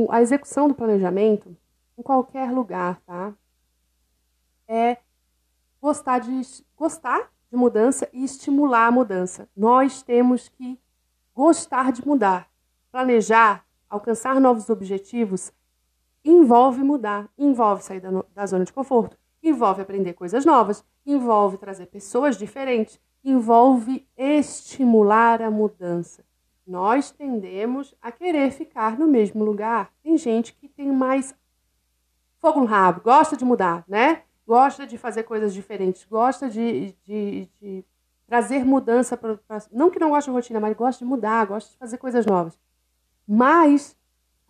a 0.10 0.22
execução 0.22 0.70
do 0.70 0.74
planejamento 0.74 1.54
em 1.98 2.02
qualquer 2.02 2.50
lugar, 2.54 3.02
tá? 3.02 3.34
É 4.70 5.00
gostar 5.82 6.20
de 6.20 6.32
gostar 6.78 7.30
de 7.52 7.58
mudança 7.58 8.08
e 8.13 8.24
estimular 8.24 8.88
a 8.88 8.91
mudança. 8.91 9.50
Nós 9.54 10.02
temos 10.02 10.48
que 10.48 10.80
gostar 11.34 11.91
de 11.91 12.08
mudar, 12.08 12.50
planejar, 12.89 13.65
alcançar 13.89 14.39
novos 14.39 14.70
objetivos 14.70 15.52
envolve 16.24 16.82
mudar, 16.82 17.30
envolve 17.38 17.84
sair 17.84 18.00
da, 18.00 18.10
da 18.34 18.46
zona 18.46 18.63
de 18.63 18.72
conforto, 18.72 19.18
envolve 19.49 19.81
aprender 19.81 20.13
coisas 20.13 20.45
novas, 20.45 20.84
envolve 21.05 21.58
trazer 21.58 21.88
pessoas 21.88 22.38
diferentes, 22.38 22.99
envolve 23.23 24.08
estimular 24.17 25.41
a 25.41 25.49
mudança. 25.49 26.23
Nós 26.65 27.12
tendemos 27.12 27.95
a 28.01 28.12
querer 28.12 28.51
ficar 28.51 28.97
no 28.97 29.08
mesmo 29.08 29.43
lugar. 29.43 29.91
Tem 30.01 30.17
gente 30.17 30.53
que 30.53 30.67
tem 30.67 30.91
mais 30.91 31.36
fogo 32.39 32.60
no 32.60 32.65
rabo, 32.65 33.01
gosta 33.01 33.38
de 33.38 33.45
mudar, 33.45 33.84
né? 33.88 34.23
Gosta 34.47 34.86
de 34.86 34.97
fazer 34.97 35.23
coisas 35.23 35.53
diferentes, 35.53 36.05
gosta 36.05 36.49
de, 36.49 36.95
de, 37.03 37.49
de 37.60 37.86
trazer 38.27 38.63
mudança 38.63 39.17
para. 39.17 39.39
Não 39.71 39.89
que 39.89 39.99
não 39.99 40.10
goste 40.10 40.29
de 40.29 40.36
rotina, 40.36 40.60
mas 40.60 40.75
gosta 40.75 41.03
de 41.03 41.10
mudar, 41.10 41.45
gosta 41.45 41.71
de 41.71 41.77
fazer 41.77 41.97
coisas 41.97 42.25
novas. 42.25 42.60
Mas 43.27 43.97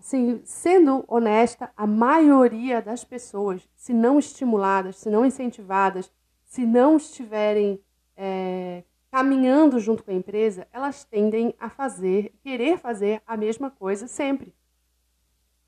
Assim, 0.06 0.40
sendo 0.46 1.04
honesta, 1.08 1.72
a 1.76 1.88
maioria 1.88 2.80
das 2.80 3.04
pessoas, 3.04 3.68
se 3.74 3.92
não 3.92 4.20
estimuladas, 4.20 4.98
se 4.98 5.10
não 5.10 5.26
incentivadas, 5.26 6.14
se 6.44 6.64
não 6.64 6.98
estiverem 6.98 7.84
é, 8.16 8.84
caminhando 9.10 9.80
junto 9.80 10.04
com 10.04 10.12
a 10.12 10.14
empresa, 10.14 10.68
elas 10.72 11.04
tendem 11.04 11.56
a 11.60 11.72
fazer, 11.72 12.32
querer 12.44 12.78
fazer 12.78 13.20
a 13.26 13.36
mesma 13.36 13.72
coisa 13.72 14.08
sempre. 14.08 14.54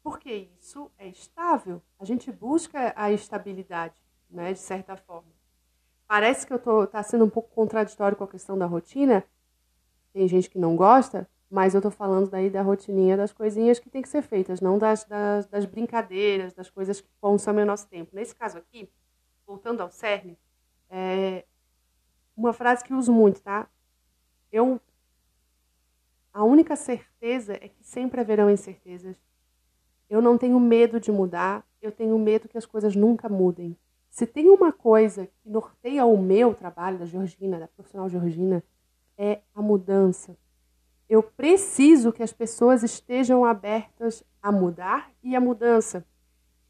Porque 0.04 0.50
isso 0.62 0.92
é 1.00 1.08
estável. 1.08 1.82
A 1.98 2.06
gente 2.06 2.32
busca 2.32 2.94
a 2.96 3.12
estabilidade, 3.12 4.00
né, 4.30 4.54
de 4.54 4.60
certa 4.60 4.96
forma. 4.96 5.32
Parece 6.08 6.46
que 6.46 6.54
eu 6.54 6.58
estou 6.58 6.86
tá 6.86 7.02
sendo 7.02 7.26
um 7.26 7.30
pouco 7.30 7.50
contraditório 7.56 8.16
com 8.16 8.26
a 8.26 8.28
questão 8.28 8.56
da 8.56 8.68
rotina. 8.68 9.26
Tem 10.14 10.28
gente 10.28 10.48
que 10.48 10.60
não 10.60 10.76
gosta, 10.76 11.28
mas 11.50 11.74
eu 11.74 11.82
tô 11.82 11.90
falando 11.90 12.30
daí 12.30 12.50
da 12.50 12.62
rotininha 12.62 13.16
das 13.16 13.32
coisinhas 13.32 13.80
que 13.80 13.90
tem 13.90 14.02
que 14.02 14.10
ser 14.10 14.22
feitas, 14.22 14.60
não 14.60 14.78
das, 14.78 15.06
das, 15.06 15.46
das 15.48 15.66
brincadeiras, 15.66 16.54
das 16.54 16.70
coisas 16.70 17.00
que 17.00 17.10
consomem 17.22 17.64
o 17.64 17.68
nosso 17.68 17.88
tempo. 17.88 18.16
Nesse 18.16 18.36
caso 18.36 18.58
aqui, 18.58 18.90
voltando 19.46 19.82
ao 19.82 19.90
cerne, 19.90 20.38
é 20.90 21.46
uma 22.36 22.52
frase 22.52 22.84
que 22.84 22.94
uso 22.94 23.12
muito, 23.12 23.42
tá? 23.42 23.68
Eu. 24.52 24.80
A 26.34 26.44
única 26.44 26.76
certeza 26.76 27.54
é 27.54 27.68
que 27.68 27.84
sempre 27.84 28.22
haverão 28.22 28.50
incertezas. 28.50 29.16
Eu 30.10 30.22
não 30.22 30.38
tenho 30.38 30.60
medo 30.60 31.00
de 31.00 31.12
mudar, 31.12 31.66
eu 31.82 31.92
tenho 31.92 32.18
medo 32.20 32.48
que 32.48 32.58
as 32.58 32.66
coisas 32.66 32.96
nunca 32.96 33.28
mudem. 33.28 33.76
Se 34.10 34.28
tem 34.28 34.50
uma 34.50 34.72
coisa 34.72 35.28
que 35.28 35.50
norteia 35.50 36.06
o 36.06 36.18
meu 36.18 36.54
trabalho, 36.54 37.00
da 37.00 37.06
Georgina, 37.06 37.60
da 37.60 37.68
profissional 37.68 38.08
Georgina, 38.08 38.64
é 39.18 39.42
a 39.54 39.62
mudança 39.62 40.38
eu 41.10 41.24
preciso 41.24 42.12
que 42.12 42.22
as 42.22 42.34
pessoas 42.34 42.84
estejam 42.84 43.46
abertas 43.46 44.24
a 44.42 44.52
mudar 44.52 45.10
e 45.24 45.36
a 45.36 45.40
mudança. 45.40 46.06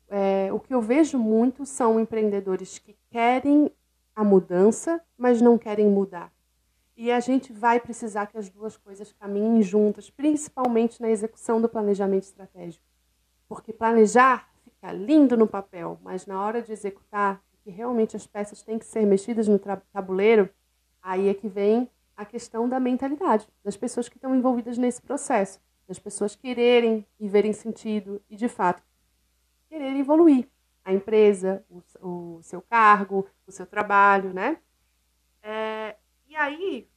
É, 0.10 0.50
o 0.54 0.60
que 0.60 0.73
eu 0.73 0.82
vejo 0.82 1.17
muito 1.17 1.65
são 1.65 2.00
empreendedores 2.00 2.80
que 2.80 2.95
querem 3.10 3.71
a 4.15 4.23
mudança, 4.23 5.02
mas 5.17 5.41
não 5.41 5.58
querem 5.58 5.88
mudar. 5.88 6.32
E 6.95 7.12
a 7.12 7.19
gente 7.19 7.54
vai 7.54 7.80
precisar 7.80 8.26
que 8.28 8.38
as 8.38 8.50
duas 8.50 8.77
coisas 8.77 9.12
caminhem 9.13 9.62
juntas, 9.62 10.10
principalmente 10.10 11.02
na 11.02 11.10
execução 11.10 11.62
do 11.62 11.69
planejamento 11.69 12.23
estratégico. 12.23 12.83
Porque 13.48 13.71
planejar 13.71 14.50
fica 14.63 14.92
lindo 14.92 15.38
no 15.38 15.48
papel, 15.48 16.00
mas 16.04 16.25
na 16.25 16.44
hora 16.44 16.62
de 16.62 16.71
executar, 16.71 17.42
que 17.63 17.69
realmente 17.69 18.15
as 18.15 18.25
peças 18.25 18.62
têm 18.62 18.79
que 18.79 18.85
ser 18.85 19.06
mexidas 19.06 19.48
no 19.48 19.60
tabuleiro, 19.60 20.50
aí 21.02 21.27
é 21.27 21.33
que 21.33 21.48
vem 21.48 21.90
a 22.18 22.26
questão 22.26 22.68
da 22.68 22.80
mentalidade 22.80 23.48
das 23.63 23.78
pessoas 23.78 24.10
que 24.10 24.18
estão 24.18 24.36
envolvidas 24.36 24.78
nesse 24.78 25.00
processo, 25.02 25.62
das 25.88 26.00
pessoas 26.00 26.36
quererem 26.36 27.06
e 27.20 27.30
verem 27.30 27.54
sentido 27.54 28.20
e, 28.28 28.36
de 28.36 28.50
fato, 28.50 28.82
quererem 29.70 30.00
evoluir 30.00 30.50
a 30.84 30.92
empresa, 30.92 31.63
o, 31.70 31.84
o 32.02 32.42
seu 32.42 32.62
cargo, 32.62 33.28
o 33.46 33.52
seu 33.52 33.68
trabalho, 33.68 34.34
né? 34.34 34.58
É, 35.44 35.96
e 36.28 36.36
aí, 36.36 36.90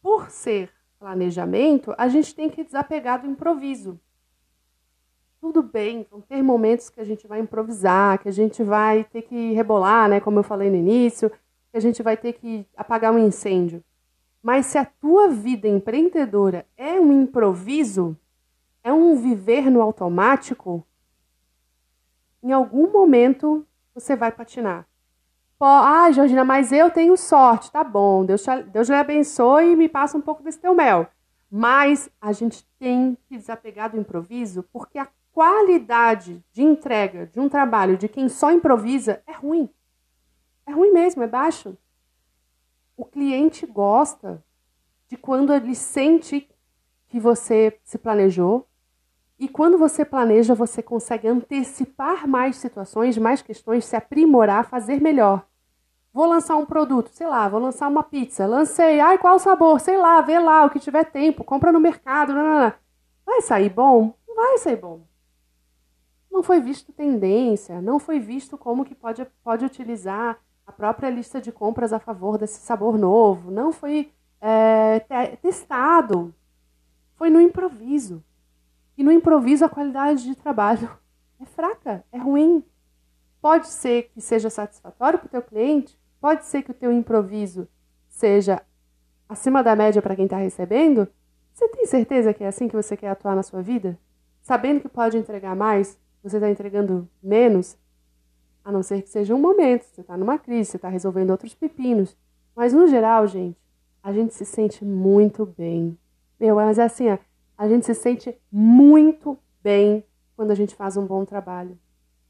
por 0.00 0.30
ser 0.30 0.72
planejamento, 0.98 1.94
a 1.98 2.08
gente 2.08 2.34
tem 2.34 2.48
que 2.48 2.64
desapegar 2.64 3.20
do 3.20 3.26
improviso. 3.26 4.00
Tudo 5.40 5.62
bem, 5.62 6.06
vão 6.10 6.20
ter 6.20 6.42
momentos 6.42 6.88
que 6.88 7.00
a 7.00 7.04
gente 7.04 7.26
vai 7.26 7.40
improvisar, 7.40 8.18
que 8.18 8.28
a 8.28 8.32
gente 8.32 8.64
vai 8.64 9.04
ter 9.04 9.22
que 9.22 9.52
rebolar, 9.52 10.08
né? 10.08 10.18
Como 10.18 10.38
eu 10.38 10.42
falei 10.42 10.70
no 10.70 10.76
início, 10.76 11.30
que 11.70 11.76
a 11.76 11.80
gente 11.80 12.02
vai 12.02 12.16
ter 12.16 12.32
que 12.32 12.66
apagar 12.76 13.12
um 13.12 13.18
incêndio. 13.18 13.84
Mas 14.42 14.66
se 14.66 14.78
a 14.78 14.84
tua 14.84 15.28
vida 15.28 15.66
empreendedora 15.68 16.66
é 16.76 17.00
um 17.00 17.22
improviso, 17.22 18.16
é 18.82 18.92
um 18.92 19.16
viver 19.16 19.70
no 19.70 19.82
automático, 19.82 20.86
em 22.42 22.52
algum 22.52 22.90
momento 22.90 23.66
você 23.94 24.14
vai 24.14 24.30
patinar. 24.30 24.86
Ah, 25.60 26.10
Georgina, 26.12 26.44
mas 26.44 26.70
eu 26.70 26.88
tenho 26.88 27.16
sorte. 27.16 27.70
Tá 27.72 27.82
bom, 27.82 28.24
Deus, 28.24 28.42
te, 28.42 28.62
Deus 28.62 28.88
lhe 28.88 28.94
abençoe 28.94 29.72
e 29.72 29.76
me 29.76 29.88
passa 29.88 30.16
um 30.16 30.20
pouco 30.20 30.42
desse 30.42 30.60
teu 30.60 30.72
mel. 30.74 31.08
Mas 31.50 32.08
a 32.20 32.32
gente 32.32 32.64
tem 32.78 33.18
que 33.26 33.36
desapegar 33.36 33.90
do 33.90 33.98
improviso 33.98 34.62
porque 34.72 34.98
a 34.98 35.08
qualidade 35.32 36.44
de 36.52 36.62
entrega 36.62 37.26
de 37.26 37.40
um 37.40 37.48
trabalho 37.48 37.96
de 37.96 38.08
quem 38.08 38.28
só 38.28 38.52
improvisa 38.52 39.20
é 39.26 39.32
ruim. 39.32 39.68
É 40.64 40.72
ruim 40.72 40.92
mesmo, 40.92 41.22
é 41.22 41.26
baixo. 41.26 41.76
O 42.98 43.04
cliente 43.04 43.64
gosta 43.64 44.44
de 45.08 45.16
quando 45.16 45.54
ele 45.54 45.72
sente 45.72 46.50
que 47.06 47.20
você 47.20 47.78
se 47.84 47.96
planejou, 47.96 48.66
e 49.38 49.48
quando 49.48 49.78
você 49.78 50.04
planeja, 50.04 50.52
você 50.52 50.82
consegue 50.82 51.28
antecipar 51.28 52.26
mais 52.26 52.56
situações, 52.56 53.16
mais 53.16 53.40
questões, 53.40 53.84
se 53.84 53.94
aprimorar, 53.94 54.68
fazer 54.68 55.00
melhor. 55.00 55.46
Vou 56.12 56.26
lançar 56.26 56.56
um 56.56 56.66
produto, 56.66 57.10
sei 57.12 57.28
lá, 57.28 57.48
vou 57.48 57.60
lançar 57.60 57.86
uma 57.86 58.02
pizza. 58.02 58.44
Lancei, 58.46 58.98
ai, 58.98 59.16
qual 59.16 59.36
o 59.36 59.38
sabor? 59.38 59.78
Sei 59.78 59.96
lá, 59.96 60.20
vê 60.20 60.40
lá, 60.40 60.64
o 60.64 60.70
que 60.70 60.80
tiver 60.80 61.04
tempo, 61.04 61.44
compra 61.44 61.70
no 61.70 61.78
mercado. 61.78 62.34
Não, 62.34 62.42
não, 62.42 62.60
não. 62.64 62.72
Vai 63.24 63.40
sair 63.42 63.70
bom? 63.70 64.12
Não 64.26 64.34
vai 64.34 64.58
sair 64.58 64.74
bom. 64.74 65.02
Não 66.28 66.42
foi 66.42 66.58
visto 66.58 66.92
tendência, 66.92 67.80
não 67.80 68.00
foi 68.00 68.18
visto 68.18 68.58
como 68.58 68.84
que 68.84 68.94
pode, 68.96 69.24
pode 69.44 69.64
utilizar 69.64 70.36
a 70.68 70.72
própria 70.72 71.08
lista 71.08 71.40
de 71.40 71.50
compras 71.50 71.94
a 71.94 71.98
favor 71.98 72.36
desse 72.36 72.60
sabor 72.60 72.98
novo. 72.98 73.50
Não 73.50 73.72
foi 73.72 74.12
é, 74.38 75.00
testado. 75.40 76.34
Foi 77.16 77.30
no 77.30 77.40
improviso. 77.40 78.22
E 78.96 79.02
no 79.02 79.10
improviso 79.10 79.64
a 79.64 79.68
qualidade 79.68 80.24
de 80.24 80.34
trabalho 80.34 80.90
é 81.40 81.46
fraca, 81.46 82.04
é 82.12 82.18
ruim. 82.18 82.62
Pode 83.40 83.68
ser 83.68 84.10
que 84.12 84.20
seja 84.20 84.50
satisfatório 84.50 85.18
para 85.18 85.26
o 85.26 85.30
teu 85.30 85.40
cliente, 85.40 85.98
pode 86.20 86.44
ser 86.44 86.62
que 86.62 86.70
o 86.70 86.74
teu 86.74 86.92
improviso 86.92 87.66
seja 88.06 88.60
acima 89.26 89.62
da 89.62 89.74
média 89.74 90.02
para 90.02 90.14
quem 90.14 90.26
está 90.26 90.36
recebendo. 90.36 91.08
Você 91.54 91.66
tem 91.68 91.86
certeza 91.86 92.34
que 92.34 92.44
é 92.44 92.48
assim 92.48 92.68
que 92.68 92.76
você 92.76 92.94
quer 92.94 93.08
atuar 93.08 93.34
na 93.34 93.42
sua 93.42 93.62
vida? 93.62 93.98
Sabendo 94.42 94.80
que 94.80 94.88
pode 94.88 95.16
entregar 95.16 95.56
mais, 95.56 95.98
você 96.22 96.36
está 96.36 96.50
entregando 96.50 97.08
menos? 97.22 97.78
A 98.68 98.70
não 98.70 98.82
ser 98.82 99.00
que 99.00 99.08
seja 99.08 99.34
um 99.34 99.40
momento, 99.40 99.84
você 99.84 100.02
está 100.02 100.14
numa 100.14 100.38
crise, 100.38 100.72
você 100.72 100.76
está 100.76 100.90
resolvendo 100.90 101.30
outros 101.30 101.54
pepinos. 101.54 102.14
Mas 102.54 102.74
no 102.74 102.86
geral, 102.86 103.26
gente, 103.26 103.56
a 104.02 104.12
gente 104.12 104.34
se 104.34 104.44
sente 104.44 104.84
muito 104.84 105.46
bem. 105.46 105.96
Meu, 106.38 106.56
mas 106.56 106.78
é 106.78 106.82
assim, 106.82 107.08
ó, 107.08 107.16
a 107.56 107.66
gente 107.66 107.86
se 107.86 107.94
sente 107.94 108.38
muito 108.52 109.38
bem 109.62 110.04
quando 110.36 110.50
a 110.50 110.54
gente 110.54 110.76
faz 110.76 110.98
um 110.98 111.06
bom 111.06 111.24
trabalho. 111.24 111.78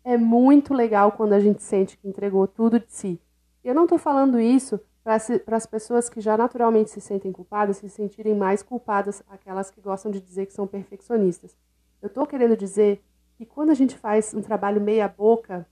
É 0.05 0.16
muito 0.16 0.72
legal 0.72 1.11
quando 1.11 1.32
a 1.32 1.41
gente 1.41 1.61
sente 1.61 1.99
que 1.99 2.07
entregou 2.07 2.47
tudo 2.47 2.78
de 2.78 2.86
si. 2.86 3.20
Eu 3.64 3.74
não 3.74 3.82
estou 3.82 3.99
falando 3.99 4.39
isso 4.39 4.78
para 5.03 5.57
as 5.57 5.66
pessoas 5.66 6.09
que 6.09 6.20
já 6.20 6.36
naturalmente 6.36 6.91
se 6.91 7.01
sentem 7.01 7.32
culpadas 7.32 7.78
se 7.78 7.91
sentirem 7.91 8.36
mais 8.36 8.62
culpadas, 8.62 9.24
aquelas 9.28 9.72
que 9.72 9.80
gostam 9.80 10.12
de 10.12 10.20
dizer 10.20 10.47
que 10.47 10.53
são 10.53 10.68
perfeccionistas. 10.68 11.57
Eu 12.01 12.07
estou 12.07 12.24
querendo 12.28 12.57
dizer 12.57 13.03
que 13.36 13.45
quando 13.45 13.70
a 13.70 13.74
gente 13.74 13.97
faz 13.97 14.32
um 14.32 14.41
trabalho 14.41 14.80
meia-boca, 14.80 15.66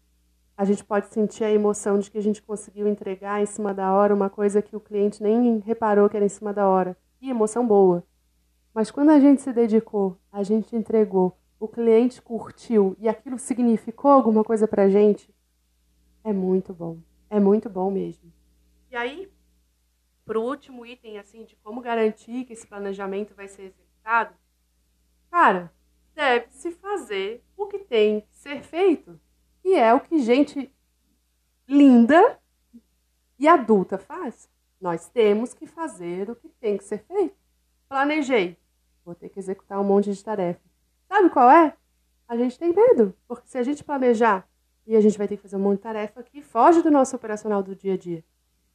a 0.56 0.64
gente 0.64 0.82
pode 0.82 1.08
sentir 1.08 1.44
a 1.44 1.50
emoção 1.50 1.98
de 1.98 2.10
que 2.10 2.16
a 2.16 2.22
gente 2.22 2.42
conseguiu 2.42 2.88
entregar 2.88 3.42
em 3.42 3.46
cima 3.46 3.74
da 3.74 3.92
hora 3.92 4.14
uma 4.14 4.30
coisa 4.30 4.62
que 4.62 4.74
o 4.74 4.80
cliente 4.80 5.22
nem 5.22 5.58
reparou 5.58 6.08
que 6.08 6.16
era 6.16 6.24
em 6.24 6.30
cima 6.30 6.52
da 6.52 6.66
hora. 6.66 6.96
E 7.20 7.28
emoção 7.28 7.66
boa. 7.66 8.02
Mas 8.72 8.90
quando 8.90 9.10
a 9.10 9.20
gente 9.20 9.42
se 9.42 9.52
dedicou, 9.52 10.18
a 10.32 10.42
gente 10.42 10.74
entregou, 10.74 11.38
o 11.60 11.68
cliente 11.68 12.22
curtiu 12.22 12.96
e 12.98 13.08
aquilo 13.08 13.38
significou 13.38 14.10
alguma 14.10 14.42
coisa 14.42 14.66
pra 14.66 14.88
gente, 14.88 15.34
é 16.24 16.32
muito 16.32 16.72
bom. 16.72 16.98
É 17.28 17.38
muito 17.38 17.68
bom 17.68 17.90
mesmo. 17.90 18.32
E 18.90 18.96
aí, 18.96 19.30
pro 20.24 20.42
último 20.42 20.86
item, 20.86 21.18
assim, 21.18 21.44
de 21.44 21.56
como 21.56 21.80
garantir 21.80 22.44
que 22.44 22.52
esse 22.52 22.66
planejamento 22.66 23.34
vai 23.34 23.48
ser 23.48 23.62
executado, 23.62 24.34
cara, 25.30 25.72
deve-se 26.14 26.70
fazer 26.70 27.44
o 27.56 27.66
que 27.66 27.78
tem 27.78 28.22
que 28.22 28.36
ser 28.36 28.62
feito. 28.62 29.20
E 29.66 29.74
é 29.74 29.92
o 29.92 29.98
que 29.98 30.20
gente 30.20 30.72
linda 31.66 32.38
e 33.36 33.48
adulta 33.48 33.98
faz. 33.98 34.48
Nós 34.80 35.08
temos 35.08 35.52
que 35.52 35.66
fazer 35.66 36.30
o 36.30 36.36
que 36.36 36.48
tem 36.48 36.78
que 36.78 36.84
ser 36.84 36.98
feito. 36.98 37.34
Planejei. 37.88 38.56
Vou 39.04 39.12
ter 39.12 39.28
que 39.28 39.40
executar 39.40 39.80
um 39.80 39.84
monte 39.84 40.12
de 40.12 40.22
tarefa. 40.22 40.60
Sabe 41.08 41.30
qual 41.30 41.50
é? 41.50 41.76
A 42.28 42.36
gente 42.36 42.56
tem 42.56 42.72
medo, 42.72 43.12
porque 43.26 43.48
se 43.48 43.58
a 43.58 43.64
gente 43.64 43.82
planejar 43.82 44.48
e 44.86 44.94
a 44.94 45.00
gente 45.00 45.18
vai 45.18 45.26
ter 45.26 45.36
que 45.36 45.42
fazer 45.42 45.56
um 45.56 45.60
monte 45.60 45.78
de 45.78 45.82
tarefa 45.82 46.22
que 46.22 46.40
foge 46.42 46.80
do 46.80 46.90
nosso 46.90 47.16
operacional 47.16 47.60
do 47.60 47.74
dia 47.74 47.94
a 47.94 47.96
dia. 47.96 48.24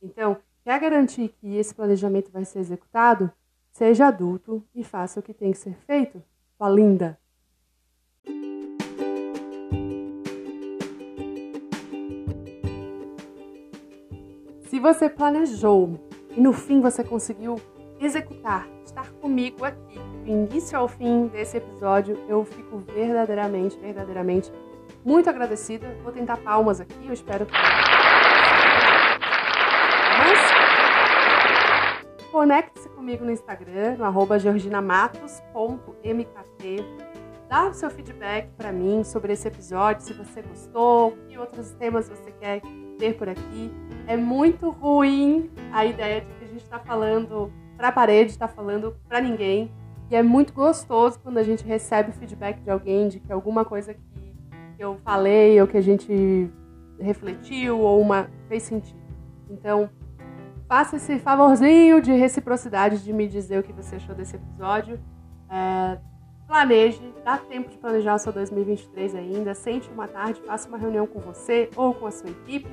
Então, 0.01 0.39
quer 0.61 0.77
garantir 0.77 1.29
que 1.29 1.55
esse 1.55 1.73
planejamento 1.73 2.29
vai 2.29 2.43
ser 2.43 2.59
executado? 2.59 3.31
Seja 3.71 4.07
adulto 4.07 4.61
e 4.75 4.83
faça 4.83 5.21
o 5.21 5.23
que 5.23 5.33
tem 5.33 5.53
que 5.53 5.57
ser 5.57 5.73
feito. 5.85 6.21
Sua 6.57 6.69
linda! 6.69 7.20
Se 14.71 14.79
você 14.79 15.07
planejou 15.09 15.99
e 16.29 16.39
no 16.39 16.53
fim 16.53 16.79
você 16.79 17.03
conseguiu 17.03 17.59
executar, 17.99 18.65
estar 18.85 19.11
comigo 19.19 19.65
aqui 19.65 19.99
do 20.23 20.29
início 20.29 20.79
ao 20.79 20.87
fim 20.87 21.27
desse 21.27 21.57
episódio. 21.57 22.17
Eu 22.29 22.45
fico 22.45 22.77
verdadeiramente, 22.77 23.77
verdadeiramente 23.77 24.49
muito 25.03 25.29
agradecida. 25.29 25.93
Vou 26.03 26.13
tentar 26.13 26.37
palmas 26.37 26.79
aqui, 26.79 27.05
eu 27.05 27.11
espero 27.11 27.45
que. 27.45 27.51
Mas 30.19 30.39
conecte-se 32.31 32.87
comigo 32.91 33.25
no 33.25 33.31
Instagram, 33.31 33.97
no 33.97 34.39
georginamatos.mkt. 34.39 36.85
Dá 37.49 37.67
o 37.67 37.73
seu 37.73 37.89
feedback 37.89 38.47
para 38.55 38.71
mim 38.71 39.03
sobre 39.03 39.33
esse 39.33 39.49
episódio, 39.49 40.01
se 40.01 40.13
você 40.13 40.41
gostou, 40.41 41.11
que 41.27 41.37
outros 41.37 41.71
temas 41.71 42.07
você 42.07 42.31
quer 42.39 42.61
ver 43.01 43.15
por 43.15 43.27
aqui. 43.27 43.71
É 44.05 44.15
muito 44.15 44.69
ruim 44.69 45.49
a 45.71 45.83
ideia 45.85 46.21
de 46.21 46.27
que 46.27 46.43
a 46.43 46.47
gente 46.47 46.63
está 46.63 46.79
falando 46.79 47.51
para 47.75 47.87
a 47.87 47.91
parede, 47.91 48.29
está 48.29 48.47
falando 48.47 48.95
para 49.09 49.19
ninguém. 49.19 49.71
E 50.09 50.15
é 50.15 50.21
muito 50.21 50.53
gostoso 50.53 51.19
quando 51.19 51.39
a 51.39 51.43
gente 51.43 51.63
recebe 51.65 52.11
feedback 52.11 52.61
de 52.61 52.69
alguém 52.69 53.07
de 53.07 53.19
que 53.19 53.31
alguma 53.31 53.65
coisa 53.65 53.93
que, 53.93 54.11
eu 54.77 54.97
falei 55.03 55.61
ou 55.61 55.67
que 55.67 55.77
a 55.77 55.81
gente 55.81 56.49
refletiu 56.99 57.79
ou 57.79 58.01
uma 58.01 58.27
fez 58.47 58.63
sentido. 58.63 58.99
Então, 59.47 59.89
faça 60.67 60.95
esse 60.95 61.19
favorzinho 61.19 62.01
de 62.01 62.11
reciprocidade 62.13 63.03
de 63.03 63.13
me 63.13 63.27
dizer 63.27 63.59
o 63.59 63.63
que 63.63 63.71
você 63.71 63.97
achou 63.97 64.15
desse 64.15 64.35
episódio. 64.35 64.99
É, 65.49 65.99
planeje, 66.47 67.13
dá 67.23 67.37
tempo 67.37 67.69
de 67.69 67.77
planejar 67.77 68.15
o 68.15 68.19
seu 68.19 68.33
2023 68.33 69.13
ainda. 69.13 69.53
Sente 69.53 69.87
uma 69.91 70.07
tarde, 70.07 70.41
faça 70.41 70.67
uma 70.67 70.79
reunião 70.79 71.05
com 71.05 71.19
você 71.19 71.69
ou 71.75 71.93
com 71.93 72.07
a 72.07 72.11
sua 72.11 72.31
equipe 72.31 72.67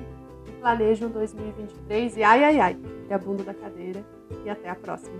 planeje 0.59 1.05
um 1.05 1.09
2023. 1.09 2.17
E 2.17 2.23
ai, 2.23 2.43
ai, 2.43 2.59
ai, 2.59 2.77
e 3.09 3.13
a 3.13 3.17
bunda 3.17 3.43
da 3.43 3.53
cadeira. 3.53 4.03
E 4.45 4.49
até 4.49 4.69
a 4.69 4.75
próxima. 4.75 5.19